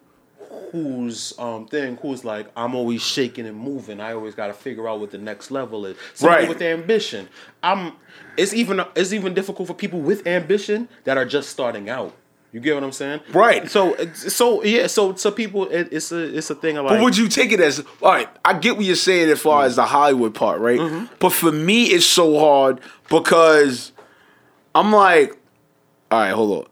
[0.71, 4.01] who's um thing who's like I'm always shaking and moving.
[4.01, 5.97] I always got to figure out what the next level is.
[6.15, 6.49] Somebody Right.
[6.49, 7.29] with ambition.
[7.63, 7.93] I'm
[8.39, 12.15] it's even it's even difficult for people with ambition that are just starting out.
[12.53, 13.21] You get what I'm saying?
[13.33, 13.71] Right.
[13.71, 17.03] So so yeah, so so people it, it's a it's a thing of like But
[17.03, 18.29] would you take it as all right?
[18.45, 20.79] I get what you're saying as far as the Hollywood part, right?
[20.79, 21.15] Mm-hmm.
[21.19, 23.93] But for me, it's so hard because
[24.75, 25.31] I'm like,
[26.11, 26.71] all right, hold on.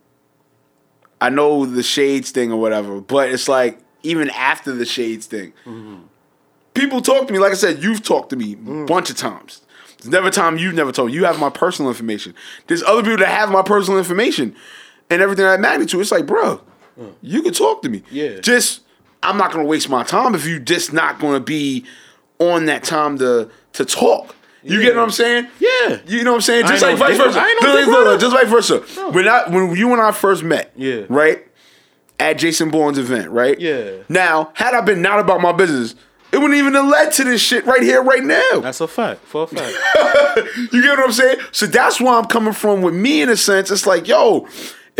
[1.21, 5.53] I know the shades thing or whatever, but it's like even after the shades thing,
[5.65, 5.97] Mm-hmm.
[6.75, 7.39] people talk to me.
[7.39, 8.83] Like I said, you've talked to me Mm.
[8.83, 9.63] a bunch of times.
[9.99, 11.09] There's never a time you've never told.
[11.09, 11.15] me.
[11.15, 12.35] You have my personal information.
[12.69, 14.57] There's other people that have my personal information
[15.11, 16.01] and everything that magnitude.
[16.01, 16.61] It's like, bro,
[17.23, 18.01] you can talk to me.
[18.01, 18.05] Mm.
[18.11, 18.41] Yeah.
[18.41, 18.83] Just
[19.23, 21.85] I'm not gonna waste my time if you just not gonna be
[22.39, 24.35] on that time to to talk.
[24.63, 25.47] You get what I'm saying?
[25.59, 26.01] Yeah.
[26.07, 26.67] You know what I'm saying?
[26.67, 27.41] Just like vice versa.
[27.41, 28.19] I ain't no Look, dick look, look, rider.
[28.19, 29.11] Just vice versa.
[29.13, 31.05] When I when you and I first met, Yeah.
[31.09, 31.47] right?
[32.19, 33.59] At Jason Bourne's event, right?
[33.59, 33.93] Yeah.
[34.11, 35.95] Now, had I been not about my business,
[36.31, 38.61] it wouldn't even have led to this shit right here, right now.
[38.61, 39.25] That's a fact.
[39.25, 39.75] For a fact.
[40.73, 41.39] You get what I'm saying?
[41.53, 43.71] So that's why I'm coming from with me in a sense.
[43.71, 44.47] It's like, yo,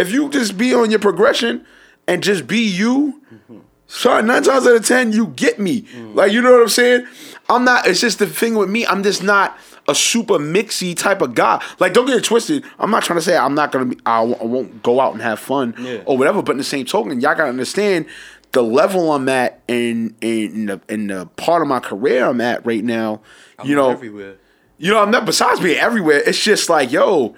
[0.01, 1.65] if you just be on your progression
[2.09, 3.21] and just be you,
[3.87, 5.83] sorry, nine times out of ten, you get me.
[5.83, 6.15] Mm.
[6.15, 7.07] Like, you know what I'm saying?
[7.49, 9.59] I'm not, it's just the thing with me, I'm just not
[9.89, 11.61] a super mixy type of guy.
[11.81, 12.65] Like, don't get it twisted.
[12.79, 15.13] I'm not trying to say I'm not gonna be, I w- I won't go out
[15.15, 16.03] and have fun Yeah.
[16.07, 16.43] or whatever.
[16.43, 18.07] But in the same token, y'all gotta understand
[18.53, 22.65] the level I'm at in in the in the part of my career I'm at
[22.65, 23.21] right now.
[23.65, 24.37] you know, everywhere.
[24.79, 27.35] you know, I'm not besides being everywhere, it's just like, yo,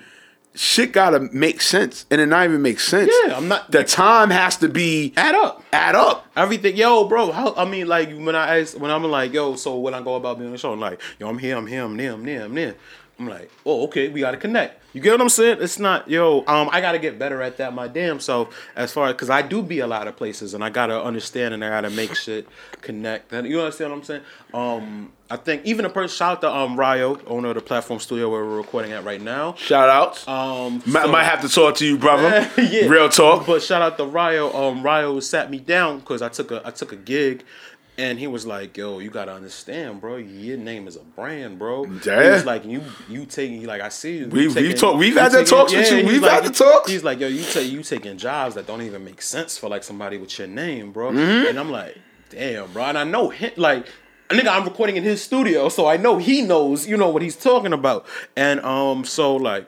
[0.54, 2.04] shit gotta make sense.
[2.10, 3.12] And it not even make sense.
[3.26, 5.62] Yeah, I'm not- the time has to be Add up.
[5.72, 6.26] add up.
[6.36, 7.32] Everything, yo, bro.
[7.32, 10.14] How I mean, like when I ask, when I'm like, yo, so when I go
[10.16, 12.24] about being on the show, I'm like, yo, I'm here, I'm here, I'm there, I'm
[12.24, 12.74] there, I'm there.
[13.18, 14.80] I'm like, oh, okay, we gotta connect.
[14.94, 15.58] You get what I'm saying?
[15.60, 18.54] It's not, yo, um, I gotta get better at that my damn self.
[18.74, 21.54] As far as, cause I do be a lot of places, and I gotta understand,
[21.54, 22.46] and I gotta make shit
[22.80, 23.32] connect.
[23.32, 24.22] And you understand what I'm saying?
[24.52, 27.98] Um, I think even a person shout out to um Ryo, owner of the platform
[28.00, 29.54] studio where we're recording at right now.
[29.54, 30.28] Shout out.
[30.28, 32.50] Um, might, so- might have to talk to you, brother.
[32.58, 32.86] yeah.
[32.86, 33.46] Real talk.
[33.46, 34.52] But shout out to Ryo.
[34.52, 37.44] Um, Ryo sat me down because I took a I took a gig,
[37.96, 40.16] and he was like, "Yo, you gotta understand, bro.
[40.16, 42.34] Your name is a brand, bro." He Yeah.
[42.34, 44.26] was like, "You you taking like I see you.
[44.28, 46.04] We- we've talk- we've had that talks with you.
[46.06, 46.90] We've like- had the talks.
[46.90, 49.82] He's like, "Yo, you take you taking jobs that don't even make sense for like
[49.82, 51.46] somebody with your name, bro." Mm-hmm.
[51.48, 51.96] And I'm like,
[52.28, 53.86] "Damn, bro." And I know him like.
[54.32, 57.36] Nigga, I'm recording in his studio, so I know he knows, you know, what he's
[57.36, 58.06] talking about.
[58.36, 59.66] And um, so like,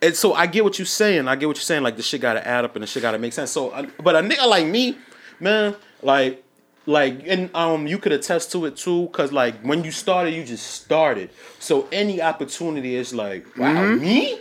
[0.00, 1.28] and so I get what you're saying.
[1.28, 1.82] I get what you're saying.
[1.82, 3.50] Like the shit gotta add up and the shit gotta make sense.
[3.50, 3.70] So,
[4.02, 4.98] but a nigga like me,
[5.40, 6.42] man, like,
[6.86, 10.42] like, and um, you could attest to it too, cause like when you started, you
[10.44, 11.30] just started.
[11.60, 14.02] So any opportunity is like, wow, Mm-hmm.
[14.02, 14.38] me.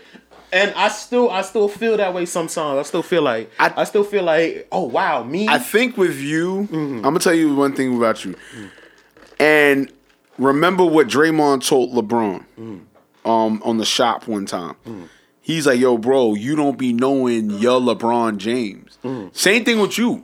[0.53, 2.77] And I still, I still feel that way sometimes.
[2.79, 5.47] I still feel like, I, I- still feel like, oh wow, me.
[5.47, 6.95] I think with you, Mm-hmm.
[6.97, 8.35] I'm gonna tell you one thing about you.
[9.41, 9.91] And
[10.37, 13.29] remember what Draymond told LeBron Mm-hmm.
[13.29, 14.75] um, on the shop one time.
[15.41, 19.29] He's like, "Yo, bro, you don't be knowing your LeBron James." Mm-hmm.
[19.33, 20.23] Same thing with you.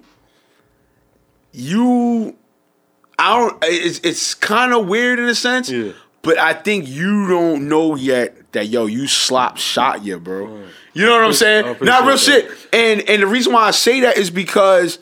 [1.53, 2.35] You,
[3.18, 3.57] I don't.
[3.64, 5.94] It's it's kind of weird in a sense, Yeah.
[6.22, 10.65] but I think you don't know yet that yo, you slop shot you, bro.
[10.94, 11.65] You know what I'm saying?
[11.65, 11.81] Mm.
[11.84, 12.68] Not real appreciate shit.
[12.73, 14.99] And and the reason why I say that is because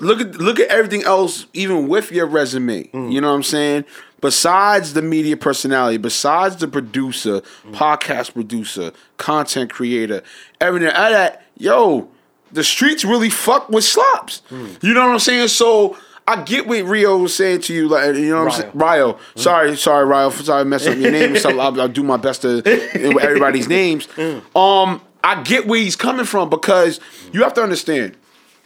[0.00, 2.84] look at look at everything else, even with your resume.
[2.88, 3.12] Mm.
[3.12, 3.84] You know what I'm saying?
[4.20, 7.74] Besides the media personality, besides the producer, Mm.
[7.74, 10.22] podcast producer, content creator,
[10.60, 12.08] everything all that, yo,
[12.50, 14.42] the streets really fuck with slops.
[14.50, 14.82] Mm.
[14.82, 15.48] You know what I'm saying?
[15.48, 15.96] So
[16.28, 18.72] I get what Rio was saying to you, like you know what I'm saying.
[18.74, 19.18] Rio, Mm.
[19.38, 21.36] sorry, sorry, Rio, sorry, I messed up your name.
[21.36, 22.62] So I'll, I'll do my best to
[22.94, 24.06] everybody's names.
[24.16, 24.42] Mm.
[24.56, 27.00] Um, I get where he's coming from because
[27.32, 28.16] you have to understand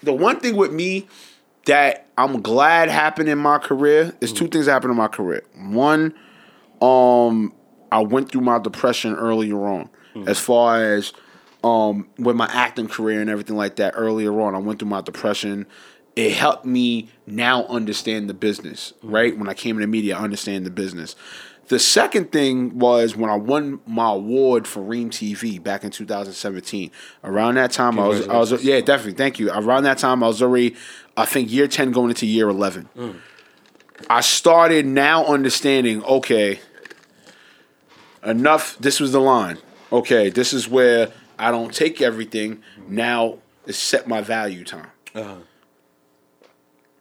[0.02, 1.06] the one thing with me
[1.66, 5.42] that I'm glad happened in my career is two things happened in my career.
[5.56, 6.14] One,
[6.80, 7.52] um,
[7.92, 9.88] I went through my depression earlier on,
[10.26, 11.12] as far as
[11.62, 13.92] um with my acting career and everything like that.
[13.96, 15.66] Earlier on, I went through my depression.
[16.16, 18.92] It helped me now understand the business.
[19.02, 21.14] Right when I came into media, I understand the business.
[21.70, 26.90] The second thing was when I won my award for Ream TV back in 2017.
[27.22, 29.12] Around that time, I was, I was, yeah, definitely.
[29.12, 29.52] Thank you.
[29.52, 30.74] Around that time, I was already,
[31.16, 32.88] I think, year 10 going into year 11.
[34.10, 36.58] I started now understanding, okay,
[38.26, 38.76] enough.
[38.80, 39.58] This was the line.
[39.92, 42.64] Okay, this is where I don't take everything.
[42.88, 44.90] Now it's set my value time.
[45.14, 45.36] Uh-huh.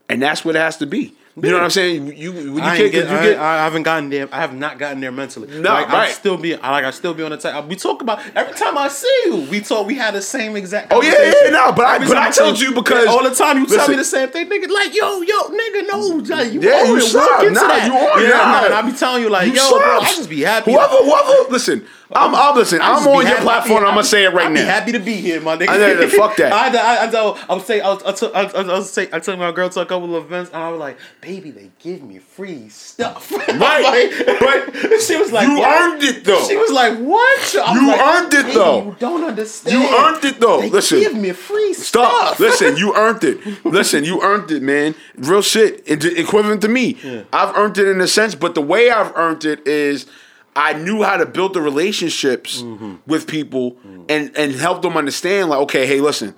[0.07, 1.15] And that's what it has to be.
[1.43, 2.15] You know what I'm saying?
[2.17, 4.27] You when you I, get, get, you I, get I haven't gotten there.
[4.31, 5.47] I have not gotten there mentally.
[5.59, 6.11] No, like, I right.
[6.11, 7.65] still be I like I still be on the type.
[7.65, 9.47] We talk about every time I see you.
[9.49, 9.87] We talk.
[9.87, 10.91] We had the same exact.
[10.91, 13.65] Oh, yeah, yeah, no, but I- but I told you because- all the time you
[13.67, 14.69] tell me the same thing, nigga.
[14.69, 15.99] Like yo, yo, nigga, no,
[16.35, 17.01] like, you Yeah, you it.
[17.01, 17.29] slap.
[17.39, 17.85] Work into Nah, that.
[17.87, 18.21] you on.
[18.23, 18.67] Yeah, Nah.
[18.69, 20.71] nah, I be telling you like, You yo, bro, I just be happy.
[20.71, 21.85] Whoever, whoever, listen.
[22.11, 22.81] I'm, I'm listen.
[22.81, 23.83] I I'm on your happy- platform.
[23.83, 24.65] I I'm gonna say it right I be now.
[24.65, 25.69] happy to be here, my nigga.
[25.69, 26.51] I that, fuck that.
[26.53, 28.91] I, I, I, I, I was saying, I was, I took, I, was- I was
[28.91, 31.51] saying, I took my girl to a couple of events, and I was like, baby,
[31.51, 33.31] they give me free stuff.
[33.59, 35.81] Right, like, but she was like, you what?
[35.93, 36.41] earned it, though.
[36.47, 37.55] She was like, what?
[37.63, 38.83] I You like, earned it, though.
[38.85, 39.73] You don't understand.
[39.83, 40.61] You earned it, though.
[40.61, 40.99] They Listen.
[40.99, 42.35] give me free Stop.
[42.35, 42.39] stuff.
[42.39, 43.65] Listen, you earned it.
[43.65, 44.95] Listen, you earned it, man.
[45.17, 45.83] Real shit.
[45.85, 46.97] It, equivalent to me.
[47.33, 50.05] I've earned it in a sense, but the way I've earned it is
[50.55, 52.95] I knew how to build the relationships mm-hmm.
[53.05, 54.03] with people mm-hmm.
[54.09, 55.49] and and help them understand.
[55.49, 56.35] Like, okay, hey, listen,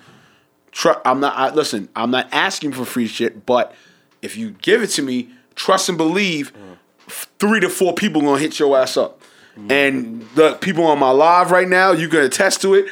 [0.70, 1.36] tr- I'm not.
[1.36, 3.74] I, listen, I'm not asking for free shit, but
[4.20, 6.52] if you give it to me, trust and believe.
[6.52, 6.76] Mm.
[7.06, 9.20] f- Three to four people gonna hit your ass up,
[9.56, 9.70] mm.
[9.70, 12.86] and the people on my live right now, you can attest to it.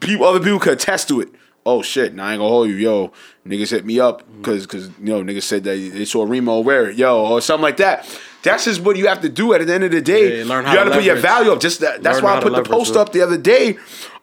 [0.00, 1.28] People, other people can attest to it.
[1.66, 2.14] Oh shit!
[2.14, 3.12] Now I ain't gonna hold you, yo.
[3.46, 4.38] Niggas hit me up mm.
[4.38, 7.62] because because you know niggas said that they saw Reemo wear it, yo, or something
[7.62, 8.06] like that.
[8.42, 10.38] That's just what you have to do at the end of the day.
[10.38, 11.60] Yeah, learn how you got to put your value up.
[11.60, 13.76] Just that, that's Learn why I put the post up the other day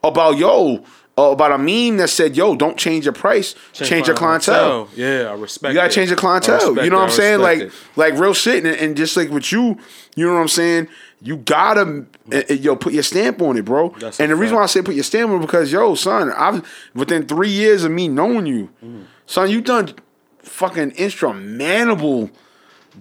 [0.03, 0.83] about yo
[1.17, 4.89] uh, about a meme that said yo don't change your price, change, your clientele.
[4.95, 5.71] Yeah, I respect.
[5.71, 5.93] You gotta it.
[5.93, 6.75] change your clientele.
[6.83, 6.99] You know it.
[6.99, 7.39] what I'm saying?
[7.41, 8.65] Like, respect like real shit.
[8.65, 9.77] And, and just like with you,
[10.15, 10.87] you know what I'm saying?
[11.21, 13.95] You gotta, uh, uh, yo, put your stamp on it, bro.
[13.99, 16.31] That's and the reason why I say put your stamp on it because, yo, son,
[16.31, 19.03] I've within three years of me knowing you, Mm-hmm.
[19.25, 19.95] son, you done
[20.39, 22.29] fucking instrumentable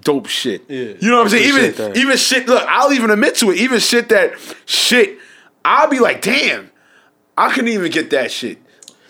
[0.01, 0.65] dope shit.
[0.69, 1.49] Yeah, you know what I'm saying?
[1.49, 1.97] Even that.
[1.97, 2.47] even shit.
[2.47, 3.59] Look, I'll even admit to it.
[3.59, 4.33] Even shit that
[4.67, 5.19] shit.
[5.65, 6.71] I'll be like, damn,
[7.37, 8.59] I couldn't even get that shit.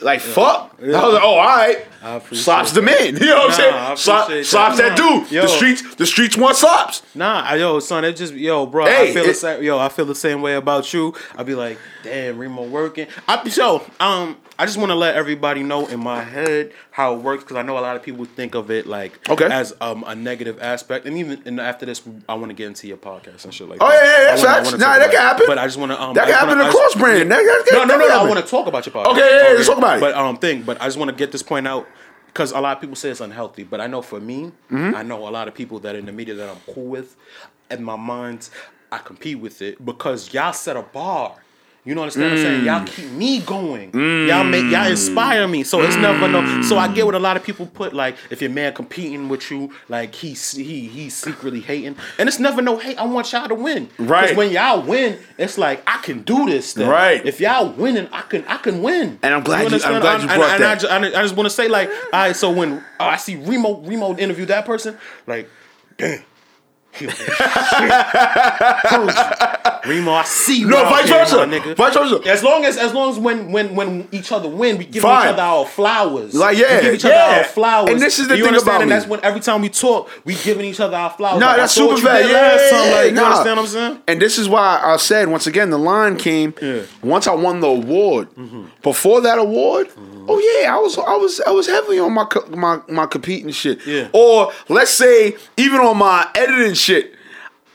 [0.00, 0.76] Like fuck.
[0.80, 1.86] I was like, oh, all right.
[2.32, 3.16] Slops the man.
[3.24, 3.96] You know what Nah, I'm saying?
[3.96, 4.96] Slop, slops that.
[4.96, 5.30] that dude.
[5.32, 5.42] Yo.
[5.42, 7.02] The streets, the streets want slops.
[7.14, 8.84] Nah, I- yo, son, it just yo, bro.
[8.86, 9.62] Hey, I feel it- the same.
[9.62, 11.14] Yo, I feel the same way about you.
[11.36, 13.06] I'd be like, damn, Reemo working.
[13.28, 17.20] I so um, I just want to let everybody know in my head how it
[17.22, 19.46] works because I know a lot of people think of it like Okay.
[19.46, 22.86] as um a negative aspect, and even and after this, I want to get into
[22.86, 23.94] your podcast and shit like Oh, that.
[23.94, 25.44] yeah, yeah, yeah, wanna- I wanna Nah, that can happen.
[25.46, 27.30] But I just want to um, That can happen wanna- in I cross just- brand.
[27.30, 28.20] That- that- No, that no, no, can no.
[28.20, 29.06] I want to talk about your podcast.
[29.12, 30.00] Okay, yeah, yeah, let's talk about it.
[30.00, 31.86] But um, thing, but I just want to get this point out
[32.34, 33.62] because a lot of people say it's unhealthy.
[33.62, 34.96] But I know for me, Mm-hmm.
[34.96, 37.16] I know a lot of people that in the media that I'm cool with.
[37.70, 38.50] and my mind,
[38.92, 41.36] I compete with it because y'all set a bar.
[41.86, 42.62] You know what I'm saying?
[42.62, 42.64] Mm.
[42.64, 43.90] Y'all keep me going.
[44.26, 45.64] Y'all make y'all inspire me.
[45.64, 46.62] So it's never no.
[46.62, 49.50] So I get what a lot of people put like if your man competing with
[49.50, 52.96] you, like he's he he's secretly hating, and it's never no hate.
[52.96, 53.90] I want y'all to win.
[53.98, 54.22] Right.
[54.22, 56.72] Because when y'all win, it's like I can do this.
[56.72, 56.88] Then.
[56.88, 57.24] Right.
[57.24, 59.18] If y'all winning, I can I can win.
[59.22, 60.78] And I'm glad you- I'm glad you brought and that.
[60.78, 62.34] I ju- and I, just want to say like, all right.
[62.34, 64.96] So when oh, I see Reemo Reemo interview that person,
[65.26, 65.50] like,
[65.98, 66.22] damn.
[69.84, 70.68] Reemo, I see you.
[70.68, 71.36] No, vice versa.
[71.38, 71.76] nigga.
[71.76, 72.20] Vice versa.
[72.30, 75.26] As long as as long as when when when each other win, we give Fine.
[75.26, 76.34] each other our flowers.
[76.34, 77.38] Like, yeah, we give each other yeah.
[77.38, 77.90] our flowers.
[77.90, 78.68] And this is the you thing understand?
[78.76, 78.96] about and me.
[78.96, 81.40] that's when every time we talk, we giving each other our flowers.
[81.40, 82.04] No, Like, that's super did.
[82.04, 83.24] Yeah, last yeah, time, like, you nah.
[83.24, 84.02] understand what I'm saying?
[84.08, 86.82] And this is why I said once again the line came Yeah.
[87.02, 88.30] once I won the award.
[88.36, 88.64] Mm-hmm.
[88.82, 90.26] Before that award, mm-hmm.
[90.28, 93.84] oh yeah, I was I was I was heavily on my my my competing shit.
[93.86, 94.08] Yeah.
[94.12, 97.14] Or let's say even on my editing shit.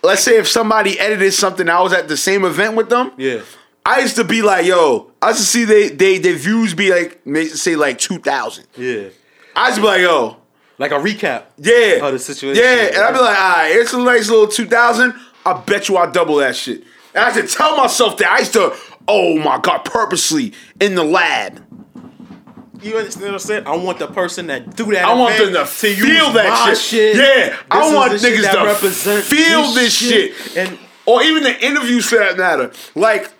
[0.02, 3.12] Let's say if somebody edited something, I was at the same event with them.
[3.18, 3.42] Yeah.
[3.86, 6.92] I used to be like, yo, I used to see they they their views be
[6.92, 7.20] like
[7.56, 8.66] say like two thousand.
[8.78, 9.10] Yeah.
[9.56, 10.38] I used to be like, yo,
[10.78, 11.46] Like a recap.
[11.58, 12.06] yeah.
[12.06, 12.64] Of the situation.
[12.64, 15.14] Yeah, and I'd be like, all right, it's a nice little 2000.
[15.46, 16.84] I bet you I double that shit.
[17.14, 18.32] And I had to tell myself that.
[18.32, 18.74] I used to,
[19.08, 21.66] oh my God, purposely in the lab.
[22.82, 23.68] You understand what I'm saying?
[23.68, 25.06] I want the person that do that.
[25.06, 27.16] I want them to feel that my shit.
[27.18, 30.58] Yeah, I This is want niggas to represent feel this shit.
[30.58, 32.72] And Or even the interviews for that matter.
[32.96, 33.32] Like,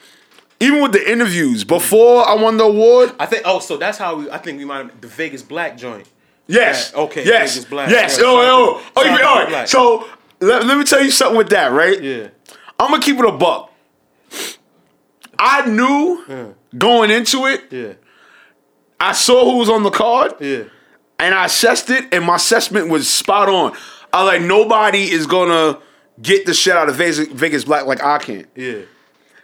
[0.60, 3.44] even with the interviews, before I won the award, I think.
[3.46, 4.30] Oh, so that's how we.
[4.30, 6.08] I think we might have the Vegas Black joint.
[6.48, 6.92] yes.
[6.94, 7.54] Yeah, okay, Yes.
[7.56, 7.90] Vegas Black.
[7.90, 8.18] Yes.
[8.18, 9.48] Yeah, oh, oh, oh, oh shout you- out to all right.
[9.50, 9.68] Black.
[9.68, 10.08] So,
[10.42, 12.02] let, let me tell you something with that, right?
[12.02, 12.28] Yeah.
[12.80, 13.72] I'm gonna keep it a buck.
[15.38, 17.94] I knew going into it, Yeah.
[19.00, 20.64] I saw who was on the card, Yeah.
[21.20, 23.74] and I assessed it, and my assessment was spot on.
[24.12, 25.78] I like, nobody is gonna
[26.22, 28.48] get the shit out of Vegas, Vegas Black like I can't.
[28.56, 28.80] Yeah.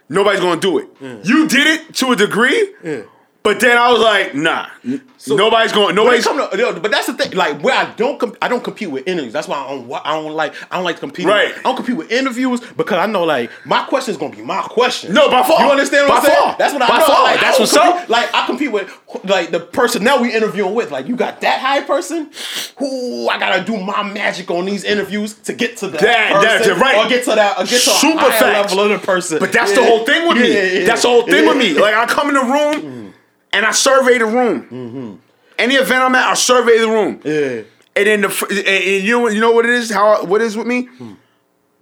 [0.08, 0.88] Nobody's gonna do it.
[1.00, 3.02] You did it to a degree, Yeah.
[3.46, 5.94] But then I was like, nah, n- nobody's going.
[5.94, 6.24] Nobody's.
[6.24, 7.30] to, but that's the thing.
[7.30, 9.32] Like where I don't, com- I don't compete with interviews.
[9.32, 9.92] That's why I don't.
[10.04, 10.52] I don't like.
[10.72, 11.26] I don't like to compete.
[11.26, 11.54] Right.
[11.56, 14.62] I don't compete with interviews because I know like my question is gonna be my
[14.62, 15.14] question.
[15.14, 15.64] No, by far.
[15.64, 16.38] You understand what By I'm saying?
[16.42, 16.56] far.
[16.58, 17.04] That's what I know.
[17.06, 17.22] far.
[17.22, 18.08] Like, That's what's compete- up.
[18.08, 20.90] Like I compete with like the personnel we interviewing with.
[20.90, 22.30] Like you got that high person.
[22.78, 26.00] Who I gotta do my magic on these interviews to get to that.
[26.00, 27.06] That- person, right.
[27.06, 27.58] Or get to that.
[27.58, 28.74] Or get to Super a higher facts.
[28.74, 29.38] level of the person.
[29.38, 29.76] But that's Yeah.
[29.80, 30.78] the whole thing with Yeah, me.
[30.80, 30.86] yeah.
[30.86, 31.74] That's the whole thing with me.
[31.74, 33.05] Like I come in the room
[33.52, 35.20] and I survey the room.
[35.58, 37.20] Any event I'm at, I survey the room.
[37.24, 37.62] Yeah.
[37.96, 39.90] And then the and, and you know you know what it is?
[39.90, 40.88] How what it is with me?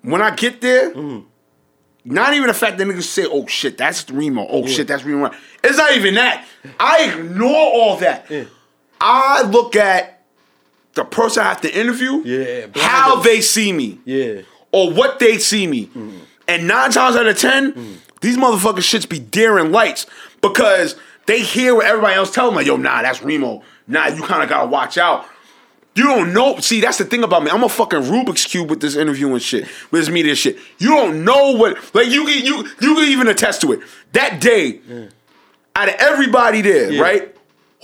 [0.03, 0.93] When I get there,
[2.05, 5.35] not even the fact that niggas say, "Oh shit, that's Reemo." Oh shit, that's Reemo.
[5.65, 6.47] It's not even that.
[6.79, 8.31] I ignore all that.
[9.01, 10.23] I look at
[10.95, 12.23] the person I have to interview.
[12.25, 14.43] Yeah, how they see me Yeah.
[14.71, 15.91] or what they see me.
[16.47, 20.07] And nine times out of 10 these motherfucking shits be daring lights
[20.43, 20.95] because
[21.27, 23.63] they hear what everybody else tell them, like, yo, nah, that's Reemo.
[23.87, 25.27] Nah, you kind of gotta watch out.
[25.95, 26.59] You don't know.
[26.59, 27.51] See, that's the thing about me.
[27.51, 30.59] I'm a fucking Rubik's cube with this interview and shit, with this media shit.
[30.79, 31.77] You don't know what.
[31.95, 33.81] Like you, can- you, you can even attest to it.
[34.13, 34.81] That day,
[35.77, 37.37] out of everybody there, right?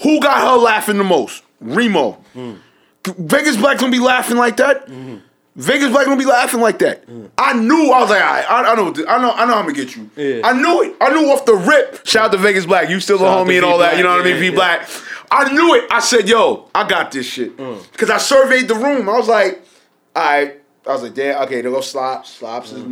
[0.02, 1.42] Who got her laughing the most?
[1.62, 2.22] Reemo.
[2.34, 2.58] Mm.
[3.06, 4.86] Vegas Black gonna be laughing like that.
[4.86, 5.16] Mm-hmm.
[5.60, 7.06] Vegas Black gonna be laughing like that.
[7.06, 7.30] Mm.
[7.36, 7.90] I knew.
[7.92, 9.54] I was like, all right, I, I know, I know, I know.
[9.54, 10.10] I'm gonna get you.
[10.16, 10.40] Yeah.
[10.46, 10.96] I knew it.
[11.00, 12.06] I knew off the rip.
[12.06, 12.88] Shout out to Vegas Black.
[12.88, 13.96] You still a Shout out to homie and all that.
[13.96, 14.34] You know what I mean?
[14.34, 14.54] yeah, V yeah.
[14.54, 14.88] Black.
[15.30, 15.84] I knew it.
[15.90, 17.56] I said, yo, I got this shit.
[17.56, 17.92] Mm.
[17.92, 19.08] Because I surveyed the room.
[19.08, 19.62] I was like,
[20.16, 20.59] all right.
[20.90, 22.30] I was like, damn, okay, there go Slops.
[22.30, 22.88] Slops is mm.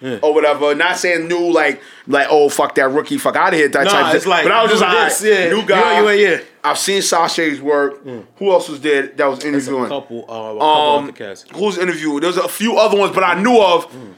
[0.00, 0.18] new.
[0.22, 0.74] Or whatever.
[0.74, 3.90] Not saying new like, like, oh, fuck that rookie, fuck out of here, that Nah,
[3.90, 5.48] type of it's like, But I was just, like this, yeah.
[5.50, 6.00] new guy.
[6.00, 6.40] Yeah, yeah, yeah.
[6.64, 8.04] I've seen Sasha's work.
[8.04, 8.26] Mm.
[8.36, 9.86] Who else was there that was interviewing?
[9.86, 10.20] A couple.
[10.20, 11.44] Uh, a couple Um, other cats.
[11.54, 12.22] who's interviewed?
[12.22, 14.14] There was a few other ones, but I knew of, mm.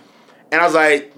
[0.52, 1.12] and I was like,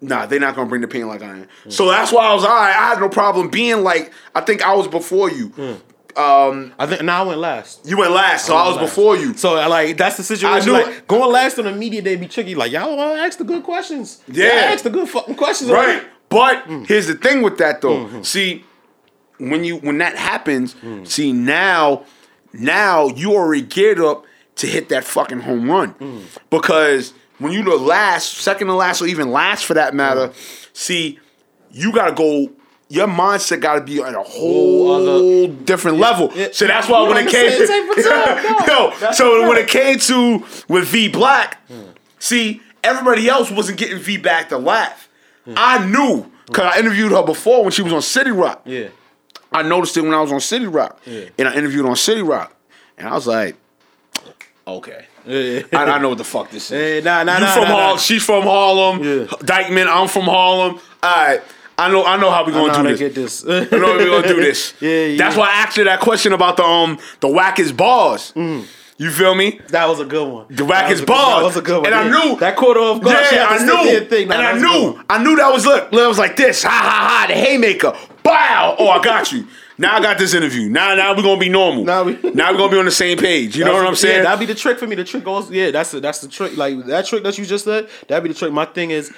[0.00, 1.48] nah, they're not gonna bring the pain like I am.
[1.68, 2.76] So that's why I was all right.
[2.76, 4.12] I had no problem being like.
[4.34, 5.80] I think I was before you.
[6.16, 7.86] Um, I think now I went last.
[7.86, 8.86] you went last, so I was last.
[8.86, 9.34] before you.
[9.34, 10.62] So like that's the situation.
[10.62, 11.06] I knew Like it.
[11.08, 12.54] going last on the media, they be tricky.
[12.54, 14.22] Like y'all wanna ask the good questions.
[14.28, 14.46] Yeah.
[14.46, 15.70] Y'all ask the good fucking questions.
[15.70, 16.02] Right.
[16.28, 16.86] But Mm.
[16.86, 18.06] here's the thing with that though.
[18.06, 18.22] Mm-hmm.
[18.22, 18.64] See,
[19.38, 20.74] when you when that happens,
[21.04, 22.04] see now,
[22.52, 24.24] now you already geared up
[24.56, 25.94] to hit that fucking home run
[26.50, 30.32] because when you the last, second to last, or even last for that matter,
[30.72, 31.18] see,
[31.70, 32.50] you gotta go.
[32.88, 36.30] Your mindset got to be on a whole other- different level.
[36.36, 36.48] yeah.
[36.52, 38.90] So that's why when it came, same- same baton, no.
[38.90, 39.48] yo, That's so right.
[39.48, 41.80] when it came to with V Black, hmm.
[42.20, 45.08] see, everybody else wasn't getting V back to laugh.
[45.44, 45.54] Hmm.
[45.56, 48.62] I knew because I interviewed her before when she was on City Rock.
[48.64, 48.88] Yeah.
[49.50, 51.24] I noticed it when I was on City Rock, Yeah.
[51.38, 52.54] and I interviewed on City Rock,
[52.98, 53.56] and I was like,
[54.66, 55.06] okay.
[55.26, 55.62] Yeah.
[55.72, 56.70] I, I know what the fuck this is.
[56.78, 57.76] Hey, nah, nah, you nah, from nah, nah.
[57.80, 57.98] Harlem?
[57.98, 58.98] She's from Harlem.
[59.02, 59.24] Yeah.
[59.42, 60.78] Dyckman, I'm from Harlem.
[61.02, 61.42] All right,
[61.78, 62.04] I know.
[62.04, 62.98] I know how we I gonna do this.
[62.98, 63.44] get this.
[63.72, 64.74] I know how we gonna do this.
[64.80, 65.18] Yeah, yeah.
[65.18, 68.32] That's why I asked you that question about the um the wackest bars.
[68.98, 69.60] You feel me?
[69.68, 70.46] That was a good one.
[70.48, 71.38] The That is was a good- bars.
[71.40, 71.86] That was a good one.
[71.86, 73.26] And I knew- that quarter off guard.
[73.30, 74.28] Yeah, I knew, thing.
[74.28, 75.02] Nah, and I was a good knew.
[75.10, 75.92] I knew that was look.
[75.92, 78.76] It was like this, ha ha ha, the haymaker, bow.
[78.78, 79.46] Oh, I got you.
[79.76, 80.70] Now I got this interview.
[80.70, 81.84] Now, now we're gonna be normal.
[81.84, 83.54] Now we- now we're gonna be on the same page.
[83.54, 84.16] You know what I'm saying?
[84.16, 84.96] Yeah, that'd be the trick for me.
[84.96, 86.56] The trick goes, yeah, that's the, that's the trick.
[86.56, 88.50] Like that trick that you just said, that'd be the trick.
[88.50, 89.12] My thing is,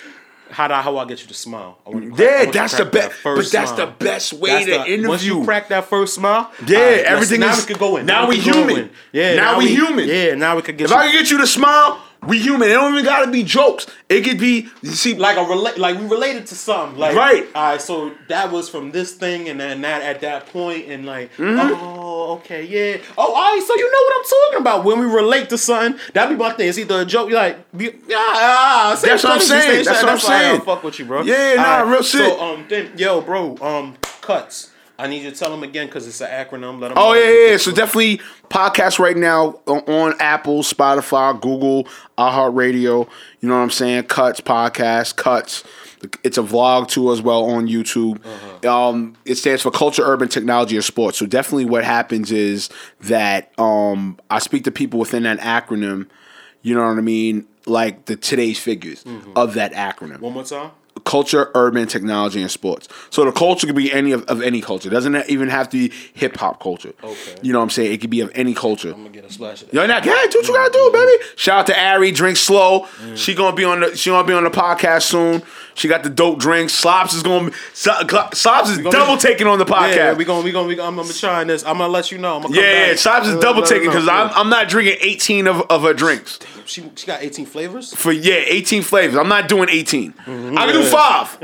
[0.51, 1.79] how do I, how I get you to smile?
[1.87, 3.09] I want to crack- I Yeah, want you to that's the best.
[3.11, 3.77] that But that's smile.
[3.77, 5.09] the best way That's to the- interview.
[5.09, 8.07] Once you crack that first smile, Yeah, right, everything now is- we could go in.
[8.07, 8.91] now we could human.
[9.12, 10.09] Yeah, Now we human.
[10.09, 10.97] Yeah, now we could get if you.
[10.97, 11.99] I can get you to smile,
[12.29, 12.69] we human.
[12.69, 13.87] It don't even gotta be jokes.
[14.09, 16.99] It could be you see like a rela- like we related to something.
[16.99, 17.47] Like Right.
[17.55, 17.81] All right.
[17.81, 21.75] So that was from this thing, and then that at that point, and like, Mm-hmm.
[21.83, 23.03] oh, okay, yeah.
[23.17, 23.65] Oh, all right.
[23.67, 26.01] So you know what I'm talking about when we relate to something.
[26.15, 26.69] That'd be my thing.
[26.69, 27.29] It's either a joke.
[27.31, 29.85] You're like, be, yeah, ah, That's what I'm saying.
[29.85, 30.27] That's what I'm strategy.
[30.29, 30.57] why I saying.
[30.59, 31.23] don't Fuck with you, bro.
[31.23, 32.21] Yeah, nah, All real shit.
[32.21, 34.71] So um, then yo, bro, um, cuts.
[35.01, 36.81] I need you to tell them again because it's an acronym.
[36.81, 37.51] Let them Oh yeah, yeah.
[37.53, 37.57] yeah.
[37.57, 38.20] So definitely
[38.51, 41.87] podcast right now on on Apple, Spotify, Google,
[42.19, 43.09] iHeartRadio.
[43.41, 44.05] You know what I'm saying?
[44.05, 45.65] Cuts podcast, cuts.
[46.23, 48.25] It's a vlog too as well on YouTube.
[48.65, 51.19] Um, it stands for Culture, Urban Technology, and Sports.
[51.19, 52.69] So definitely, what happens is
[53.01, 56.09] that um, I speak to people within that acronym.
[56.62, 57.47] You know what I mean?
[57.66, 59.05] Like the today's figures
[59.37, 60.70] of that acronym One more time.
[61.01, 62.89] Culture, urban, technology, and sports.
[63.11, 64.89] So the culture could be any of, of any culture.
[64.89, 66.93] It doesn't even have to be hip hop culture.
[67.03, 67.37] Okay.
[67.43, 67.93] You know what I'm saying?
[67.93, 68.91] It could be of any culture.
[68.91, 69.77] I'm gonna get a splash of that.
[69.77, 70.95] Yo, now, yeah, do what you gotta do, mm-hmm.
[70.95, 71.25] baby.
[71.37, 72.81] Shout out to Ari, drink slow.
[72.81, 73.16] Mm.
[73.16, 75.43] She gonna be on the she gonna be on the podcast soon.
[75.75, 76.75] She got the dope drinks.
[76.75, 79.97] Slops is gonna be Slops is double be- taking on the podcast.
[79.97, 81.65] Yeah, we gonna we gonna we gonna, I'm gonna trying this.
[81.65, 82.37] I'm gonna let you know.
[82.37, 82.97] I'm gonna come yeah, yeah.
[82.97, 86.41] Slops is double taking because I'm I'm not drinking 18 of, of her drinks.
[86.69, 87.95] She she got 18 flavors.
[87.95, 89.16] For yeah, 18 flavors.
[89.16, 90.12] I'm not doing 18.
[90.12, 90.59] Mm-hmm.
[90.59, 91.39] I can do five.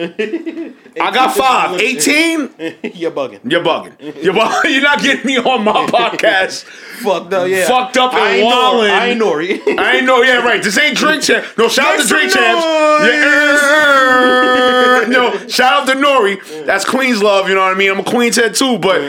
[1.00, 1.80] I got five.
[1.80, 2.40] 18?
[2.94, 3.40] You're bugging.
[3.50, 4.22] You're bugging.
[4.22, 6.64] You're, bu- you're not getting me on my podcast.
[7.02, 7.48] Fucked up.
[7.48, 7.66] Yeah.
[7.66, 8.90] Fucked up and I ain't wildin'.
[8.90, 8.90] Nori.
[8.90, 9.78] I ain't Nori.
[9.78, 10.20] I ain't know.
[10.20, 10.62] Yeah, right.
[10.62, 11.46] This ain't drink champ.
[11.56, 12.62] No, shout out to drink some champs.
[13.64, 15.06] Yeah.
[15.08, 16.66] no, shout out to Nori.
[16.66, 17.48] That's Queen's love.
[17.48, 17.90] You know what I mean.
[17.90, 19.00] I'm a Queen's head too, but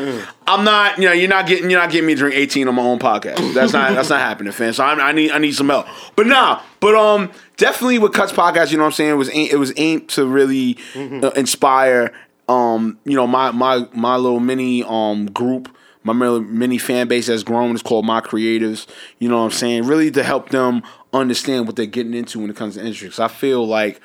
[0.48, 0.98] I'm not.
[0.98, 1.70] You know, you're not getting.
[1.70, 3.54] You're not getting me to drink 18 on my own podcast.
[3.54, 3.94] That's not.
[3.94, 4.74] that's not happening, fam.
[4.74, 5.32] So I, I need.
[5.32, 5.88] I need some help.
[6.16, 6.62] But nah.
[6.80, 8.72] But um, definitely with Cuts podcast.
[8.72, 9.12] You know what I'm saying.
[9.12, 12.14] It was aim- it was aimed to really uh, inspire.
[12.48, 17.44] Um, you know my my my little mini um group my mini fan base has
[17.44, 17.72] grown.
[17.72, 18.86] It's called My Creatives.
[19.18, 19.86] You know what I'm saying?
[19.86, 23.08] Really to help them understand what they're getting into when it comes to industry.
[23.08, 24.00] Because I feel like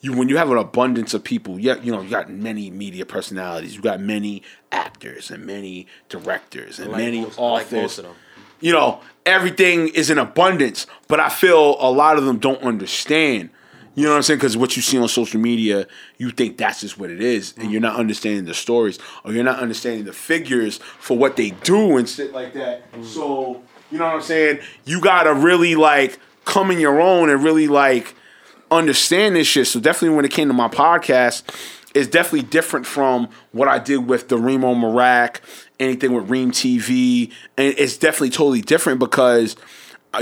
[0.00, 3.06] you when you have an abundance of people, yeah, you know, you got many media
[3.06, 4.42] personalities, you got many
[4.72, 7.96] actors and many directors and like many most- like authors.
[7.96, 8.14] them.
[8.60, 13.50] You know, everything is in abundance, but I feel a lot of them don't understand.
[13.94, 14.38] You know what I'm saying?
[14.38, 15.86] Because what you see on social media,
[16.18, 18.00] you think that's just what it is, and you're not mm-hmm.
[18.00, 22.32] understanding the stories, or you're not understanding the figures for what they do and shit
[22.32, 22.90] like that.
[22.92, 23.04] Mm-hmm.
[23.04, 24.60] So, you know what I'm saying?
[24.84, 28.14] You gotta really like come in your own and really like
[28.70, 29.66] understand this shit.
[29.66, 31.42] So definitely when it came to my podcast,
[31.94, 35.40] it's definitely different from what I did with the Reemo Meerak,
[35.80, 39.56] anything with Reem TV, and it's definitely totally different because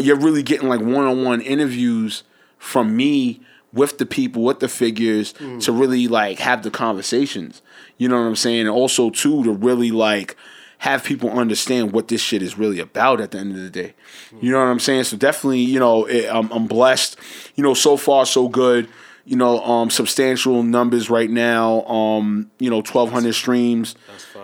[0.00, 2.22] you're really getting like one-on-one interviews
[2.58, 3.40] from me
[3.72, 5.60] with the people, with the figures, mm.
[5.64, 7.60] to really like have the conversations.
[7.98, 8.60] You know what I'm saying?
[8.60, 10.36] And also too to really like
[10.78, 13.94] have people understand what this shit is really about at the end of the day.
[14.40, 15.04] You know what I'm saying?
[15.04, 17.16] So definitely, you know, it, I'm, I'm blessed.
[17.54, 18.88] You know, so far so good.
[19.24, 21.84] You know, um, substantial numbers right now.
[21.86, 23.94] Um, you know, 1,200 streams.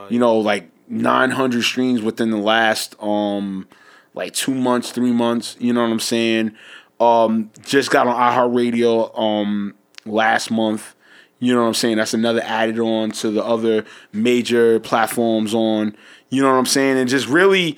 [0.09, 3.69] You know, like 900 streams within the last um,
[4.15, 5.57] like two months, three months.
[5.59, 6.57] You know what I'm saying?
[6.99, 9.75] Um, just got on iHeartRadio um
[10.05, 10.95] last month.
[11.39, 11.97] You know what I'm saying?
[11.97, 15.97] That's another added on to the other major platforms on.
[16.31, 16.97] You know what I'm saying?
[16.97, 17.77] And just really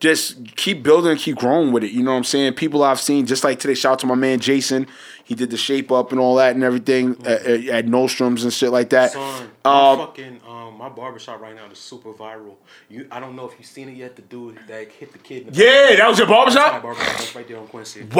[0.00, 1.90] just keep building and keep growing with it.
[1.90, 2.54] You know what I'm saying?
[2.54, 4.86] People I've seen, just like today, shout out to my man Jason.
[5.24, 8.52] He did the shape up and all that and everything at, at, at Nordstrom's and
[8.52, 9.12] shit like that.
[9.12, 12.54] Son, Um, fucking um, my barbershop right now is super viral.
[12.88, 14.16] You, I don't know if you've seen it yet.
[14.16, 15.48] The dude that hit the kid.
[15.48, 16.82] In the Yeah, that was your That's my barbershop?
[16.82, 17.06] barbershop.
[17.18, 18.02] That's right there on Quincy.
[18.02, 18.14] Wow.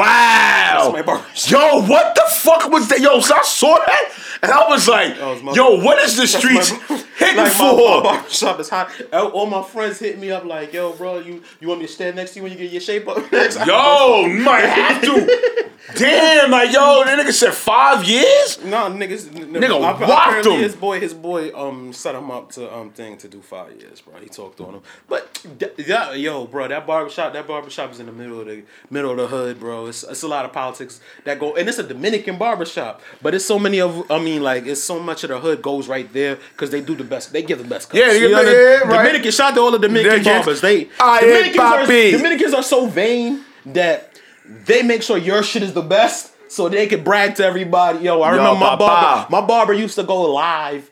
[0.81, 1.51] That's my barbershop.
[1.51, 2.99] Yo, what the fuck was that?
[2.99, 4.11] Yo, so I saw that
[4.43, 7.73] and I was like, was yo, what is the streets my- hitting like for?
[7.75, 8.91] my, my barbershop is hot.
[9.13, 12.15] All my friends hit me up like, "Yo, bro, you you want me to stand
[12.15, 15.69] next to you when you get your shape up next?" Yo, you might have to.
[15.95, 18.63] Damn, like yo, that nigga said five years.
[18.63, 20.61] No, niggas, n- Nigga apparently him.
[20.61, 24.01] His boy, his boy, um, set him up to um thing to do five years,
[24.01, 24.15] bro.
[24.19, 25.45] He talked on him, but
[25.77, 29.17] yeah, yo, bro, that barbershop, that barbershop is in the middle of the middle of
[29.17, 29.87] the hood, bro.
[29.87, 33.45] It's it's a lot of politics that go, and it's a Dominican barbershop, but it's
[33.45, 36.37] so many of, I mean, like it's so much of the hood goes right there
[36.53, 37.99] because they do the best, they give the best cuts.
[37.99, 38.55] Yeah, You know the- what I mean?
[38.55, 39.03] yeah, right.
[39.05, 40.61] Dominican, shout out to all the Dominican barbers.
[40.61, 41.85] They yeah, Dominicans, are.
[42.17, 44.19] Dominicans are so vain that
[44.65, 46.33] they make sure your shit is the best.
[46.51, 47.99] So they can brag to everybody.
[47.99, 49.27] Yo, I Yo, remember my barber.
[49.29, 50.89] My barber used to go live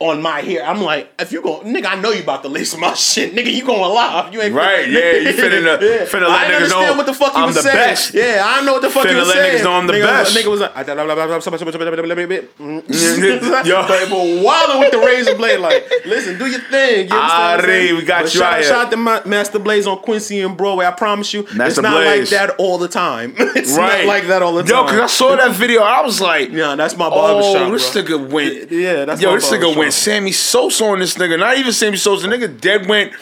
[0.00, 0.64] on my hair.
[0.64, 3.52] I'm like, if you go, nigga, I know you about to lace my shit, nigga.
[3.52, 4.32] You going live?
[4.32, 7.40] You ain't Right, yeah, you finna- finna let I niggas know what the fuck he
[7.40, 7.76] I'm the saying.
[7.76, 8.14] best.
[8.14, 9.58] Yeah, I know what the fuck Finna was let saying.
[9.60, 10.36] niggas know I'm the nigga, best.
[10.36, 10.74] Nigga was like,
[13.66, 13.86] Yo.
[13.86, 17.08] but wilding with the razor blade, like, listen, do your thing.
[17.08, 17.96] You understand I'm Alright, saying?
[17.96, 18.64] we got But you shout, out.
[18.64, 20.86] Shout out to Ma- Master Blaze on Quincy and Broadway.
[20.86, 22.32] I promise you, it's not Blaze.
[22.32, 23.34] like that all the time.
[23.38, 24.86] it's Right, not like that all the time.
[24.86, 28.30] Yo, cause I saw that video, I was like, Yeah, that's my Oh, this nigga
[28.30, 28.70] went.
[28.72, 29.34] Yeah, that's yo.
[29.34, 29.89] This nigga barbershop.
[29.90, 31.36] Went Sammy Sosa on this nigga.
[31.36, 32.28] Not even Sammy Sosa.
[32.28, 33.12] The nigga dead went.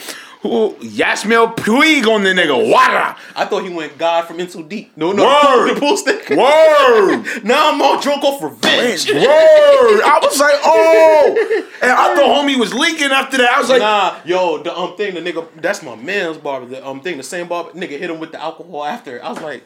[0.43, 0.75] Who?
[0.75, 2.71] Yasiel Puig on the nigga.
[2.71, 3.17] Wada.
[3.35, 4.95] I thought he went God from In Too Deep.
[4.95, 5.75] No, no, Word.
[5.75, 6.29] the pool stick.
[6.29, 7.25] Word.
[7.45, 9.11] Now I'm all drunk off revenge.
[9.11, 9.23] Word.
[9.25, 11.69] I was like, oh.
[11.81, 13.51] And I thought homie was leaking after that.
[13.51, 16.67] I was like, Nah, yo, the um thing, the nigga, that's my man's barber.
[16.67, 19.25] The um thing, the same barber, nigga hit him with the alcohol after.
[19.25, 19.65] I was like,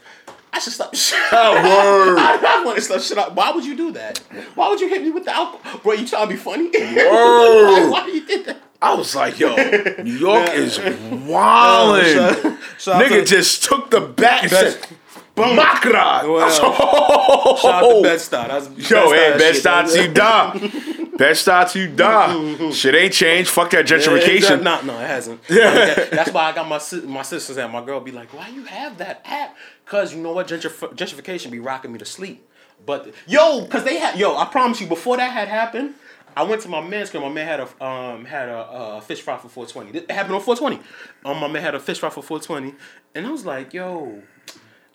[0.52, 0.94] I should stop.
[1.34, 2.18] Oh, word.
[2.18, 3.34] I, I want to stop shit up.
[3.34, 4.18] Why would you do that?
[4.54, 5.94] Why would you hit me with the alcohol, bro?
[5.94, 6.64] You trying to be funny?
[6.68, 7.90] Word.
[7.90, 8.58] Why you did that?
[8.82, 10.78] I was like, yo, New York is
[11.32, 12.44] wildin'.
[12.52, 14.86] Out Nigga to- just took the bat and said,
[15.36, 16.24] Makra.
[16.24, 18.02] Well, oh, Shout out to oh.
[18.02, 18.48] Bed-Stuy.
[18.48, 19.94] That's Yo, hey, Bed-Stuy shit.
[19.94, 21.16] to you die.
[21.16, 22.70] Best start to you die.
[22.72, 23.50] Shit ain't changed.
[23.50, 24.36] Fuck that Yeah, gentrification.
[24.36, 25.40] exact- No, no, it hasn't.
[25.48, 26.06] Yeah.
[26.10, 28.98] That's why I got my my sisters and my girl be like, why you have
[28.98, 29.54] that app?
[29.92, 32.48] Cause you know what, Gentrif- gentrification be rocking me to sleep.
[32.86, 35.92] But yo, cause they had yo, I promise you, before that had happened,
[36.34, 39.20] I went to my man's because my man had a um had a, uh fish
[39.20, 39.98] fry for four twenty.
[39.98, 40.80] It happened on four twenty.
[41.26, 42.74] Um, my man had a fish fry for four twenty,
[43.14, 44.22] and I was like, yo.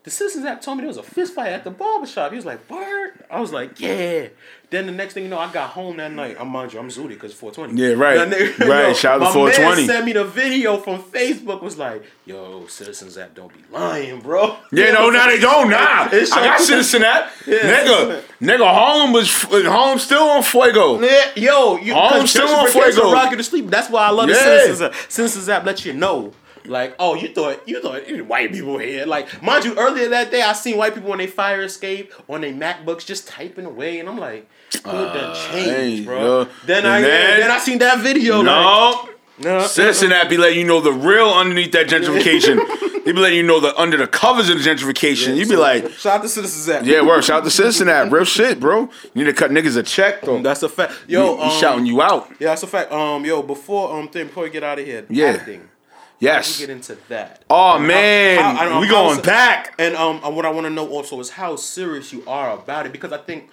[0.07, 2.31] The Citizens app told me there was a fist fight at the barbershop.
[2.31, 3.11] He was like, Word?
[3.29, 4.27] I was like, Yeah.
[4.69, 6.37] Then the next thing you know, I got home that night.
[6.39, 7.81] I'm mind you, I'm Zooty because 420.
[7.81, 8.17] Yeah, right.
[8.29, 9.81] Nigga- Right, shout out to my 420.
[9.81, 11.61] Man sent me the video from Facebook.
[11.61, 14.55] Was like, Yo, Citizens app don't be lying, bro.
[14.71, 15.69] Yeah, no, now they don't.
[15.69, 17.29] Nah, It's I got Citizen app.
[17.45, 21.01] Yeah, nigga, nigga, Harlem was uh, Harlem still on Fuego.
[21.01, 23.11] Yeah, yo, you them still on Fuego.
[23.11, 23.67] rock you to sleep.
[23.67, 24.95] That's why I love the Citizens app.
[25.11, 26.31] Citizens app let you know.
[26.67, 29.05] Like, oh, you thought you thought white people here.
[29.05, 32.41] Like, mind you, earlier that day I seen white people on their fire escape on
[32.41, 34.83] their MacBooks just typing away, and I'm like, good
[35.13, 36.47] done changed, hey, bro.
[36.65, 38.37] Then I then- then I seen that video.
[38.37, 39.09] Like, No.
[39.39, 42.57] no, Citizen app be letting you know the real underneath that gentrification.
[43.05, 45.37] they be letting you know the under the covers of the gentrification.
[45.37, 46.85] you be like, shout out to Citizens app.
[46.85, 48.11] yeah, word, shout out to Citizen app.
[48.11, 48.89] Real shit, bro.
[49.13, 50.41] You need to cut niggas a check, though.
[50.41, 50.93] that's a fact.
[51.07, 52.29] Yo, Yo, he, um, shouting you out.
[52.39, 52.91] Yeah, that's a fact.
[52.91, 55.27] Um, yo, before um thing, before we get out of here, Yeah.
[55.39, 55.69] acting.
[56.19, 56.59] Yes.
[56.59, 57.43] We get into that.
[57.49, 59.73] Oh And man, how- how- we going how- back.
[59.77, 62.91] And um, what I want to know also is how serious you are about it
[62.91, 63.49] because I think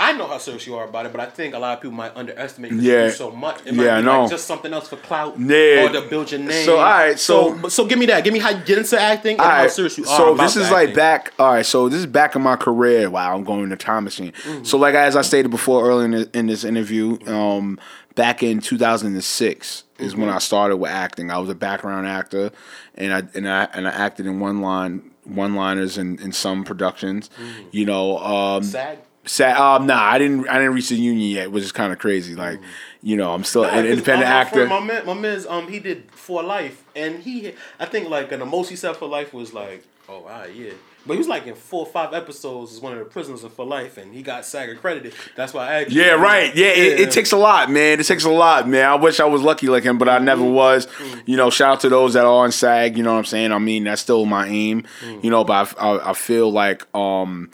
[0.00, 1.96] I know how serious you are about it, but I think a lot of people
[1.96, 3.10] might underestimate you 'cause you Yeah.
[3.10, 3.58] so much.
[3.66, 4.20] It Yeah, know.
[4.22, 5.86] Like just something else for clout Yeah.
[5.86, 6.64] or to build your name.
[6.64, 8.22] So, all right, so- so so give me that.
[8.22, 10.16] Give me how you get into acting and All how serious you are.
[10.16, 10.94] so this is like acting.
[10.94, 11.32] back.
[11.40, 13.10] All right, so this is back in my career.
[13.10, 14.32] Wow, I'm going to the time machine.
[14.44, 14.62] Mm-hmm.
[14.64, 17.80] So like as I stated before earlier in, in this interview, um,
[18.14, 20.22] back in 2006 is Mm-hmm.
[20.22, 21.30] when I started with acting.
[21.30, 22.50] I was a background actor,
[22.94, 26.64] and I and I and I acted in one line one liners in, in some
[26.64, 27.28] productions.
[27.36, 27.68] Mm-hmm.
[27.72, 28.98] You know, um, SAG.
[29.24, 30.48] Sad, um, nah, I didn't.
[30.48, 32.34] I didn't reach the union yet, which is kind of crazy.
[32.34, 32.60] Like,
[33.02, 34.66] you know, I'm still Nah, an independent my actor.
[34.66, 38.40] My man, my man's um, he did for life, and he, I think like, and
[38.40, 40.72] the most he said for life was like, oh, ah, yeah.
[41.08, 43.52] But he was like in four or five episodes as one of the prisoners of
[43.52, 45.14] for life, and he got SAG accredited.
[45.34, 45.90] That's why I asked.
[45.90, 46.02] you.
[46.02, 46.54] Yeah, right.
[46.54, 47.98] Yeah, It, it takes a lot, man.
[47.98, 48.84] It takes a lot, man.
[48.88, 50.52] I wish I was lucky like him, but I never Mm-hmm.
[50.54, 50.86] was.
[51.26, 52.96] You know, shout out to those that are on SAG.
[52.96, 53.50] You know what I'm saying?
[53.50, 54.84] I mean, that's still my aim.
[55.02, 55.24] Mm.
[55.24, 57.50] You know, but I, I, I feel like um,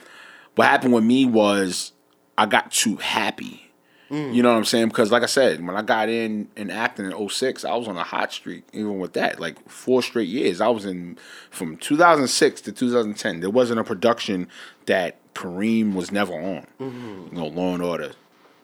[0.56, 1.92] what happened with me was
[2.36, 3.63] I got too happy.
[4.10, 4.88] You know what I'm saying?
[4.88, 7.96] Because like I said, when I got in in acting in 06, I was on
[7.96, 8.64] a hot streak.
[8.72, 11.18] Even with that, like four straight years, I was in
[11.50, 13.40] from 2006 to 2010.
[13.40, 14.48] There wasn't a production
[14.86, 16.66] that Kareem was never on.
[16.78, 18.12] You know, Law and Order,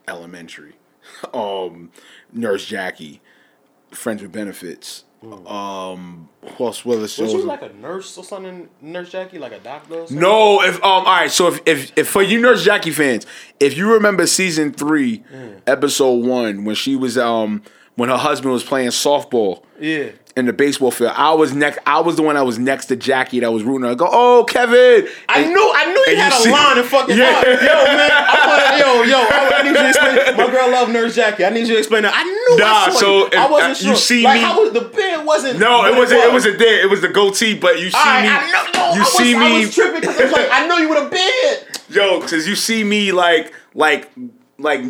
[0.06, 0.74] Elementary,
[1.34, 1.90] um,
[2.32, 3.20] Nurse Jackie,
[3.90, 5.04] Friends with Benefits.
[5.22, 9.58] Um, who else was Was you like a nurse or something, Nurse Jackie, like a
[9.58, 9.94] doctor?
[9.94, 10.18] Or something?
[10.18, 11.30] No, if um, all right.
[11.30, 13.26] So if, if if for you Nurse Jackie fans,
[13.58, 15.60] if you remember season three, Mm.
[15.66, 17.62] episode one, when she was um
[18.00, 20.08] when her husband was playing softball Yeah.
[20.34, 21.78] in the baseball field, I was next.
[21.86, 23.88] I was the one that was next to Jackie that was rooting.
[23.88, 25.06] I go, oh Kevin.
[25.28, 27.40] I And- knew, I knew you had you a see- line in fucking Yeah.
[27.44, 30.36] Yo, man, I wanna, yo, yo, I, I need you to explain.
[30.38, 31.44] My girl love Nurse Jackie.
[31.44, 32.14] I need you to explain that.
[32.16, 32.56] I knew.
[32.58, 33.90] Nah, I so I wasn't uh, sure.
[33.90, 35.26] you see like, me- was the beard?
[35.26, 36.20] Wasn't No, it wasn't.
[36.22, 36.44] It was.
[36.44, 36.80] wasn't there.
[36.82, 37.58] It was the goatee.
[37.58, 38.28] But you see right, me.
[38.28, 38.70] I know.
[38.80, 39.60] No, you I was, see I me.
[39.66, 41.66] was tripping because I was like, I know you with a beard.
[41.90, 44.10] Yo, cause you see me like like
[44.58, 44.82] like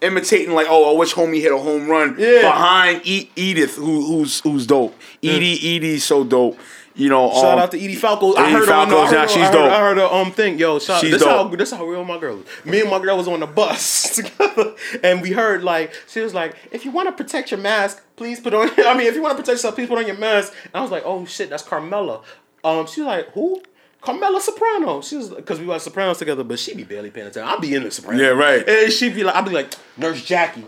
[0.00, 2.42] imitating like oh I wish homie hit a home run Yeah.
[2.42, 4.94] behind e- Edith who who's who's dope.
[5.22, 6.58] Edie Edie's so dope.
[6.94, 8.34] You know, Shout um, out to Edie Falco.
[8.34, 9.70] I Edie heard her on the, I now, she's I heard, dope.
[9.70, 10.58] I heard her um thing.
[10.58, 11.56] Yo, shout, She's this how dope.
[11.56, 12.40] this how real my girl.
[12.40, 12.64] is.
[12.64, 16.34] Me and my girl was on the bus together, and we heard like she was
[16.34, 18.68] like, "If you want to protect your mask, please put on.
[18.78, 20.80] I mean, if you want to protect yourself, please put on your mask." And I
[20.82, 22.20] was like, "Oh shit, that's Carmela."
[22.64, 23.62] Um, she was like, "Who?"
[24.00, 25.00] Carmela Soprano.
[25.02, 27.48] She was because we watched Sopranos together, but she be barely paying attention.
[27.48, 28.20] I'll be in the Sopranos.
[28.20, 28.66] Yeah, right.
[28.68, 30.64] And she be like, I'll be like, Nurse Jackie.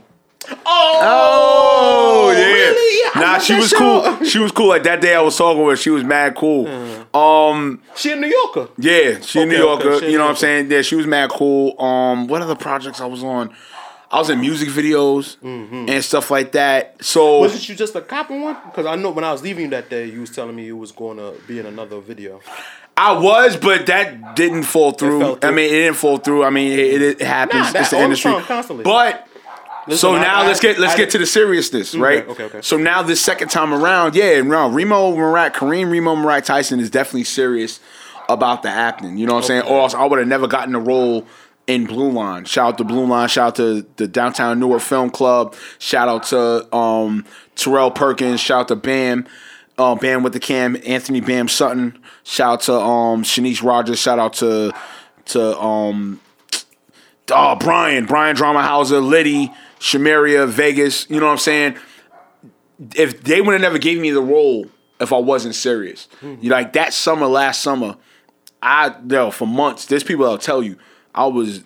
[1.02, 2.42] Oh, yeah.
[2.44, 3.10] really?
[3.14, 4.16] Yeah, nah, she was show.
[4.18, 4.26] cool.
[4.26, 4.68] She was cool.
[4.68, 6.66] Like that day I was talking with her, she was mad cool.
[7.14, 8.68] Um, She a New Yorker.
[8.78, 10.06] yeah, she a New Okay, okay, Yorker.
[10.06, 10.70] you know New what I'm saying?
[10.70, 11.80] Yeah, she was mad cool.
[11.80, 13.54] Um, what other projects I was on?
[14.12, 16.96] I was in music videos and stuff like that.
[17.04, 18.56] So Wasn't you just a cop in one?
[18.66, 20.76] Because I know when I was leaving you that day, you was telling me you
[20.76, 22.40] was going to be in another video.
[22.96, 25.36] I was, but that didn't fall through.
[25.36, 25.48] through.
[25.48, 26.44] I mean, it didn't fall through.
[26.44, 27.72] I mean, it, it happens.
[27.72, 28.32] Nah, it's the industry.
[28.84, 29.26] But
[29.88, 32.28] so Listen, I- now I- let's get let's I- get to the seriousness, right?
[32.28, 32.60] okay, okay.
[32.62, 37.24] So now this second time around, yeah, Reemo Meerak, Kareem Reemo Meerak Tyson is definitely
[37.24, 37.80] serious
[38.28, 39.16] about the acting.
[39.16, 39.62] You know what I'm saying?
[39.62, 41.26] Or else I would have never gotten the role
[41.66, 42.44] in Blue Line.
[42.44, 43.28] Shout out to Blue Line.
[43.28, 45.54] Shout out to the Downtown Newark Film Club.
[45.78, 47.24] Shout out to um,
[47.56, 48.40] Terrell Perkins.
[48.40, 49.26] Shout out to Bam.
[49.80, 51.98] Uh, Bam with the cam, Anthony Bam Sutton.
[52.22, 53.98] Shout out to um, Shanice Rogers.
[53.98, 54.72] Shout out to
[55.26, 56.20] to um,
[57.32, 61.08] oh, Brian, Brian Dramahauser, Liddy, Shamaria, Vegas.
[61.08, 61.76] You know what I'm saying?
[62.94, 64.66] If they would have never gave me the role
[65.00, 67.96] if I wasn't serious, you like that summer, last summer,
[68.62, 69.86] I yo for months.
[69.86, 70.76] There's people that'll tell you
[71.14, 71.64] I was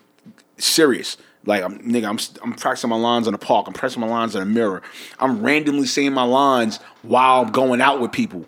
[0.56, 1.16] serious.
[1.46, 3.66] Like I'm nigga, I'm I'm practicing my lines in the park.
[3.66, 4.82] I'm pressing my lines in the mirror.
[5.18, 8.46] I'm randomly saying my lines while I'm going out with people.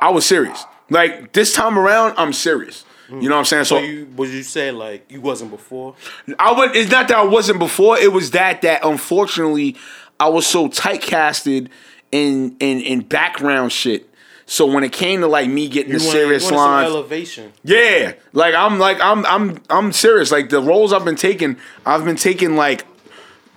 [0.00, 0.64] I was serious.
[0.90, 2.84] Like this time around, I'm serious.
[3.10, 3.64] You know what I'm saying?
[3.64, 5.94] So you would you say like you wasn't before?
[6.38, 6.74] I would.
[6.74, 7.98] It's not that I wasn't before.
[7.98, 9.76] It was that that unfortunately
[10.18, 11.68] I was so tight casted
[12.10, 14.08] in in in background shit.
[14.46, 16.90] So when it came to like me getting the wanted- serious you wanted some lines,
[16.90, 17.52] elevation.
[17.64, 20.30] yeah, like I'm like I'm I'm I'm serious.
[20.30, 21.56] Like the roles I've been taking,
[21.86, 22.84] I've been taking like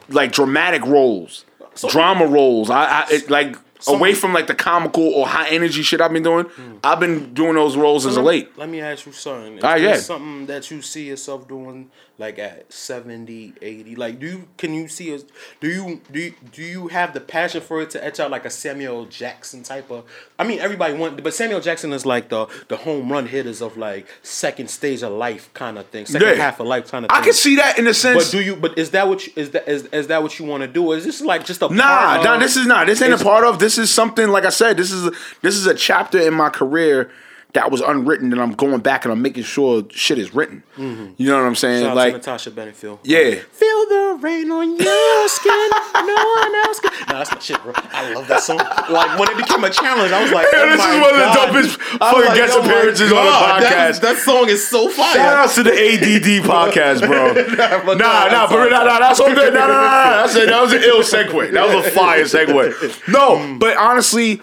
[0.09, 1.43] like dramatic roles,
[1.89, 2.69] drama roles.
[2.69, 3.57] I, I it, like
[3.87, 6.45] away from like the comical or high energy shit I've been doing.
[6.83, 8.57] I've been doing those roles as of late.
[8.57, 9.57] Let me ask you something.
[9.57, 9.97] Is Ah, yeah.
[9.97, 13.95] something that you see yourself doing like at 70, 80?
[13.95, 15.23] Like do you can you see us
[15.59, 18.45] do you do you, do you have the passion for it to etch out like
[18.45, 20.03] a Samuel Jackson type of
[20.39, 23.77] I mean everybody want but Samuel Jackson is like the the home run hitters of
[23.77, 26.05] like second stage of life kind of thing.
[26.05, 26.33] Second Yeah.
[26.35, 27.19] half of life kind of thing.
[27.19, 28.25] I can see that in a sense.
[28.25, 28.55] But do you?
[28.55, 30.91] But is that what you, is that is, is that what you want to do?
[30.93, 32.87] Is this like just a Nah, nah, of- this is not.
[32.87, 33.59] This ain't a part of.
[33.59, 34.77] This is something like I said.
[34.77, 35.11] This is
[35.41, 37.11] this is a chapter in my career
[37.53, 40.63] that was unwritten, and I'm going back and I'm making sure shit is written.
[40.77, 41.83] You know what I'm saying?
[41.83, 42.99] Shout out like, to Natasha Bedingfield.
[43.03, 45.69] yeah, Feel the rain on your skin.
[45.95, 46.91] No one else can.
[47.07, 47.73] Nah, that's my shit, bro.
[47.75, 48.57] I love that song.
[48.57, 51.09] Like when it became a challenge, I was like, Yo, oh this my is one
[51.13, 51.49] of the God.
[51.49, 54.01] dopest I was fucking guest oh my appearances on the God, that- podcast.
[54.01, 55.13] That, song is so fire.
[55.15, 57.33] Shout out to the ADD podcast, bro.
[57.33, 59.53] but nah, no, nah, but nah, nah, that's all good.
[59.53, 60.21] Nah, nah, nah, nah.
[60.27, 61.51] That's a, that was an ill segue.
[61.53, 63.07] That was a fire segue.
[63.07, 64.41] No, but honestly,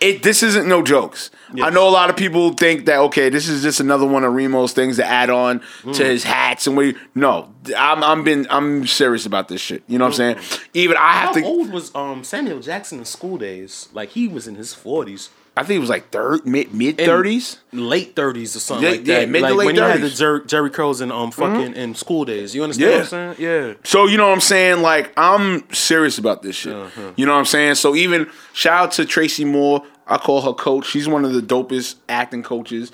[0.00, 1.30] it this isn't no jokes.
[1.62, 4.32] I know a lot of people think that okay, this is just another one of
[4.32, 5.60] Reemo's things to add on
[5.92, 6.96] to his hats and we.
[7.14, 9.82] No, I'm I'm been I'm serious about this shit.
[9.88, 10.68] You know what I'm saying?
[10.74, 11.44] Even I have How to.
[11.44, 13.88] old was um Samuel Jackson in School Daze?
[13.92, 15.30] Like he was in his forties.
[15.60, 17.58] I think it was like third mid mid thirties.
[17.72, 19.20] late thirties or something Yeah, like that.
[19.20, 21.74] yeah, mid to like late when he had the Jer- Jheri curls and um fucking
[21.74, 22.54] in School Daze.
[22.54, 23.34] You understand what I'm saying?
[23.38, 23.74] Yeah.
[23.84, 24.80] So you know what I'm saying?
[24.82, 26.74] Like I'm serious about this shit.
[27.16, 27.74] You know what I'm saying?
[27.74, 29.84] So even shout out to Tracy Moore.
[30.06, 30.86] I call her coach.
[30.86, 32.90] She's one of the dopest acting coaches.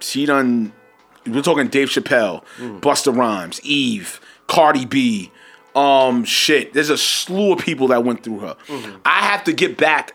[0.00, 0.72] She done.
[1.26, 2.44] We're talking Dave Chappelle,
[2.80, 5.32] Busta Rhymes, Eve, Cardi B,
[5.74, 6.74] Um, shit.
[6.74, 8.56] There's a slew of people that went through her.
[8.68, 8.96] Mm-hmm.
[9.06, 10.14] I have to get back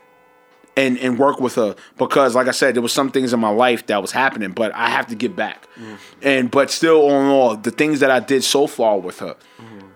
[0.77, 3.49] and and work with her because, like I said, there was some things in my
[3.49, 5.67] life that was happening, but I have to get back.
[5.75, 5.95] Mm-hmm.
[6.21, 9.35] And but still, all in all, the things that I did so far with her
[9.61, 9.87] Mm-hmm.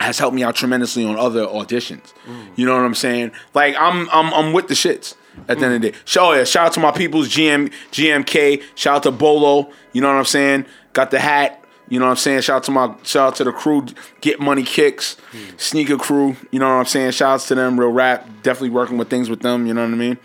[0.00, 2.12] has helped me out tremendously on other auditions.
[2.26, 2.48] Mm.
[2.56, 3.32] You know what I'm saying?
[3.54, 5.14] Like I'm I'm I'm with the shits
[5.48, 5.98] at the end of the day.
[6.04, 8.62] So oh yeah, shout out to my people's GM GMK.
[8.74, 9.70] Shout out to Bolo.
[9.92, 10.66] You know what I'm saying?
[10.92, 11.61] Got the hat.
[11.92, 12.40] You know what I'm saying?
[12.40, 13.84] Shout out to my shout out to the crew,
[14.22, 15.18] Get Money Kicks,
[15.58, 16.36] Sneaker Crew.
[16.50, 17.10] You know what I'm saying?
[17.10, 18.26] Shout outs to them, real rap.
[18.42, 19.66] Definitely working with things with them.
[19.66, 20.16] You know what I mean?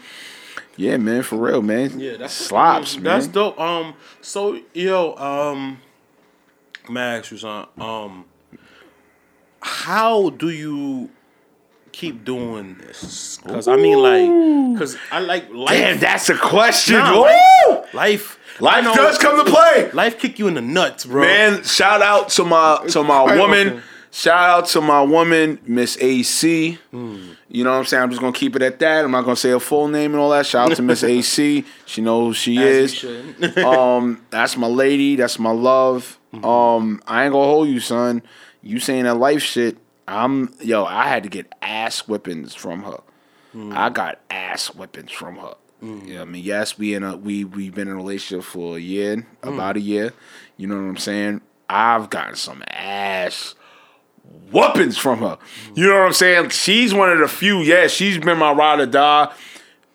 [0.77, 1.99] Yeah, man, for real, man.
[1.99, 3.03] Yeah, that's slops, man.
[3.03, 3.59] That's dope.
[3.59, 5.81] Um, so yo, um,
[6.87, 8.23] Max, you son, um,
[9.59, 11.09] how do you
[11.97, 13.39] keep doing this?
[13.43, 15.69] Because I mean, like, because I like life.
[15.69, 16.95] Damn, that's a question.
[16.97, 17.75] Nah, Woo!
[17.75, 19.89] life, life, Life know- does come to play.
[19.93, 21.21] Life kick you in the nuts, bro.
[21.23, 23.67] Man, shout out to my to my woman.
[23.67, 23.83] often.
[24.09, 26.79] Shout out to my woman, Miss AC.
[26.91, 28.03] You know what I'm saying?
[28.03, 29.05] I'm just gonna keep it at that.
[29.05, 30.45] I'm not gonna say her full name and all that.
[30.45, 31.65] Shout out to Miss AC.
[31.85, 33.57] She knows who she As is.
[33.63, 35.17] um, that's my lady.
[35.17, 36.17] That's my love.
[36.33, 38.23] Um, I ain't gonna hold you, son.
[38.63, 39.77] You saying that life shit?
[40.07, 40.85] I'm yo.
[40.85, 43.01] I had to get ass whippings from her.
[43.71, 45.55] I got ass whippings from her.
[45.81, 48.77] You know I mean, yes, we in a we we've been in a relationship for
[48.77, 50.13] a year, about a year.
[50.57, 51.41] You know what I'm saying?
[51.69, 53.55] I've gotten some ass
[54.51, 55.37] whoopings from her.
[55.75, 56.49] You know what I'm saying?
[56.49, 57.59] She's one of the few.
[57.59, 59.33] Yeah, she's been my ride or die.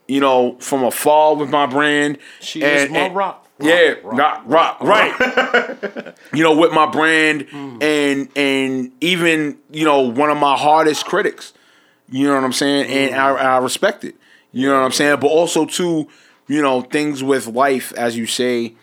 [0.08, 2.18] You know, from afar with my brand.
[2.40, 3.14] She is my rock.
[3.14, 6.14] Rock, yeah, rock, rock, rock, right.
[6.34, 7.78] you know, with my brand hmm.
[7.80, 11.52] and and even you know one of my hardest critics.
[12.08, 12.90] You know what I'm saying?
[12.90, 13.20] And hmm.
[13.20, 14.14] I, I respect it.
[14.52, 15.18] You know what I'm saying?
[15.20, 16.08] But also too,
[16.46, 18.74] you know, things with life, as you say.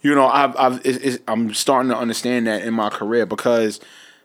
[0.00, 3.80] You know, I've, I've it's, it's, I'm starting to understand that in my career because,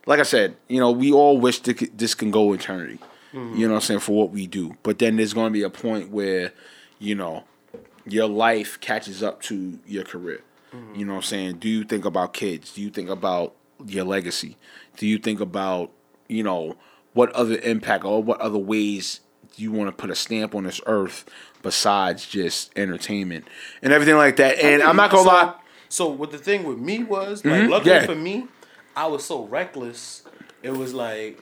[0.06, 3.00] like I said, you know, we all wish that this can go eternity.
[3.34, 3.62] You hmm.
[3.62, 5.70] know what I'm saying for what we do, but then there's going to be a
[5.70, 6.54] point where,
[7.00, 7.44] you know,
[8.06, 10.42] your life catches up to your career.
[10.96, 11.58] You know what I'm saying?
[11.60, 12.74] Do you think about kids?
[12.74, 13.54] Do you think about
[13.86, 14.58] your legacy?
[14.98, 15.92] Do you think about,
[16.28, 16.78] you know,
[17.14, 19.20] what other impact or what other ways
[19.56, 21.26] do you want to put a stamp on this earth
[21.62, 23.46] besides just entertainment
[23.84, 24.58] and everything like that?
[24.58, 25.54] And I'm not gonna so, lie.
[25.90, 28.06] So what the thing with me was like, Mhm, luckily yeah.
[28.08, 28.48] for me,
[28.96, 30.24] I was so reckless.
[30.64, 31.40] It was like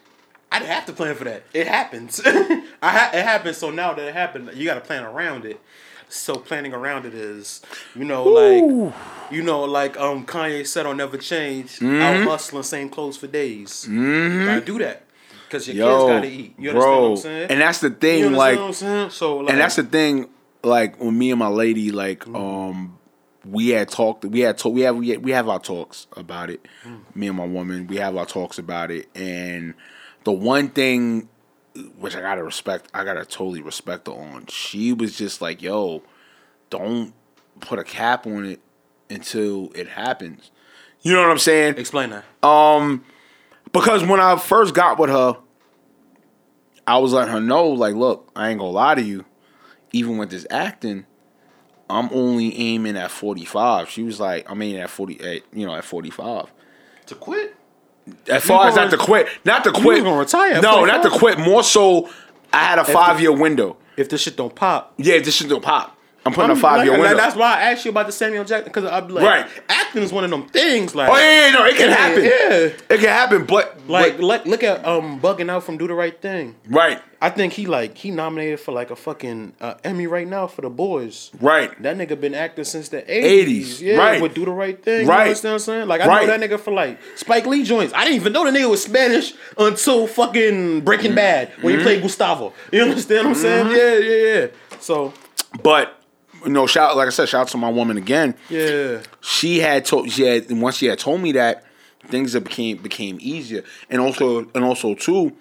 [0.51, 1.43] I didn't have to plan for that.
[1.53, 2.19] It happens.
[2.25, 3.55] I ha- it happens.
[3.55, 5.61] So now that it happened, you got to plan around it.
[6.11, 7.61] So planning around it is,
[7.95, 8.93] you know, like
[9.31, 12.01] you know, like um Kanye said on Never Change, Mm-hmm.
[12.01, 13.85] out hustling same clothes for days.
[13.87, 15.03] Gotta do that
[15.47, 16.55] because your Yo, kids gotta eat.
[16.59, 17.51] You understand bro, what I'm saying?
[17.51, 19.09] and that's the thing, like, what I'm saying?
[19.11, 20.29] So like, and that's the thing
[20.63, 22.35] like when me and my lady like Mm-hmm.
[22.35, 22.97] um
[23.43, 26.51] we had talked we had talk we have we, had, we have our talks about
[26.51, 26.99] it Mm.
[27.15, 29.73] me and my woman we have our talks about it and
[30.25, 31.27] the one thing
[31.97, 36.03] which i gotta respect i gotta totally respect her on she was just like yo
[36.69, 37.13] don't
[37.59, 38.59] put a cap on it
[39.09, 40.51] until it happens
[41.01, 42.25] you know what i'm saying explain that.
[42.47, 43.03] um,
[43.73, 45.37] because when I first got with her,
[46.85, 49.25] I was letting her know, like, look, I ain't gonna lie to you.
[49.93, 51.05] Even with this acting,
[51.89, 53.89] I'm only aiming at 45.
[53.89, 56.51] She was like, I'm aiming at 40, at, you know, at 45.
[57.07, 57.55] to quit.
[58.27, 60.03] As far as not to quit, not to quit.
[60.03, 61.39] gonna retire No, not to quit.
[61.39, 62.09] More so,
[62.51, 63.77] I had a five year window.
[63.97, 65.97] If this shit don't pop, Yeah, this shit don't pop.
[66.23, 67.17] I'm putting I'm a five year like- window.
[67.17, 69.47] That's why I asked you about the Samuel Jackson because I'd be like, Right.
[69.69, 70.93] acting is one of them things.
[70.93, 72.23] Like, oh yeah, yeah, no, it can Yeah, happen.
[72.23, 72.95] yeah.
[72.95, 75.95] It can happen, but like, but- like, look at um, bugging out from Do the
[75.95, 76.55] Right Thing.
[76.69, 80.45] right, I think he like he nominated for like a fucking uh, Emmy right now
[80.45, 81.31] for the boys.
[81.41, 81.71] right.
[81.81, 83.81] That nigga been acting since the 80s, eighties.
[83.81, 84.21] Yeah, right.
[84.21, 85.07] Would do the right thing.
[85.07, 85.15] Right.
[85.17, 85.87] You understand what I'm saying?
[85.87, 86.27] Like I Right.
[86.27, 87.93] know that nigga for like Spike Lee joints.
[87.95, 91.79] I didn't even know the nigga was Spanish until fucking Breaking Bad when Mm-hmm.
[91.79, 92.53] he played Gustavo.
[92.71, 93.67] You understand what I'm saying?
[93.71, 94.47] Yeah, yeah, yeah.
[94.79, 95.13] So
[95.63, 96.00] But
[96.45, 98.35] you know, shout like I said, shout out to my woman again.
[98.49, 99.01] yeah.
[99.21, 101.65] She had told she had and once she had told me that
[102.07, 105.35] things that became became easier, and also and also too.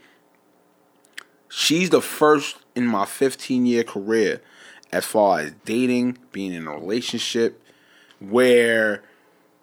[1.48, 4.40] She's the first in my 15 year career,
[4.92, 7.60] as far as dating, being in a relationship,
[8.20, 9.02] where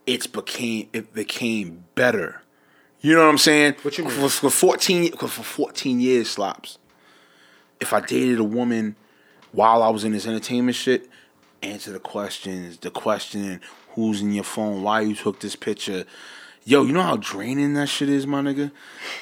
[0.05, 2.41] it's became it became better.
[2.99, 3.76] You know what I'm saying?
[3.84, 4.14] What you mean?
[4.14, 6.77] For, for 14 for 14 years slops.
[7.80, 8.95] If I dated a woman
[9.51, 11.07] while I was in this entertainment shit,
[11.61, 13.59] answer the questions, the questioning,
[13.95, 16.05] who's in your phone, why you took this picture.
[16.63, 18.71] Yo, you know how draining that shit is, my nigga?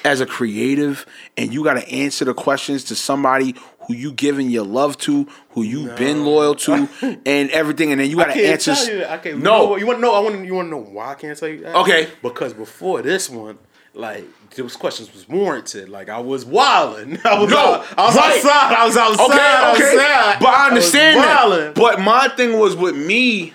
[0.04, 1.06] As a creative,
[1.36, 3.54] and you gotta answer the questions to somebody
[3.86, 6.88] who you giving your love to, who you've been loyal to,
[7.24, 8.74] and everything, and then you gotta can't answer.
[8.74, 9.10] tell you that.
[9.10, 9.38] I can't.
[9.38, 10.14] no, you, know, you want to know?
[10.14, 10.44] I want.
[10.44, 11.76] You want to know why I can't tell you that?
[11.76, 12.08] Okay.
[12.20, 13.58] Because before this one,
[13.94, 14.24] like
[14.56, 15.88] those questions was warranted.
[15.88, 17.18] Like I was wilding.
[17.24, 18.36] I was No, out- I was right.
[18.36, 18.74] outside.
[18.74, 19.24] I was outside.
[19.24, 19.96] Okay, I was okay.
[20.12, 20.40] outside.
[20.40, 21.74] But I understand was that.
[21.74, 23.54] But my thing was with me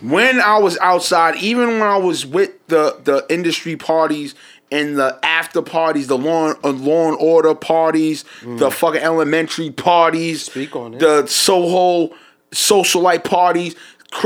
[0.00, 4.34] when I was outside, even when I was with the the industry parties
[4.72, 9.70] and the after parties, the law and, uh, law and order parties, the fucking elementary
[9.70, 10.50] parties, Mm.
[10.50, 11.00] Speak on it.
[11.00, 12.14] the Soho
[12.50, 13.76] socialite parties,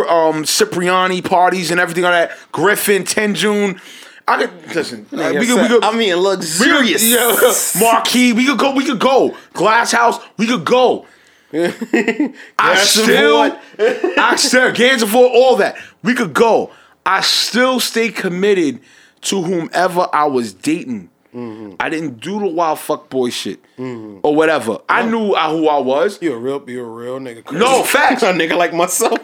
[0.08, 2.38] um, Cipriani parties, and everything like that.
[2.52, 3.80] Griffin, Tenjune.
[4.28, 5.06] I could listen.
[5.12, 7.02] uh, we could, we could, I mean, luxurious.
[7.02, 8.74] yeah, Marquee, we could go.
[8.74, 9.34] We could go.
[9.54, 11.06] Glass House, we could go.
[11.52, 15.76] I still, I still, Gansevoort, all that.
[16.02, 16.70] We could go.
[17.06, 18.80] I still stay committed
[19.22, 21.08] to whomever I was dating.
[21.34, 21.76] Mm-hmm.
[21.80, 24.78] I didn't do the wild fuck boy shit or whatever.
[24.88, 26.20] I knew uh, who I was.
[26.20, 27.44] You a real, you a real nigga.
[27.44, 27.60] Chris.
[27.60, 28.22] No, facts.
[28.22, 29.18] a nigga like myself.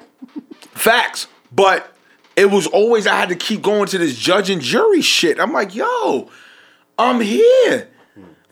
[0.72, 1.26] Facts.
[1.52, 1.93] But
[2.36, 5.38] it was always I had to keep going to this judge and jury shit.
[5.38, 6.30] I'm like, yo,
[6.98, 7.88] I'm here.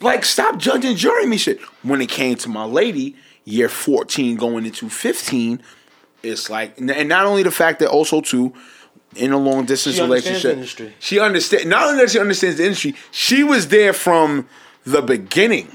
[0.00, 1.60] Like, stop judging jury me shit.
[1.82, 5.62] When it came to my lady, year 14 going into 15,
[6.22, 8.52] it's like, and not only the fact that also too,
[9.14, 10.94] in a long distance She understands relationship, the industry.
[10.98, 11.68] she understand.
[11.68, 14.48] Not only that she understands the industry, she was there from
[14.84, 15.70] the beginning.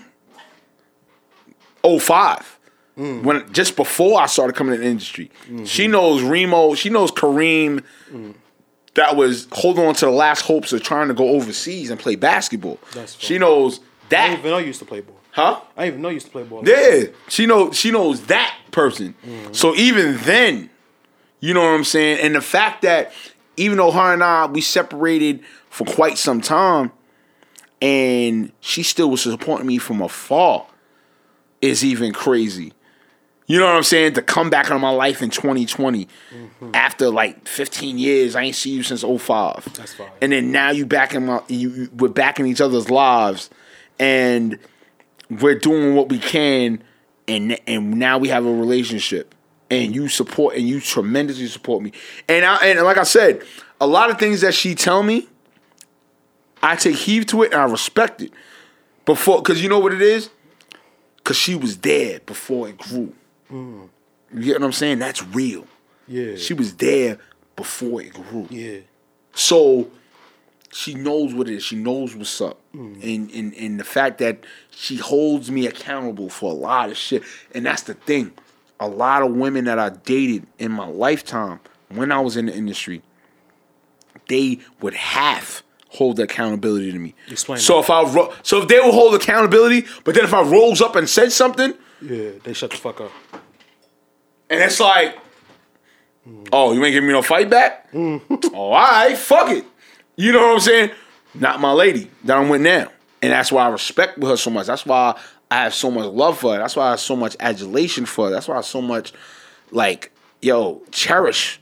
[1.84, 2.57] 05
[2.98, 3.22] Mm.
[3.22, 5.30] when just before I started coming in the industry.
[5.44, 5.66] Mm-hmm.
[5.66, 8.34] She knows Reemo, she knows Kareem mm.
[8.96, 12.16] that was holding on to the last hopes of trying to go overseas and play
[12.16, 12.80] basketball.
[12.96, 14.20] That's she knows that.
[14.20, 15.20] I didn't even know you used to play ball.
[15.30, 15.62] Huh?
[15.76, 16.68] I didn't even know you used to play ball.
[16.68, 17.04] Yeah.
[17.28, 19.14] She knows she knows that person.
[19.24, 19.54] Mm-hmm.
[19.54, 20.72] So even then,
[21.40, 22.22] you know what I'm saying?
[22.22, 23.14] And the fact that
[23.58, 26.92] even though her and I we separated for quite some time
[27.80, 30.66] and she still was supporting me from afar
[31.62, 32.74] is even crazy.
[33.48, 34.14] You know what I'm saying?
[34.16, 36.72] To come back into my life in 2020 mm-hmm.
[36.74, 39.74] after like 15 years, I ain't see you since 05.
[39.74, 40.10] That's fine.
[40.22, 43.50] And then now you back in my you we're back in each other's lives
[44.00, 44.60] and
[45.30, 46.84] we're doing what we can
[47.28, 49.34] and and now we have a relationship
[49.70, 51.94] and you support and you tremendously support me.
[52.28, 53.44] And I and like I said,
[53.80, 55.26] a lot of things that she tell me,
[56.62, 58.34] I take heed to it and I respect it.
[59.06, 60.32] Before cuz you know what it is?
[61.24, 63.14] Cuz she was there before it grew.
[63.52, 63.90] Mm.
[64.34, 65.00] You get what I'm saying?
[65.00, 65.66] That's real.
[66.08, 66.36] Yeah.
[66.36, 67.18] She was there
[67.56, 68.48] before it grew.
[68.50, 68.80] yeah.
[69.34, 69.90] So
[70.72, 71.64] she knows what it is.
[71.64, 72.60] She knows what's up.
[72.76, 73.04] Mm.
[73.04, 77.24] And, and and the fact that she holds me accountable for a lot of shit.
[77.54, 78.32] And that's the thing.
[78.80, 81.60] A lot of women that I dated in my lifetime
[81.90, 83.02] when I was in the industry,
[84.28, 87.16] they would half hold the accountability to me.
[87.30, 87.80] Explain So that.
[87.80, 90.96] if I ro- so if they would hold accountability, but then if I rose up
[90.96, 92.32] and said something, Yeah.
[92.44, 93.12] They shut the fuck up.
[94.50, 95.18] And it's like,
[96.52, 97.92] oh, you ain't giving me no fight back?
[97.92, 98.22] Mm.
[98.54, 99.66] oh, all right, fuck it.
[100.16, 100.92] You know what I'm saying?
[101.34, 102.90] Not my lady that I'm with now.
[103.22, 104.68] And that's why I respect her so much.
[104.68, 105.20] That's why
[105.50, 106.60] I have so much love for her.
[106.60, 108.32] That's why I have so much adulation for her.
[108.32, 109.14] That's why I have so much,
[109.72, 110.12] like,
[110.42, 111.60] yo, cherish.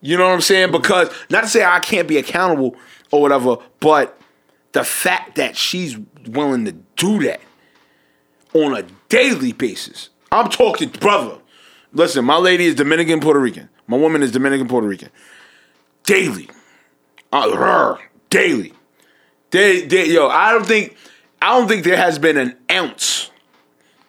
[0.00, 0.70] You know what I'm saying?
[0.70, 2.76] Because, not to say I can't be accountable
[3.10, 4.18] or whatever, but
[4.72, 5.96] the fact that she's
[6.26, 7.40] willing to do that
[8.54, 10.10] on a daily basis.
[10.30, 11.38] I'm talking, brother.
[11.94, 13.68] Listen, my lady is Dominican Puerto Rican.
[13.86, 15.10] My woman is Dominican Puerto Rican.
[16.04, 16.50] Daily.
[17.32, 17.96] Uh,
[18.30, 18.72] daily.
[19.50, 20.96] They, they, yo, I don't think,
[21.40, 23.30] I don't think there has been an ounce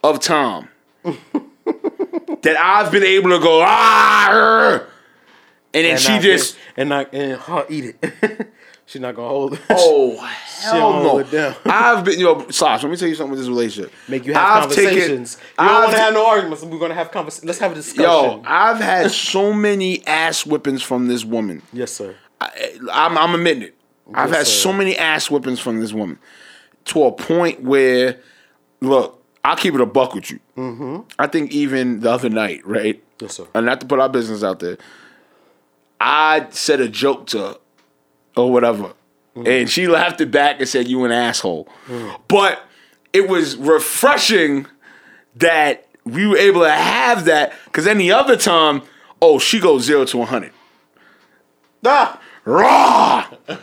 [0.03, 0.69] of time
[1.03, 4.83] that I've been able to go ah,
[5.73, 8.47] and then she not- just and I, and her eat it.
[8.87, 9.61] She's not gonna hold it.
[9.71, 11.09] oh hell no.
[11.09, 11.55] hold it down.
[11.65, 12.83] I've been yo, Slash.
[12.83, 13.91] Let me tell you something with this relationship.
[14.07, 15.37] Make you have I've taken- conversations.
[15.59, 16.63] you don't want to have no arguments.
[16.63, 17.45] We're gonna have conversations.
[17.47, 18.03] Let's have a discussion.
[18.03, 21.61] Yo, I've had so many ass whippings from this woman.
[21.73, 22.15] yes, sir.
[22.39, 23.75] I, I'm, I'm admitting it.
[24.13, 24.69] I've had sir.
[24.69, 26.19] so many ass whippings from this woman
[26.85, 28.19] to a point where,
[28.81, 30.39] look, I'll keep it a buck with you.
[30.57, 30.97] Mm-hmm.
[31.17, 33.01] I think even the other night, right?
[33.19, 33.47] Yes, sir.
[33.55, 34.77] And not to put our business out there,
[35.99, 37.55] I said a joke to her
[38.35, 38.93] or whatever.
[39.35, 39.61] Mm.
[39.61, 41.67] And she laughed it back and said, You an asshole.
[42.27, 42.61] But
[43.13, 44.67] it was refreshing
[45.35, 48.83] that we were able to have that because any other time,
[49.21, 50.51] oh, she goes zero to 100
[51.85, 53.25] Ah, raw.
[53.47, 53.57] and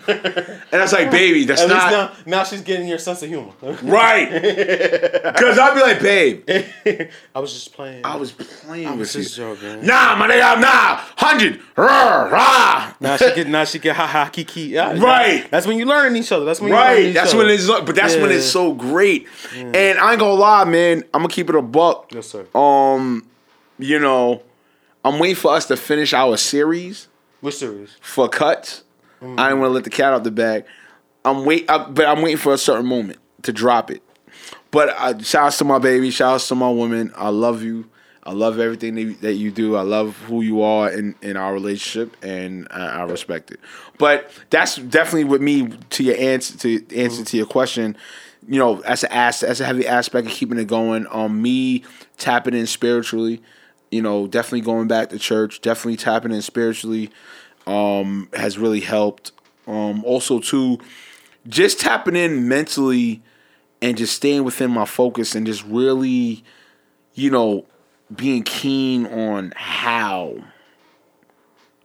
[0.70, 3.52] that's like, baby, that's at not now, now she's getting your sense of humor.
[3.82, 4.30] right.
[4.30, 8.04] Because I'd be like, babe, I was just playing.
[8.04, 9.44] I was playing I was with just you.
[9.56, 9.86] joking.
[9.86, 12.94] Nah, my nigga, nah, hundred, rah, rah.
[13.00, 14.62] now she get now she get ha ha kiki.
[14.62, 15.48] Yeah, Right.
[15.50, 16.44] That's when you learn each other.
[16.44, 17.44] That's when you learn Right, that's other.
[17.44, 19.26] when it's, but that's when it's so great.
[19.54, 21.04] And I ain't gonna lie, man.
[21.14, 22.12] I'm gonna keep it a buck.
[22.12, 22.46] Yes, sir.
[22.54, 23.26] Um,
[23.78, 24.42] you know,
[25.04, 27.08] I'm waiting for us to finish our series
[27.42, 27.96] Which series?
[28.00, 28.84] for cuts.
[29.20, 30.64] I didn't want to let the cat out the bag,
[31.24, 34.02] I'm wait, uh, but I'm waiting for a certain moment to drop it.
[34.70, 37.12] But uh, shout outs to my baby, shout outs to my woman.
[37.14, 37.88] I love you.
[38.24, 39.74] I love everything that you, do.
[39.74, 43.58] I love who you are in, in our relationship, and I, I respect it.
[43.98, 47.96] But that's definitely with me to your answer to answer to your question.
[48.46, 51.06] You know, as a as, as a heavy aspect of keeping it going.
[51.10, 51.82] Um, me
[52.16, 53.42] tapping in spiritually.
[53.92, 55.60] You know, definitely going back to church.
[55.60, 57.10] Definitely tapping in spiritually.
[57.66, 59.30] Um, has really helped.
[59.68, 60.78] Um, also too,
[61.46, 63.22] just tapping in mentally
[63.80, 66.42] and just staying within my focus and just really,
[67.14, 67.66] you know,
[68.14, 70.42] being keen on how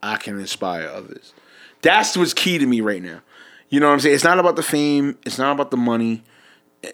[0.01, 1.33] I can inspire others.
[1.81, 3.21] That's what's key to me right now.
[3.69, 4.15] You know what I'm saying?
[4.15, 5.17] It's not about the fame.
[5.25, 6.23] It's not about the money.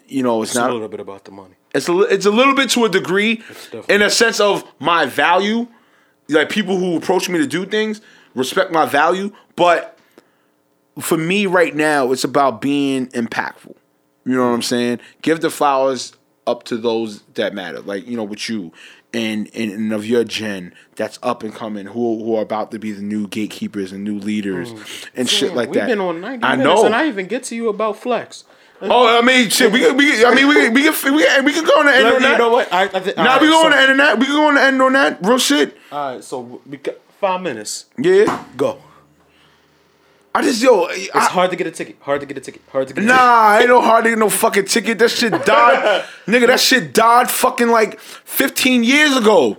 [0.06, 1.54] You know, it's, It's a little bit about the money.
[1.74, 3.42] It's a, it's a little bit to a degree,
[3.88, 5.66] in a sense of my value.
[6.28, 8.00] Like people who approach me to do things
[8.34, 9.98] respect my value, but
[11.00, 13.74] for me right now, it's about being impactful.
[14.24, 15.00] You know what I'm saying?
[15.22, 16.14] Give the flowers
[16.46, 18.72] up to those that matter, like you know, with you
[19.12, 22.78] and and, and of your gen that's up and coming, who who are about to
[22.78, 25.08] be the new gatekeepers and new leaders mm.
[25.14, 25.86] and shit like We've that.
[25.86, 26.86] been on 90 I minutes know.
[26.86, 28.44] and I even get to you about flex.
[28.90, 29.72] Oh, I mean, shit.
[29.72, 32.12] We can, we I mean, we we we we can go on the end on
[32.14, 32.38] you that.
[32.38, 32.72] know what?
[32.72, 34.18] I, I Now alright, we go so, on the end on that.
[34.18, 35.18] We can go on the end on that.
[35.22, 35.76] Real shit.
[35.92, 37.86] All right, so we got five minutes.
[37.98, 38.44] Yeah.
[38.56, 38.78] Go.
[40.34, 40.86] I just yo.
[40.86, 41.96] It's I, hard to get a ticket.
[42.00, 42.62] Hard to get a ticket.
[42.72, 44.98] Hard to get a nah, ain't no hard to get no fucking ticket.
[44.98, 46.48] That shit died, nigga.
[46.48, 49.58] That shit died fucking like 15 years ago.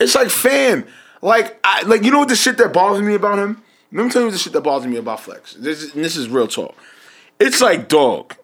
[0.00, 0.86] It's like fam,
[1.22, 3.62] like I like you know what the shit that bothers me about him.
[3.92, 5.54] Let me tell you the shit that bothers me about Flex.
[5.54, 6.74] This and this is real talk.
[7.38, 8.34] It's like dog.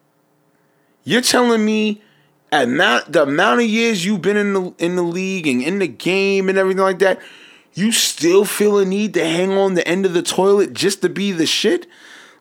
[1.05, 2.03] You're telling me
[2.51, 5.79] at amount the amount of years you've been in the in the league and in
[5.79, 7.21] the game and everything like that,
[7.75, 11.09] you still feel a need to hang on the end of the toilet just to
[11.09, 11.87] be the shit?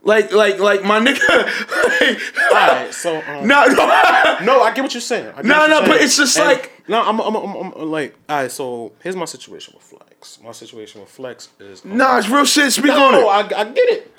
[0.05, 1.19] Like like like my nigga.
[2.01, 3.75] like, All right, so um, no, no.
[4.43, 5.33] no, I get what you're saying.
[5.43, 8.51] No, no, but it's just And- like- no, I'm, I'm, I'm, I'm like, all right.
[8.51, 10.39] So here's my situation with Flex.
[10.43, 12.73] My situation with Flex is um, Nah, it's real shit.
[12.73, 13.53] Speak no, on it.
[13.55, 14.13] I, I get it,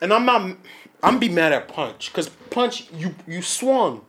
[0.00, 0.56] and I'm not.
[1.02, 4.02] I'm be mad at Punch because Punch, you you swung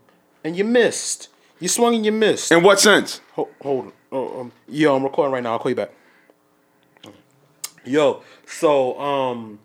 [0.44, 1.30] and you missed.
[1.60, 2.52] You swung and you missed.
[2.52, 3.22] In what sense?
[3.34, 3.94] Hold, hold on.
[4.12, 5.54] Oh, um, yo, I'm recording right now.
[5.54, 5.92] I'll call you back.
[7.84, 9.60] Yo, so um,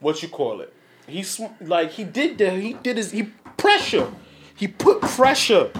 [0.00, 0.72] what you call it?
[1.06, 3.24] He's like he did the he did his he
[3.56, 4.10] pressure.
[4.54, 5.70] He put pressure.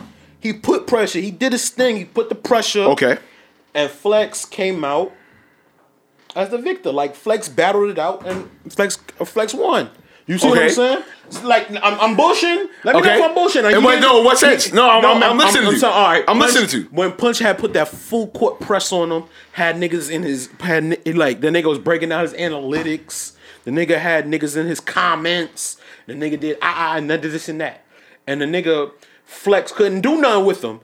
[0.40, 1.20] He put pressure.
[1.20, 1.96] He did his thing.
[1.96, 2.82] He put the pressure.
[2.82, 3.18] Okay.
[3.72, 5.12] And Flex came out
[6.36, 6.92] as the victor.
[6.92, 9.90] Like Flex battled it out, and Flex Flex won.
[10.26, 11.02] You see what I'm saying?
[11.26, 12.66] It's like I'm, I'm bullshitting.
[12.84, 13.18] Let me Okay.
[13.18, 13.64] know if I'm bullshitting.
[13.72, 14.72] And You wait, get- no, what sense?
[14.72, 15.86] No, I'm- I'm- I'm listening to you.
[15.86, 16.88] all right, I'm Punch- listening to you.
[16.90, 20.98] When Punch had put that full court press on him, had niggas in his had
[21.16, 23.32] like the nigga was breaking down his analytics.
[23.64, 25.76] The nigga had niggas in his comments.
[26.06, 27.84] The nigga did ah ah and that, this and that.
[28.26, 28.90] And the nigga
[29.26, 30.80] Flex couldn't do nothing with him.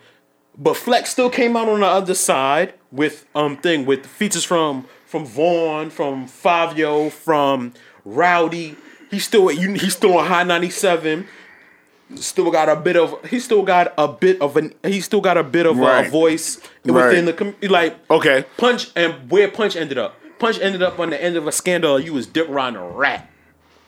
[0.59, 4.87] But Flex still came out on the other side with um thing with features from
[5.07, 7.73] from Von, from Fivio, from
[8.05, 8.77] Rowdy.
[9.11, 11.27] He still he's still on high ninety seven.
[12.16, 15.37] Still got a bit of he still got a bit of an he still got
[15.37, 16.07] a bit of Right.
[16.07, 17.09] a voice Right.
[17.11, 18.45] within the com- like Okay.
[18.57, 20.16] Punch and where Punch ended up.
[20.39, 22.01] Punch ended up on the end of a scandal.
[22.01, 23.31] You was dick riding a rat.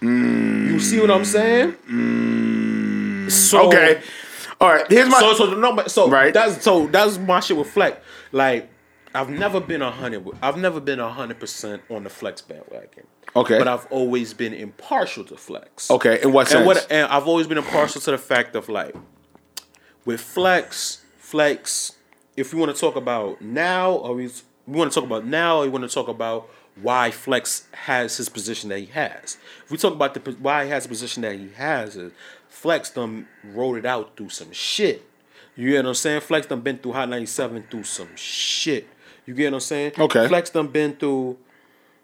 [0.00, 0.70] Mm.
[0.72, 1.72] You see what I'm saying?
[1.90, 3.30] Mm.
[3.30, 4.00] So Okay.
[4.60, 4.86] All right.
[4.88, 5.18] Here's my.
[5.18, 6.32] so so no, so Right.
[6.32, 7.96] that's so that's my shit with Flex.
[8.30, 8.68] Like
[9.14, 10.24] I've never been a hundred.
[10.40, 13.04] I've never been a hundred percent on the Flex bandwagon.
[13.34, 13.58] Okay.
[13.58, 15.90] but I've always been impartial to Flex.
[15.90, 16.20] okay.
[16.22, 16.58] In what sense?
[16.58, 18.94] and what and I've always been impartial to the fact of like
[20.04, 21.96] with Flex, Flex.
[22.36, 24.30] If we want to talk about now, or we,
[24.66, 26.48] we want to talk about now, or we want to talk about
[26.80, 29.36] why Flex has his position that he has.
[29.64, 32.12] If we talk about the why he has the position that he has, is
[32.48, 35.06] Flex done wrote it out through some shit.
[35.56, 36.20] You get what I'm saying?
[36.20, 38.88] Flex done been through Hot 97 through some shit.
[39.26, 39.92] You get what I'm saying?
[39.98, 40.26] Okay.
[40.28, 41.36] Flex done been through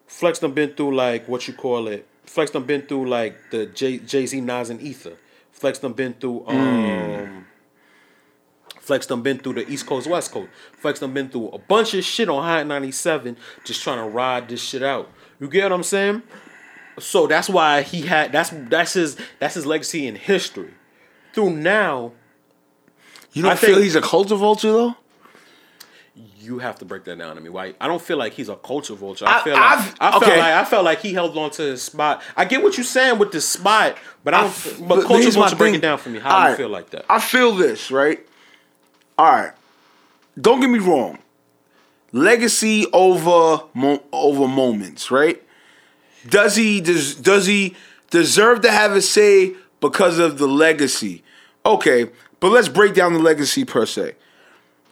[0.09, 2.07] Flex done been through like what you call it.
[2.25, 5.13] Flex done been through like the Jay Jay Z Nas and Ether.
[5.53, 7.47] Flex done been through um.
[8.81, 10.49] Flex done been through the East Coast West Coast.
[10.79, 14.49] Flex done been through a bunch of shit on Hot 97, just trying to ride
[14.49, 15.11] this shit out.
[15.39, 16.23] You get what I'm saying?
[16.99, 20.71] So that's why he had that's that's his that's his legacy in history.
[21.35, 22.13] Through now,
[23.33, 24.97] you don't I feel think- he's a culture vulture though?
[26.49, 27.49] You have to break that down to me.
[27.51, 27.75] Why?
[27.81, 29.27] I don't feel like he's a culture vulture.
[29.27, 30.39] I, I- feel like I've- I felt okay.
[30.41, 32.23] like I felt like he held on to his spot.
[32.37, 34.79] I get what you're saying with the spot, but I don't.
[34.89, 36.19] but, but culture vulture, break it down for me.
[36.19, 36.57] How All do you right.
[36.57, 37.05] feel like that?
[37.09, 38.27] I feel this, right?
[39.19, 39.53] All right.
[40.41, 41.19] Don't get me wrong.
[42.13, 45.43] Legacy over mo- over moments, right?
[46.29, 47.77] Does he does, does he
[48.11, 51.23] deserve to have a say because of the legacy.
[51.67, 52.09] Okay,
[52.41, 54.15] but let's break down the legacy per se.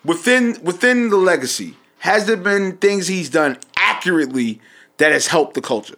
[0.07, 4.61] Within within the legacy, has there been things he's done accurately
[4.99, 5.97] that has helped the culture?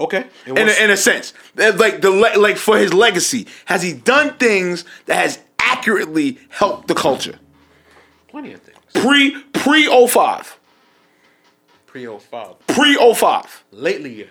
[0.00, 0.26] Okay.
[0.46, 4.34] In a, in a sense, like the le- like for his legacy, has he done
[4.34, 7.38] things that has accurately helped the culture?
[8.28, 8.78] plenty of things.
[8.94, 10.58] Pre pre 05.
[11.86, 12.66] Pre 05.
[12.66, 13.64] Pre 05.
[13.72, 14.28] Lately,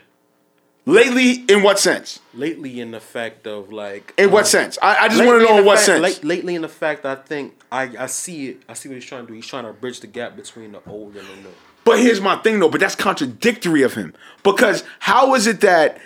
[0.87, 2.19] Lately, in what sense?
[2.33, 4.13] lately in the fact of like.
[4.17, 4.77] In what um, sense?
[4.81, 6.01] I, I just want to know in in what fact- sense.
[6.01, 8.63] late- lately in the fact, I think I, I see it.
[8.69, 9.33] I see what he's trying to do.
[9.33, 11.53] He's trying to bridge the gap between the old and the new.
[11.83, 14.13] But here's my thing though, but that's contradictory of him.
[14.43, 15.99] Because how is it that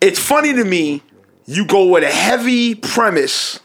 [0.00, 1.02] it's funny to me,
[1.46, 3.60] you go with a heavy premise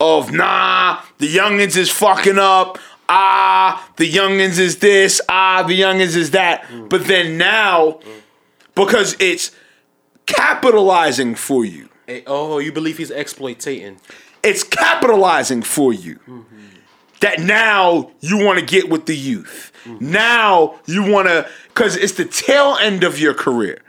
[0.00, 2.78] of nah, the youngins is fucking up,
[3.08, 6.66] ah, the youngins is this, ah, the youngins is that.
[6.88, 8.00] But then now,
[8.74, 9.50] because it's
[10.26, 11.88] capitalizing for you.
[12.06, 14.00] Hey, oh, you believe he's exploitating?
[14.42, 16.16] It's capitalizing for you.
[16.28, 16.60] Mm-hmm.
[17.20, 19.72] That now you want to get with the youth.
[19.84, 20.10] Mm-hmm.
[20.10, 23.80] Now you want to, because it's the tail end of your career.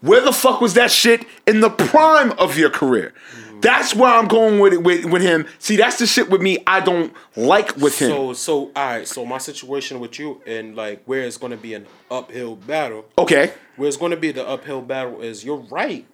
[0.00, 3.12] Where the fuck was that shit in the prime of your career?
[3.34, 3.41] Mm-hmm.
[3.62, 5.46] That's where I'm going with it with, with him.
[5.58, 8.10] See, that's the shit with me I don't like with him.
[8.10, 9.08] So, so all right.
[9.08, 13.06] So my situation with you and like where it's to be an uphill battle.
[13.18, 13.54] okay.
[13.76, 16.06] Where it's to be the uphill battle is you're right.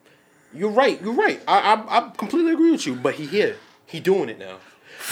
[0.54, 1.00] You're right.
[1.02, 1.40] You're right.
[1.46, 2.94] I, I I completely agree with you.
[2.94, 3.56] But he here.
[3.86, 4.58] He doing it now.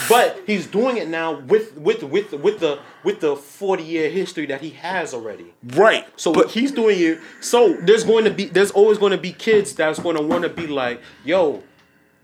[0.09, 4.45] But he's doing it now with with with with the with the forty year history
[4.47, 5.53] that he has already.
[5.63, 6.05] Right.
[6.15, 7.19] So but he's doing it.
[7.41, 10.43] So there's going to be there's always going to be kids that's going to want
[10.43, 11.63] to be like, yo,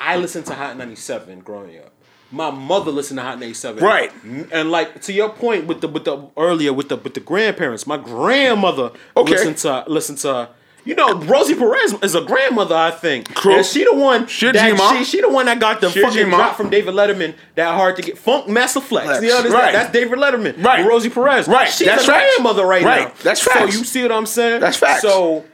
[0.05, 1.91] I listened to Hot 97 growing up.
[2.31, 3.83] My mother listened to Hot 97.
[3.83, 4.11] Right.
[4.51, 7.87] And like to your point with the with the earlier with the with the grandparents,
[7.87, 9.31] my grandmother Okay.
[9.31, 10.49] listened to listened to
[10.85, 13.33] you know, Rosie Perez is a grandmother, I think.
[13.35, 13.55] True.
[13.55, 16.27] And she the one that she, she the one that got the She a fucking
[16.27, 19.05] drop from David Letterman that hard to get funk master flex.
[19.07, 19.21] Flex.
[19.23, 19.71] You know, Right.
[19.71, 20.61] that's David Letterman.
[20.61, 20.85] Right.
[20.85, 21.47] Rosie Perez.
[21.47, 21.69] Right.
[21.69, 22.33] She's That's a facts.
[22.35, 23.07] grandmother right, Right.
[23.07, 23.13] now.
[23.23, 24.59] That's So you see what I'm saying?
[24.59, 25.03] That's facts.
[25.03, 25.45] So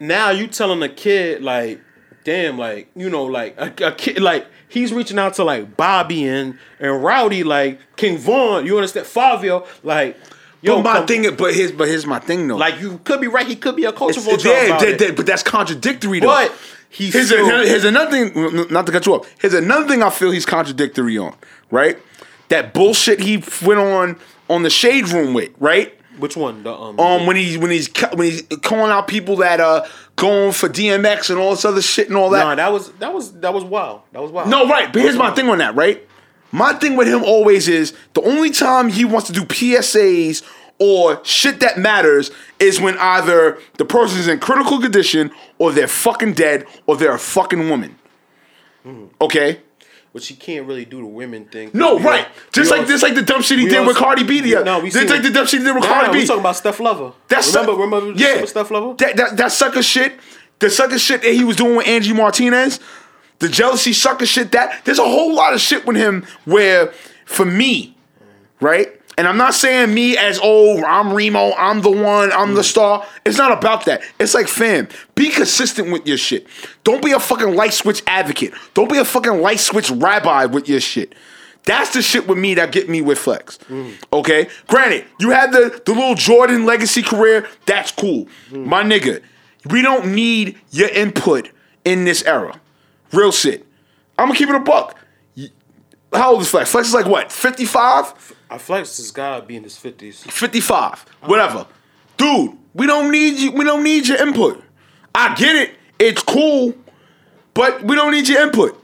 [0.00, 1.80] now you telling a kid like,
[2.24, 6.26] damn, like you know, like a, a kid, like he's reaching out to like Bobby
[6.26, 8.66] and and Rowdy, like King Von.
[8.66, 9.06] You understand?
[9.06, 10.16] Fivio, like
[10.60, 12.56] yo, but my come- thing, but his, but here's my thing though.
[12.56, 13.46] like you could be right.
[13.46, 15.16] He could be a cultural vulture yeah, that- it.
[15.16, 16.26] but that's contradictory though.
[16.26, 16.54] But
[16.88, 18.66] he's here's, still, a, here's another thing.
[18.70, 19.34] Not to cut you off.
[19.40, 21.34] Here's another thing I feel he's contradictory on.
[21.70, 21.98] Right,
[22.48, 24.18] that bullshit he went on
[24.48, 25.50] on the shade room with.
[25.58, 25.98] Right.
[26.18, 26.62] Which one?
[26.62, 29.84] The um, Um, when he's when he's when he's calling out people that uh
[30.16, 32.44] going for DMX and all this other shit and all that.
[32.44, 34.02] nah, that was that was that was wild.
[34.12, 34.48] That was wild.
[34.48, 34.92] No, right.
[34.92, 36.06] But here's my thing on that, right?
[36.52, 40.42] My thing with him always is the only time he wants to do PSAs
[40.78, 46.34] or shit that matters is when either the person's in critical condition or they're fucking
[46.34, 47.96] dead or they're a fucking woman.
[49.20, 49.60] Okay?
[50.12, 51.70] Which he can't really do the women thing.
[51.72, 52.26] No, We right.
[52.26, 54.40] all- Just like all- just like the dumb shit he did all- with Cardi B.
[54.40, 55.22] The, No, we just like it.
[55.22, 56.26] the dumb shit he did with Nah, Cardi we B.
[56.26, 57.12] talking about Steph Lover.
[57.28, 58.94] That's remember, suck- remember, yeah, Steph Lover.
[58.98, 60.12] That, that that sucker shit,
[60.58, 62.78] the sucker shit that he was doing with Angie Martinez,
[63.38, 64.52] the jealousy sucker shit.
[64.52, 66.92] That there's a whole lot of shit with him where,
[67.24, 67.96] for me,
[68.60, 68.88] right.
[69.18, 72.64] And I'm not saying me as oh I'm Reemo, I'm the one, I'm the mm.
[72.64, 73.06] star.
[73.26, 74.02] It's not about that.
[74.18, 76.46] It's like fam, be consistent with your shit.
[76.84, 78.54] Don't be a fucking light switch advocate.
[78.74, 81.14] Don't be a fucking light switch rabbi with your shit.
[81.64, 83.58] That's the shit with me that get me with Flex.
[83.68, 83.94] Mm.
[84.12, 84.48] Okay?
[84.66, 87.46] Granted, you had the, the little Jordan legacy career.
[87.66, 88.26] That's cool.
[88.50, 88.66] Mm.
[88.66, 89.22] My nigga,
[89.70, 91.50] we don't need your input
[91.84, 92.60] in this era.
[93.12, 93.66] Real shit.
[94.18, 94.98] I'm gonna keep it a buck.
[96.12, 96.70] How old is Flex?
[96.70, 98.34] Flex is like what, 55?
[98.50, 100.22] I uh, Flex has gotta be in his fifties.
[100.22, 101.66] 55, whatever.
[102.16, 103.52] Dude, we don't need you.
[103.52, 104.62] We don't need your input.
[105.14, 105.74] I get it.
[105.98, 106.74] It's cool,
[107.54, 108.82] but we don't need your input.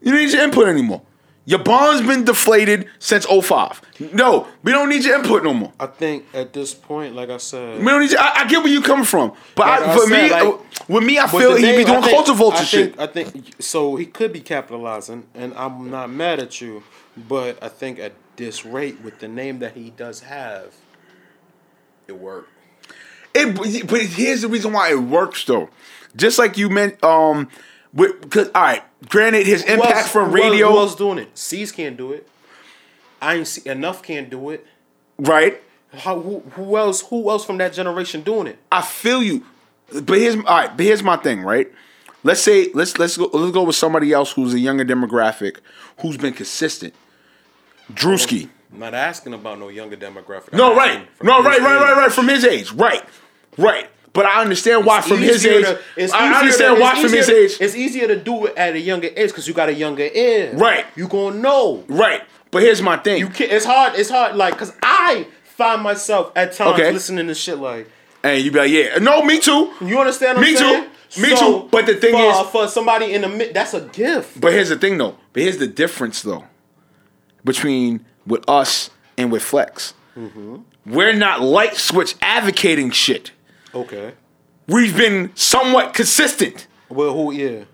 [0.00, 1.02] You don't need your input anymore.
[1.46, 3.82] Your bond's been deflated since 05.
[4.14, 5.72] No, we don't need your input no more.
[5.78, 8.62] I think at this point, like I said, We don't need your, I, I get
[8.62, 10.58] where you're coming from, but Like I, for said, me, like- uh,
[10.88, 12.98] with me, I feel he thing- be doing think- culture vulture I shit.
[12.98, 13.96] I think so.
[13.96, 16.82] He could be capitalizing, and I'm not mad at you.
[17.28, 20.74] But I think at this rate, with the name that he does have,
[22.08, 22.48] it worked.
[23.34, 25.68] It, but- but here's the reason why it works though.
[26.16, 27.48] Just like you meant, um,
[27.94, 31.36] because all right, granted, his impact else- from radio, Who else doing it?
[31.36, 32.28] C's can't do it.
[33.22, 34.02] I ain't see enough.
[34.02, 34.66] Can't do it.
[35.18, 35.60] right?
[35.92, 36.18] How?
[36.20, 37.00] Who, who else?
[37.02, 38.58] Who else from that generation doing it?
[38.72, 39.44] I feel you,
[39.92, 40.76] but here's all right.
[40.76, 41.70] But here's my thing, right?
[42.24, 45.58] Let's say let's let's go let's go with somebody else who's a younger demographic
[46.00, 46.94] who's been consistent.
[47.92, 48.46] Drewski.
[48.48, 50.52] Oh, I'm not asking about no younger demographic.
[50.52, 51.22] No, I'm right.
[51.22, 52.12] No, right, right, right, right.
[52.12, 53.04] From his age, right,
[53.56, 53.88] right.
[54.14, 55.64] But I understand why from his age.
[55.64, 57.52] to- it's I easier understand to- why it's from his age.
[57.60, 60.52] It's easier to do it at a younger age because you got a younger ear.
[60.54, 60.86] Right.
[60.96, 61.84] You gonna know.
[61.88, 62.22] Right.
[62.50, 63.18] But here's my thing.
[63.18, 63.50] You can't.
[63.52, 63.98] It's hard.
[63.98, 64.36] It's hard.
[64.36, 66.92] Like, cause I find myself at times Okay.
[66.92, 67.88] listening to shit like.
[68.22, 69.70] and you be like, yeah, no, me too.
[69.82, 70.38] You understand?
[70.38, 70.88] What Me I'm too.
[71.10, 71.30] saying?
[71.32, 71.68] Me too.
[71.70, 74.40] But the thing for, is- for somebody in the mid, that's a gift.
[74.40, 75.16] But here's the thing, though.
[75.32, 76.44] But here's the difference, though,
[77.44, 79.94] between with us and with Flex.
[80.16, 80.56] Mm-hmm.
[80.86, 83.32] We're not light switch advocating shit.
[83.74, 84.12] Okay.
[84.68, 86.66] We've been somewhat consistent.
[86.88, 87.32] Well, who?
[87.32, 87.64] Yeah.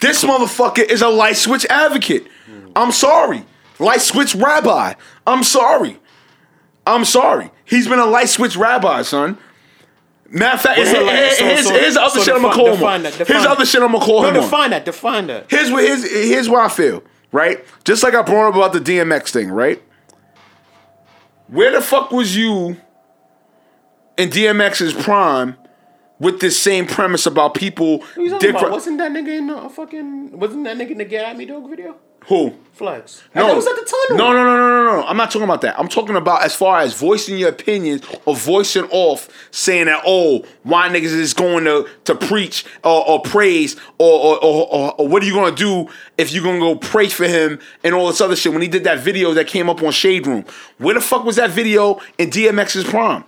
[0.00, 2.26] This motherfucker is a light switch advocate.
[2.46, 2.70] Hmm.
[2.76, 3.44] I'm sorry.
[3.78, 4.94] Light switch rabbi.
[5.26, 5.98] I'm sorry.
[6.86, 7.50] I'm sorry.
[7.64, 9.38] He's been a light switch rabbi, son.
[10.30, 12.42] Matter of fact, What's here- here- so- here's, so- here's the other so shit I'm
[12.42, 12.84] gonna call him.
[12.84, 13.02] on.
[13.02, 14.36] that, Here's define the other shit I'm gonna call No, him.
[14.36, 14.42] on.
[14.42, 14.84] define that.
[14.84, 15.46] Define that.
[15.48, 17.02] Here's what here's, here's what I feel,
[17.32, 17.64] right?
[17.84, 19.82] Just like I brought up about the DMX thing, right?
[21.48, 22.76] Where the fuck was you
[24.18, 25.56] in DMX's prime
[26.18, 28.70] with this same premise about people What you talking dick about?
[28.70, 30.38] Wasn't that nigga in the fucking?
[30.38, 31.96] Wasn't that nigga in the Get At Me Dog video?
[32.28, 32.54] who?
[32.72, 33.24] Flex.
[33.34, 34.18] No, was at the tunnel.
[34.18, 35.06] No, no, no, no, no, no.
[35.06, 35.78] I'm not talking about that.
[35.78, 40.44] I'm talking about as far as voicing your opinions or voicing off, saying that oh,
[40.62, 45.08] why niggas is going to to preach or, or praise or or, or or or
[45.08, 45.88] what are you gonna do
[46.18, 48.52] if you're gonna go pray for him and all this other shit?
[48.52, 50.44] When he did that video that came up on Shade Room,
[50.76, 53.24] where the fuck was that video in DMX's prime?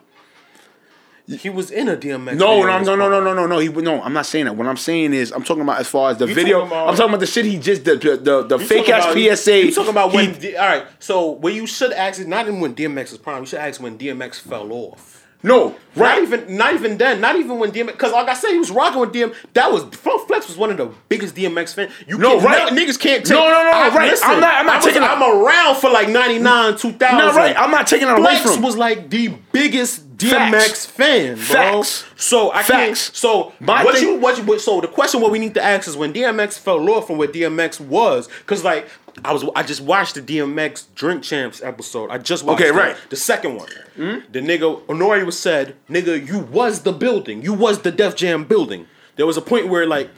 [1.38, 2.36] He was in a DMX.
[2.36, 3.58] No, no, no, no, no, no, no, no.
[3.58, 4.02] He no.
[4.02, 4.56] I'm not saying that.
[4.56, 6.58] What I'm saying is, I'm talking about as far as the You video.
[6.60, 9.04] talking about- I'm talking about the shit he just the the the, the fake ass
[9.04, 9.64] about- PSA.
[9.66, 10.32] You talking about when?
[10.38, 10.84] D- all right.
[10.98, 13.40] So what you should ask is not even when DMX was prime.
[13.42, 15.19] You should ask when DMX fell off.
[15.42, 16.16] No right.
[16.16, 17.20] Not even, not even then.
[17.20, 17.86] Not even when DMX.
[17.88, 19.34] Because like I said, he was rocking with DM.
[19.54, 21.92] That was Flex was one of the biggest DMX fans.
[22.06, 22.72] You No, can't, right.
[22.72, 23.34] no, niggas can't take.
[23.34, 24.18] No, no, no, I- right.
[24.22, 27.18] I'm not- I'm not I was- taking- I'm around for like 99, 2000.
[27.18, 27.56] No, right.
[27.58, 30.86] I'm not taking it away Flex from was like the biggest DMX Facts.
[30.86, 31.42] fan, bro.
[31.44, 32.04] Facts.
[32.16, 32.68] So I Facts.
[32.68, 32.96] can't.
[33.16, 35.64] So My what thing- you what you what- so the question what we need to
[35.64, 38.86] ask is when DMX fell off from where DMX was because like
[39.24, 42.10] I was I just watched the DMX Drink Champs episode.
[42.10, 42.96] I just watched Okay, right.
[43.10, 43.68] the second one.
[43.96, 47.42] The nigga N.O.R.E was said, nigga, you was the building.
[47.42, 48.86] You was the Def Jam building.
[49.16, 50.08] There was a point where like,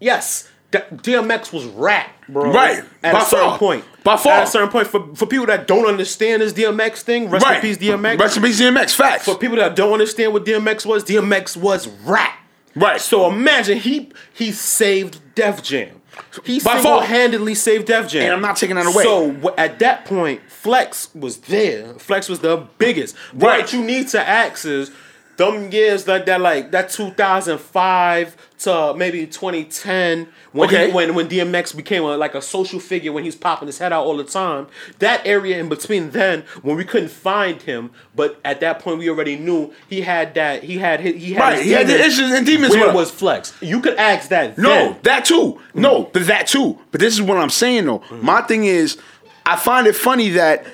[0.00, 2.50] yes, D- DMX was rap, bro.
[2.52, 2.82] Right.
[3.02, 3.58] At By a certain far.
[3.58, 3.84] point.
[4.02, 4.32] By far.
[4.38, 7.56] At a certain point, for, for people that don't understand this DMX thing, rest right.
[7.56, 8.18] in peace DMX.
[8.18, 8.94] Rest in peace, DMX.
[8.96, 9.24] Facts.
[9.26, 12.38] For people that don't understand what DMX was, DMX was rap.
[12.74, 13.00] Right.
[13.00, 15.95] So imagine he he saved Def Jam.
[16.44, 18.22] He By single-handedly saved Def Jam.
[18.24, 19.04] And I'm not taking that away.
[19.04, 21.94] So w- at that point, Flex was there.
[21.94, 23.16] Flex was the biggest.
[23.34, 23.60] Right.
[23.62, 24.90] What you need to ask is
[25.36, 30.86] them years that that like that 2005 to maybe 2010 when Okay.
[30.88, 33.92] he, when when DMX became a, like a social figure when he's popping his head
[33.92, 34.66] out all the time.
[34.98, 39.10] That area in between then when we couldn't find him, but at that point we
[39.10, 42.32] already knew he had that he had his, he had Right, he had the issues
[42.32, 43.52] and demons Where was Flex?
[43.60, 44.56] You could ask that.
[44.56, 44.96] No, then.
[45.02, 45.60] that too.
[45.74, 46.78] No, but that too.
[46.90, 48.02] But this is what I'm saying though.
[48.22, 48.96] My thing is,
[49.44, 50.64] I find it funny that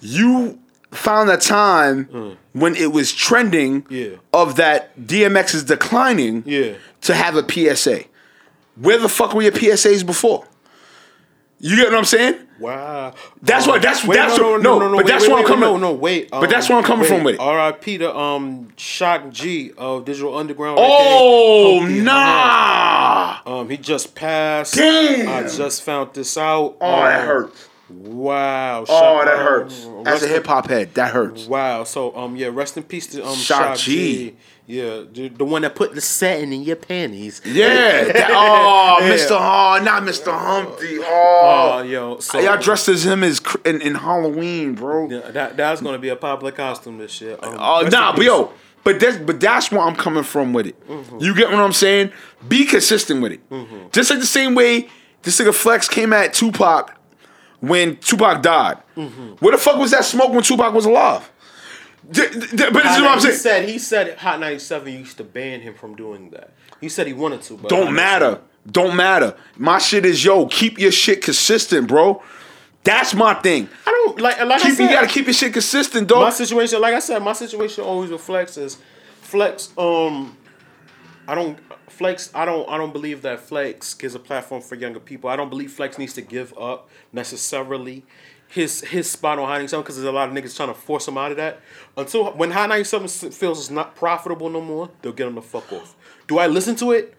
[0.00, 0.58] you
[0.92, 4.10] found a time when it was trending Yeah.
[4.32, 6.72] of that DMX is declining Yeah.
[7.02, 8.04] to have a PSA.
[8.76, 10.44] Where the fuck were your PSAs before?
[11.60, 12.34] You get what I'm saying?
[12.58, 13.14] Wow.
[13.40, 14.88] That's what- that's- Wait, that's what- no, no.
[14.90, 16.28] but wait, that's where I'm coming- No, no, wait.
[16.30, 17.08] but that's where I'm coming wait.
[17.08, 17.40] from with it.
[17.40, 17.98] R.I.P.
[17.98, 20.78] to um Shock G of Digital Underground.
[20.80, 23.38] Oh nah!
[23.46, 24.74] Um, he just passed.
[24.74, 25.28] Damn.
[25.28, 26.76] I just found this out.
[26.80, 27.68] Oh, that Um, hurts.
[27.92, 28.84] Wow.
[28.88, 29.86] Oh, that um, hurts.
[30.06, 31.46] As a hip hop head, that hurts.
[31.46, 31.84] Wow.
[31.84, 34.34] So um yeah, rest in peace to um Shock, G.
[34.66, 37.42] Yeah, the, the one that put the satin in your panties.
[37.44, 38.04] Yeah.
[38.04, 39.10] that- oh, Yeah.
[39.14, 39.30] Mr.
[39.32, 40.32] Oh, not Mr.
[40.32, 40.98] Humpty.
[41.00, 41.82] Oh, Oh.
[41.82, 42.18] yo.
[42.20, 45.08] So Y'all dressed as him as in, in Halloween, bro.
[45.10, 47.36] Yeah, that that's gonna be a popular costume this year.
[47.42, 48.52] Um, Oh nah, but yo,
[48.84, 50.88] but that's but that's where I'm coming from with it.
[50.88, 51.18] Mm-hmm.
[51.20, 52.12] You get what I'm saying?
[52.48, 53.40] Be consistent with it.
[53.92, 54.88] Just like the same way
[55.22, 56.96] this nigga Flex came at Tupac
[57.62, 58.78] when Tupac died.
[58.96, 59.34] Mm-hmm.
[59.44, 61.30] Where the fuck was that smoke when Tupac was alive?
[62.10, 63.36] D- d- d- but this is what I'm he saying.
[63.36, 66.50] said he said Hot 97 used to ban him from doing that.
[66.80, 68.40] He said he wanted to, but Don't matter.
[68.70, 69.36] Don't matter.
[69.56, 70.46] My shit is yo.
[70.46, 72.20] Keep your shit consistent, bro.
[72.84, 73.68] That's my thing.
[73.86, 74.82] I don't like like I Keep, said.
[74.82, 76.22] you gotta keep your shit consistent, dog.
[76.22, 78.82] my situation, like I said, my situation always reflects Flex is
[79.20, 79.72] Flex.
[79.78, 80.36] Um,
[81.28, 81.56] I don't
[82.02, 82.30] Flex.
[82.34, 82.68] I don't.
[82.68, 85.30] I don't believe that Flex gives a platform for younger people.
[85.30, 88.04] I don't believe Flex needs to give up necessarily
[88.48, 91.08] his his spot on Hot 97 because there's a lot of niggas trying to force
[91.08, 91.60] him out of that.
[91.96, 95.42] Until when Hot 97 s- feels it's not profitable no more, they'll get him the
[95.42, 95.94] fuck off.
[96.28, 97.14] Do I listen to it?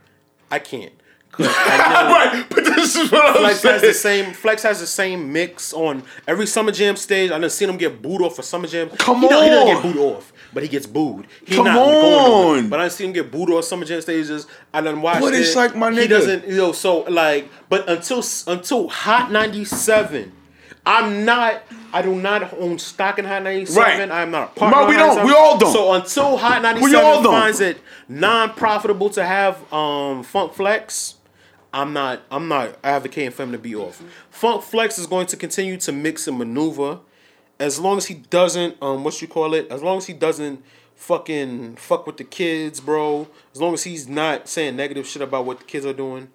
[0.51, 0.93] I can't.
[1.31, 3.73] 'Cause I know- right, but this is what I'm Flex saying.
[3.73, 4.33] has the same.
[4.33, 7.31] Flex has the same mix on every Summer Jam stage.
[7.31, 8.89] I done seen him get booed off for Summer Jam.
[8.91, 9.81] Come he Don't, he doesn't on.
[9.83, 11.27] get booed off, but he gets booed.
[11.45, 12.69] He Come not going on.
[12.69, 14.47] But I seen him get booed off Summer Jam stages.
[14.73, 15.41] I done watched But it.
[15.41, 16.01] it's like, my nigga.
[16.01, 16.47] He doesn't.
[16.47, 16.71] You know.
[16.71, 20.33] So like, but until until Hot ninety seven.
[20.85, 21.63] I'm not.
[21.93, 23.81] I do not own stock in Hot 97.
[24.09, 24.11] Right.
[24.11, 24.81] I'm not a partner.
[24.81, 25.25] No, we don't.
[25.25, 25.71] We all don't.
[25.71, 27.31] So until Hot 97 We all don't.
[27.31, 27.77] finds it
[28.09, 31.15] non-profitable to have um, Funk Flex,
[31.73, 32.23] I'm not.
[32.29, 34.03] I'm not advocating for him to be off.
[34.29, 36.99] Funk Flex is going to continue to mix and maneuver,
[37.63, 38.77] as long as he doesn't.
[38.81, 39.67] Um, what you call it?
[39.71, 40.63] As long as he doesn't
[40.95, 43.27] fucking fuck with the kids, bro.
[43.53, 46.29] As long as he's not saying negative shit about what the kids are doing.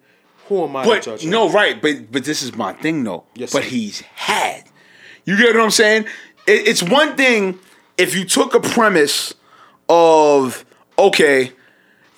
[0.47, 1.23] Who am I to But judge?
[1.23, 1.29] him?
[1.31, 1.79] no, right.
[1.81, 3.23] But but this is my thing though.
[3.35, 3.69] Yes, but sir.
[3.69, 4.63] he's had.
[5.25, 6.05] You get what I'm saying?
[6.47, 7.59] It, it's one thing
[7.97, 9.33] if you took a premise
[9.87, 10.65] of
[10.97, 11.51] okay,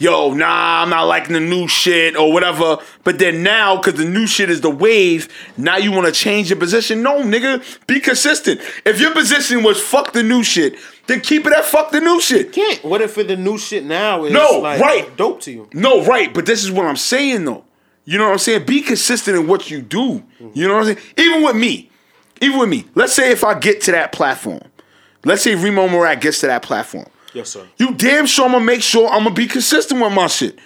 [0.01, 2.77] yo, nah, I'm not liking the new shit or whatever.
[3.03, 6.49] But then now, because the new shit is the wave, now you want to change
[6.49, 7.03] your position.
[7.03, 8.61] No, nigga, be consistent.
[8.85, 10.75] If your position was fuck the new shit,
[11.07, 12.51] then keep it at fuck the new shit.
[12.51, 12.83] can't.
[12.83, 15.15] What if the new shit now is No, like right.
[15.17, 15.69] dope to you?
[15.73, 17.63] No, right, but this is what I'm saying though.
[18.03, 18.65] You know what I'm saying?
[18.65, 20.23] Be consistent in what you do.
[20.53, 21.07] You know what I'm saying?
[21.17, 21.91] Even with me.
[22.41, 22.85] Even with me.
[22.95, 24.61] Let's say if I get to that platform.
[25.23, 27.05] Let's say Reemo Meerak gets to that platform.
[27.33, 27.67] Yes, sir.
[27.77, 30.59] You damn sure I'm gonna make sure I'm gonna be consistent with my shit.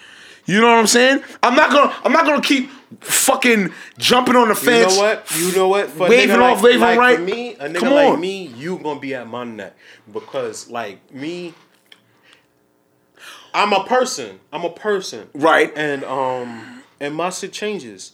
[0.46, 1.22] You know what I'm saying?
[1.42, 2.70] I'm not gonna I'm not gonna keep
[3.00, 4.94] fucking jumping on the fence.
[4.94, 5.36] You know what?
[5.38, 5.90] You know what?
[5.90, 7.18] For Waving off, like, waving like right.
[7.18, 8.20] For me, a nigga Come like on.
[8.20, 9.76] me, you gonna be at my neck
[10.12, 11.54] because like me,
[13.52, 14.38] I'm a person.
[14.52, 15.28] I'm a person.
[15.34, 15.72] Right.
[15.76, 18.12] And um, and my shit changes.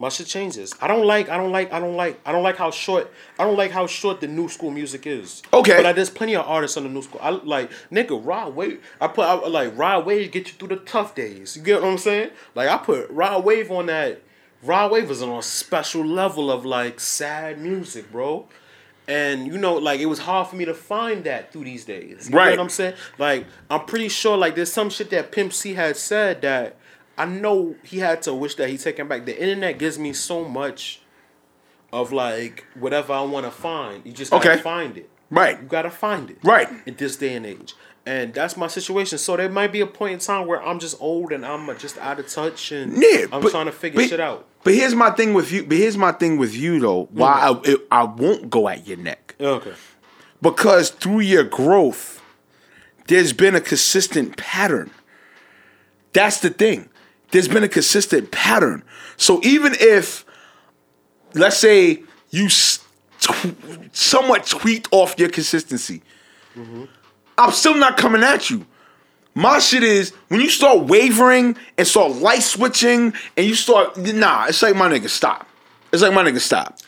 [0.00, 0.76] My shit changes.
[0.80, 1.28] I don't like.
[1.28, 1.72] I don't like.
[1.72, 2.20] I don't like.
[2.24, 3.12] I don't like how short.
[3.36, 5.42] I don't like how short the new school music is.
[5.52, 5.74] Okay.
[5.76, 7.20] But like, there's plenty of artists on the new school.
[7.22, 8.80] I like nigga Rod Wave.
[9.00, 11.56] I put I, like Rod Wave get you through the tough days.
[11.56, 12.30] You get what I'm saying?
[12.54, 14.22] Like I put Rod Wave on that.
[14.62, 18.46] Rod Wave is on a special level of like sad music, bro.
[19.08, 22.28] And you know, like it was hard for me to find that through these days.
[22.30, 22.50] You Right.
[22.50, 22.94] know what I'm saying?
[23.18, 26.76] Like I'm pretty sure like there's some shit that Pimp C had said that
[27.18, 29.26] I know he had to wish that he taken back.
[29.26, 31.00] The internet gives me so much
[31.92, 34.04] of like whatever I want to find.
[34.06, 34.62] You just gotta Okay.
[34.62, 35.10] find it.
[35.30, 35.60] Right.
[35.60, 36.38] You gotta find it.
[36.42, 36.68] Right.
[36.86, 37.74] In this day and age.
[38.06, 39.18] And that's my situation.
[39.18, 41.74] So there might be a point in time where I'm just old and I'm uh,
[41.74, 44.46] just out of touch and Yeah, I'm but- trying to figure but- shit out.
[44.64, 45.64] But here's my thing with you.
[45.64, 47.04] But here's my thing with you though.
[47.06, 47.18] Mm-hmm.
[47.18, 49.34] Why I, I won't go at your neck.
[49.40, 49.72] Okay.
[50.42, 52.20] because through your growth,
[53.06, 54.90] there's been a consistent pattern.
[56.12, 56.88] That's the thing.
[57.30, 58.82] There's been a consistent pattern.
[59.16, 60.24] So even if,
[61.34, 63.56] let's say, you tw-
[63.92, 66.02] somewhat tweaked off your consistency,
[66.56, 66.84] mm-hmm.
[67.36, 68.66] I'm still not coming at you.
[69.34, 74.46] My shit is when you start wavering and start light switching and you start nah,
[74.46, 75.46] it's like my nigga stop.
[75.92, 76.78] It's like my nigga stop.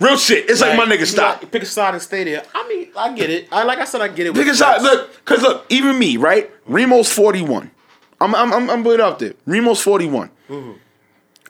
[0.00, 0.50] Real shit.
[0.50, 1.48] It's like, my nigga stop.
[1.52, 2.42] Pick a side and stay there.
[2.52, 3.46] I mean, I get it.
[3.52, 4.34] I like I said, I get it.
[4.34, 4.82] Pick a side.
[4.82, 6.50] Look, cause look, even me, right?
[6.66, 7.70] Reemo's forty one.
[8.22, 9.34] I'm I'm I'm, I'm it up there.
[9.46, 10.30] Reemo's 41.
[10.48, 10.72] Mm-hmm.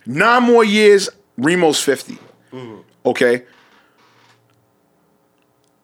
[0.06, 1.08] Nine more years,
[1.38, 2.18] Reemo's 50
[2.52, 2.80] mm-hmm.
[3.04, 3.44] Okay.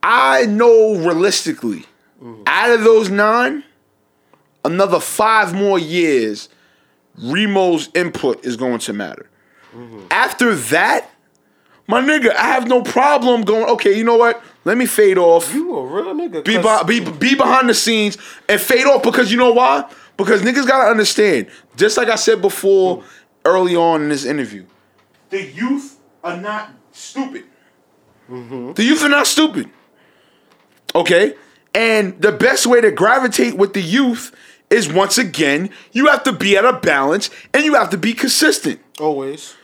[0.02, 1.84] I know realistically,
[2.22, 2.42] mm-hmm.
[2.46, 3.64] out of those nine,
[4.64, 6.48] another five more years,
[7.18, 9.28] Reemo's input is going to matter.
[10.10, 11.10] After that,
[11.86, 13.64] my nigga, I have no problem going.
[13.70, 14.42] Okay, you know what?
[14.64, 16.44] Let me fade off you a real nigga.
[16.44, 19.90] be, be, be behind the scenes and fade off because you know why?
[20.18, 21.46] Because niggas gotta understand,
[21.76, 23.02] just like I said before
[23.46, 24.66] early on in this interview,
[25.30, 27.44] the youth are not stupid.
[28.28, 28.72] Mm-hmm.
[28.72, 29.70] The youth are not stupid.
[30.94, 31.34] Okay?
[31.74, 34.34] And the best way to gravitate with the youth
[34.70, 38.12] is once again, you have to be at a balance and you have to be
[38.12, 39.54] consistent always.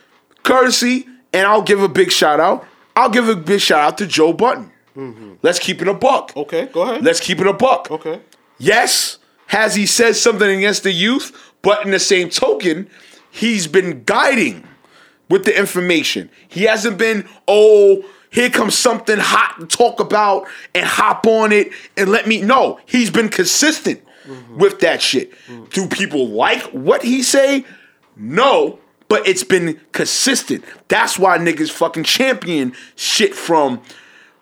[0.43, 2.65] courtesy, and I'll give a big shout out.
[2.95, 4.71] I'll give a big shout out to Joe Budden.
[4.95, 5.33] Mm-hmm.
[5.41, 6.31] Let's keep it a buck.
[6.35, 7.03] Okay, go ahead.
[7.03, 7.91] Let's keep it a buck.
[7.91, 8.21] okay.
[8.57, 9.17] Yes,
[9.47, 12.89] has he said something against the youth, but in the same token,
[13.31, 14.67] he's been guiding
[15.29, 16.29] with the information.
[16.47, 21.71] He hasn't been, oh, here comes something hot to talk about and hop on it
[21.95, 22.79] and let me know.
[22.85, 24.57] He's been consistent mm-hmm.
[24.57, 25.31] with that shit.
[25.47, 25.65] Mm-hmm.
[25.65, 27.65] Do people like what he say?
[28.15, 30.63] No, but it's been consistent.
[30.87, 33.81] That's why niggas fucking champion shit from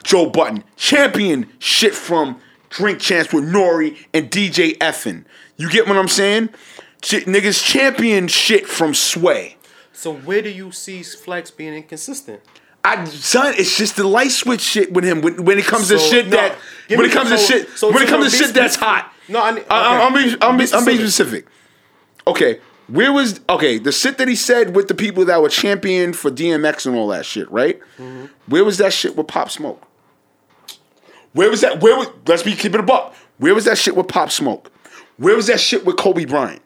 [0.03, 0.63] Joe Budden.
[0.75, 2.39] Champion shit from
[2.73, 5.25] Drink Champs with N.O.R.E and DJ EFN.
[5.57, 6.49] You get what I'm saying?
[7.03, 9.57] Shit, niggas champion shit from Sway.
[9.91, 12.41] So where do you see Flex being inconsistent?
[12.83, 15.21] I son, it's just the light switch shit with him.
[15.21, 16.57] When, when it comes to shit no, that
[16.89, 19.13] when it comes to shit so when it comes to shit that's hot.
[19.29, 19.69] No, I I, okay.
[19.69, 21.45] am being I'm, Be I'm being specific.
[21.45, 21.47] specific.
[22.27, 26.17] Okay, Where was okay the shit that he said with the people that were championed
[26.17, 27.79] for DMX and all that shit, right?
[27.97, 28.25] Mm-hmm.
[28.47, 29.81] Where was that shit with Pop Smoke?
[31.33, 31.81] Where was that?
[31.81, 32.07] Where was?
[32.27, 33.13] Let's be keeping it a buck.
[33.37, 34.71] Where was that shit with Pop Smoke?
[35.17, 36.61] Where was that shit with Kobe Bryant?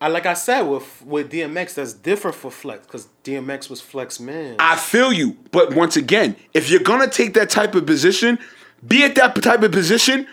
[0.00, 4.20] I like I said with with DMX, that's different for Flex because DMX was Flex
[4.20, 4.56] man.
[4.58, 8.38] I feel you, but once again, if you're gonna take that type of position,
[8.86, 10.26] be at that type of position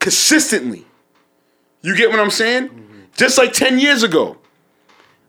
[0.00, 0.84] consistently.
[1.82, 2.68] You get what I'm saying?
[2.68, 3.00] Mm-hmm.
[3.14, 4.36] Just like ten years ago,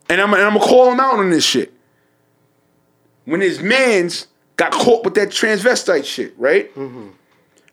[0.09, 1.73] and I'm and I'm gonna call him out on this shit.
[3.25, 4.27] When his man's
[4.57, 6.73] got caught with that transvestite shit, right?
[6.75, 7.09] Mm-hmm.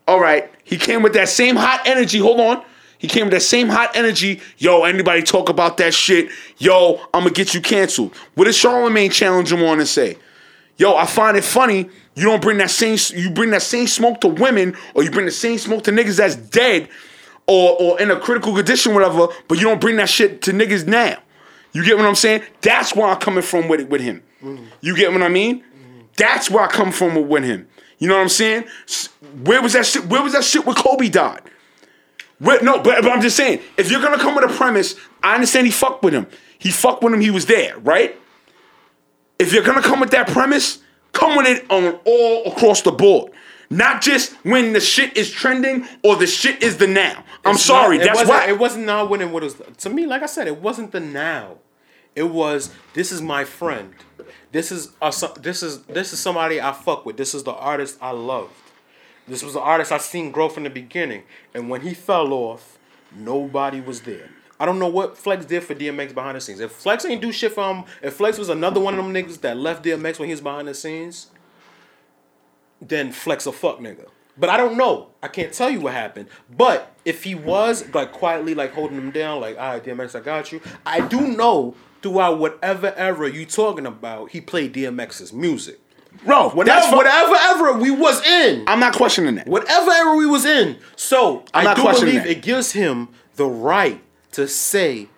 [0.07, 2.19] All right, he came with that same hot energy.
[2.19, 2.63] Hold on.
[2.97, 4.41] He came with that same hot energy.
[4.57, 6.29] Yo, anybody talk about that shit?
[6.57, 8.15] Yo, I'm gonna get you canceled.
[8.35, 10.17] What did Charlemagne challenge him on and say?
[10.77, 11.89] Yo, I find it funny.
[12.15, 15.25] You don't bring that same you bring that same smoke to women, or you bring
[15.25, 16.87] the same smoke to niggas that's dead,
[17.47, 19.27] or or in a critical condition, whatever.
[19.47, 21.17] But you don't bring that shit to niggas now.
[21.73, 22.43] You get what I'm saying?
[22.61, 24.23] That's where I'm coming from with it with him.
[24.41, 24.65] Mm.
[24.79, 25.63] You get what I mean?
[26.17, 27.67] That's where I come from with, him.
[27.99, 28.65] You know what I'm saying?
[29.43, 30.05] Where was that shit?
[30.05, 31.41] Where was that shit with Kobe died?
[32.39, 35.35] Where, no, but, but I'm just saying, if you're gonna come with a premise, I
[35.35, 36.27] understand he fucked with him.
[36.59, 37.21] He fucked with him.
[37.21, 38.15] He was there, right?
[39.39, 40.79] If you're gonna come with that premise,
[41.13, 43.31] come with it on all across the board.
[43.69, 47.23] Not just when the shit is trending or the shit is the now.
[47.43, 48.47] I'm It's sorry, not- that's why.
[48.47, 50.05] It wasn't now when it was to me.
[50.05, 51.57] Like I said, it wasn't the now.
[52.15, 53.93] It was this is my friend.
[54.55, 55.11] This is a,
[55.41, 57.17] this is this is somebody I fuck with.
[57.17, 58.53] This is the artist I loved.
[59.27, 61.23] This was the artist I seen grow from the beginning.
[61.53, 62.77] And when he fell off,
[63.13, 64.29] nobody was there.
[64.57, 66.61] I don't know what Flex did for DMX behind the scenes.
[66.61, 69.41] If Flex ain't do shit for him, if Flex was another one of them niggas
[69.41, 71.31] that left DMX when he was behind the scenes,
[72.79, 74.07] then Flex a fuck nigga.
[74.37, 75.11] But I don't know.
[75.23, 76.27] I can't tell you what happened.
[76.55, 80.19] But if he was like quietly like holding him down, like, all right, DMX, I
[80.21, 80.61] got you.
[80.85, 85.79] I do know throughout whatever era you talking about, he played DMX's music.
[86.25, 88.63] Bro, Whatever, that's whatever era we was in.
[88.67, 89.47] I'm not questioning that.
[89.47, 90.77] Whatever era we was in.
[90.95, 92.27] So I'm I do believe that.
[92.27, 94.01] it gives him the right
[94.31, 95.09] to say,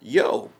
[0.00, 0.50] yo,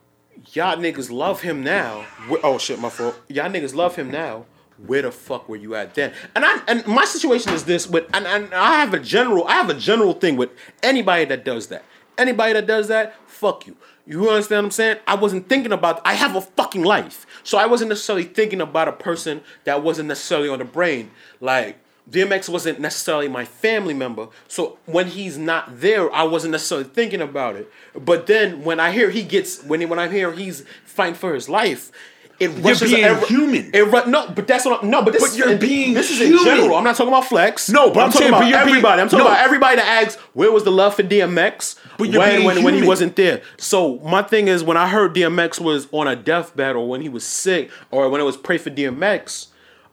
[0.52, 2.02] y'all niggas love him now.
[2.28, 3.20] Wh- Oh shit, my fault.
[3.28, 4.46] Y'all niggas love him now.
[4.78, 6.12] Where the fuck were you at then?
[6.34, 9.52] And I and my situation is this with and, and I have a general I
[9.52, 10.50] have a general thing with
[10.82, 11.84] anybody that does that.
[12.18, 13.76] Anybody that does that, fuck you.
[14.06, 14.98] You understand what I'm saying?
[15.06, 17.26] I wasn't thinking about I have a fucking life.
[17.42, 21.10] So I wasn't necessarily thinking about a person that wasn't necessarily on the brain.
[21.40, 21.78] Like
[22.10, 24.28] DMX wasn't necessarily my family member.
[24.46, 27.70] So when he's not there, I wasn't necessarily thinking about it.
[27.98, 31.34] But then when I hear he gets when he, when I hear he's fighting for
[31.34, 31.90] his life,
[32.40, 33.70] it rushes being it- human.
[33.72, 36.10] It ru- no, but that's what I'm, no, but this But you're in- being this
[36.10, 36.38] is human.
[36.38, 36.76] in general.
[36.76, 37.68] I'm not talking about Flex.
[37.70, 39.02] No, but I'm talking saying, but about you're being- everybody.
[39.02, 39.30] I'm talking no.
[39.30, 42.74] about everybody that asks where was the love for DMX But you're when when, when
[42.74, 43.40] he wasn't there.
[43.56, 47.08] So my thing is when I heard DMX was on a deathbed or when he
[47.08, 49.46] was sick or when it was pray for DMX,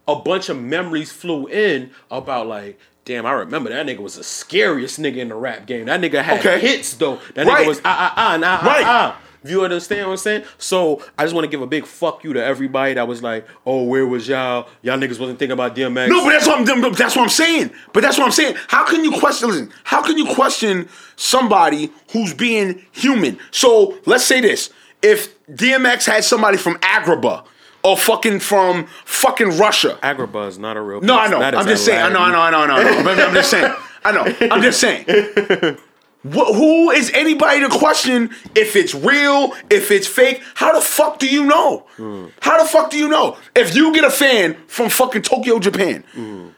[0.07, 2.80] a bunch of memories flew in about like.
[3.03, 5.85] Damn, I remember that nigga was the scariest nigga in the rap game.
[5.85, 6.59] That nigga had Okay.
[6.59, 7.18] hits though.
[7.34, 7.63] That Right.
[7.65, 8.85] nigga was ah ah ah nah ah Right.
[8.85, 9.18] ah.
[9.43, 10.43] You understand what I'm saying?
[10.57, 13.47] So I just want to give a big fuck you to everybody that was like,
[13.65, 14.68] "Oh, where was y'all?
[14.84, 17.72] Y'all niggas wasn't thinking about DMX." No, but that's what I'm that's what I'm saying.
[17.93, 18.55] But that's what I'm saying.
[18.68, 23.39] How can you question listen, how can you question somebody who's being human?
[23.49, 24.69] So let's say this.
[25.01, 27.45] If DMX had somebody from Agrabah
[27.84, 29.97] or fucking from fucking Russia.
[30.03, 31.01] Agrabah is not a real.
[31.01, 31.41] No, I know.
[31.41, 31.99] I'm just saying.
[31.99, 32.76] I know, I know, I know, I know.
[32.76, 33.03] I know.
[33.03, 33.73] But I'm just saying.
[34.03, 34.47] I know.
[34.51, 35.77] I'm just saying.
[36.23, 40.43] Wh- who is anybody to question if it's real, if it's fake?
[40.56, 41.88] How the fuck do you know?
[41.98, 42.27] Hmm.
[42.41, 43.38] How the fuck do you know?
[43.56, 46.49] If you get a fan from fucking Tokyo, Japan, hmm.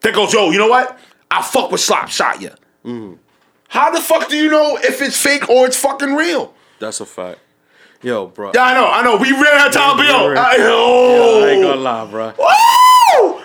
[0.00, 0.98] that goes, yo, you know what?
[1.30, 2.50] I fuck with Slop Shot ya.
[2.84, 3.14] Hmm.
[3.68, 6.54] How the fuck do you know if it's fake or it's fucking real?
[6.78, 7.40] That's a fact.
[8.00, 8.52] Yo, bro.
[8.54, 9.16] Yeah, I know, I know.
[9.16, 12.32] We ran out of time, yo, I, I yo, ain't gonna lie, bro.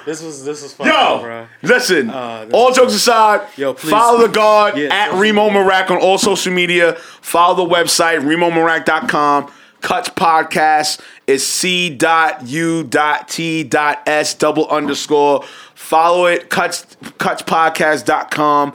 [0.05, 1.47] This was this was fun, Yo, bro.
[1.61, 2.09] listen.
[2.09, 5.49] Uh, all jokes aside, Yo, please- follow the guard Yeah, at Reemo.
[5.49, 6.93] Meerak on all social media.
[7.21, 9.51] Follow the website remomarak.com.
[9.81, 15.43] Cuts podcast is c dot u dot t dot s double underscore.
[15.75, 16.49] Follow it.
[16.49, 16.85] Cuts
[17.19, 18.73] cutspodcast.com.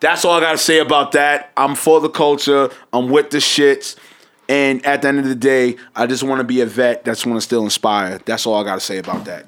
[0.00, 1.50] That's all I gotta say about that.
[1.56, 2.70] I'm for the culture.
[2.92, 3.96] I'm with the shits.
[4.48, 7.26] And at the end of the day, I just want to be a vet that's
[7.26, 8.18] want to still inspire.
[8.24, 9.46] That's all I gotta say about that.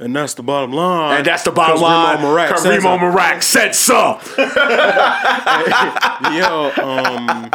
[0.00, 1.18] And that's the bottom line.
[1.18, 2.16] And that's the bottom line.
[2.16, 2.70] Reemo Meerak so.
[2.98, 4.18] Meerak said so.
[6.32, 7.50] Yo, um,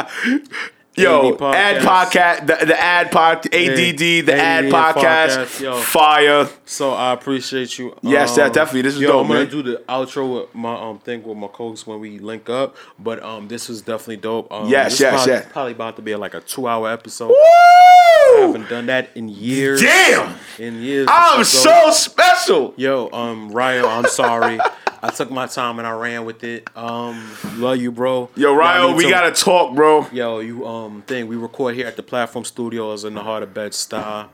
[0.98, 5.76] Yo, ADD ad podcast, the, the ad pod, ADD, the ad podcast, podcast, yo.
[5.78, 6.48] fire.
[6.66, 7.96] So I appreciate you.
[8.02, 8.84] Yes, that- definitely.
[8.84, 11.48] This is yo, dope, I'm gonna do the outro with my um thing with my
[11.48, 12.76] co-host when we link up.
[12.98, 14.52] But um, this was definitely dope.
[14.52, 15.48] Um, Yes, this yes, probably, yes.
[15.52, 17.32] Probably about to be like a two-hour episode.
[17.32, 18.48] I Woo!
[18.48, 19.82] haven't done that in years.
[19.82, 21.08] Damn, In years.
[21.12, 22.74] I'm so special.
[22.78, 24.60] Yo, um, Ryo, I'm sorry.
[25.06, 26.68] I took my time and I ran with it.
[26.76, 27.24] Um,
[27.58, 28.30] love you, bro.
[28.36, 30.08] Yo, Ryo, we to- gotta talk, bro.
[30.12, 33.54] Yo, you um thing we record here at the Platform Studios in the heart of
[33.54, 34.28] Bed Stuy.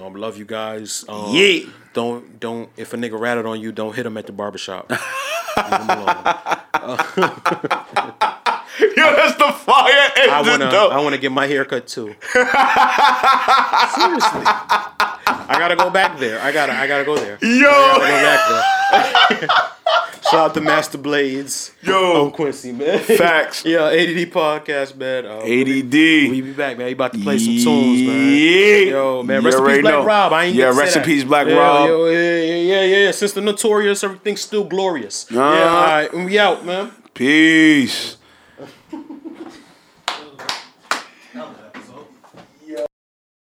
[0.00, 1.04] Um, love you guys.
[1.08, 1.68] Um, Yeah.
[1.92, 4.90] Don't don't if a nigga ratted on you, don't hit him at the barbershop.
[4.90, 5.00] Leave
[5.80, 6.22] him alone.
[8.80, 10.88] Yo, that's the fire I engine, wanna though.
[10.90, 12.14] I wanna get my hair cut too.
[12.32, 12.52] Seriously.
[15.48, 16.40] I gotta go back there.
[16.40, 17.38] I gotta I gotta go there.
[17.42, 19.48] I Yo, gotta go back there.
[20.30, 21.70] Shout out to Master Blades.
[21.82, 21.94] Yo.
[21.94, 22.98] Oh Quincy, man.
[22.98, 23.64] facts.
[23.64, 25.24] Yeah, ADD podcast, man.
[25.24, 25.92] Uh, ADD.
[26.32, 26.88] We be back, man.
[26.88, 28.28] You about to play some tunes, man.
[28.32, 28.76] Yeah.
[28.90, 30.04] Yo, man, You rest in peace, Black know.
[30.04, 30.32] Rob.
[30.32, 31.88] I ain't Yeah, get rest in peace, Black yeah, Rob.
[31.88, 33.10] Yo, yeah, yeah, yeah, yeah.
[33.12, 35.26] Since the notorious, everything's still glorious.
[35.30, 35.34] Uh.
[35.36, 36.90] yeah, all right, and we out, man.
[37.14, 38.15] Peace.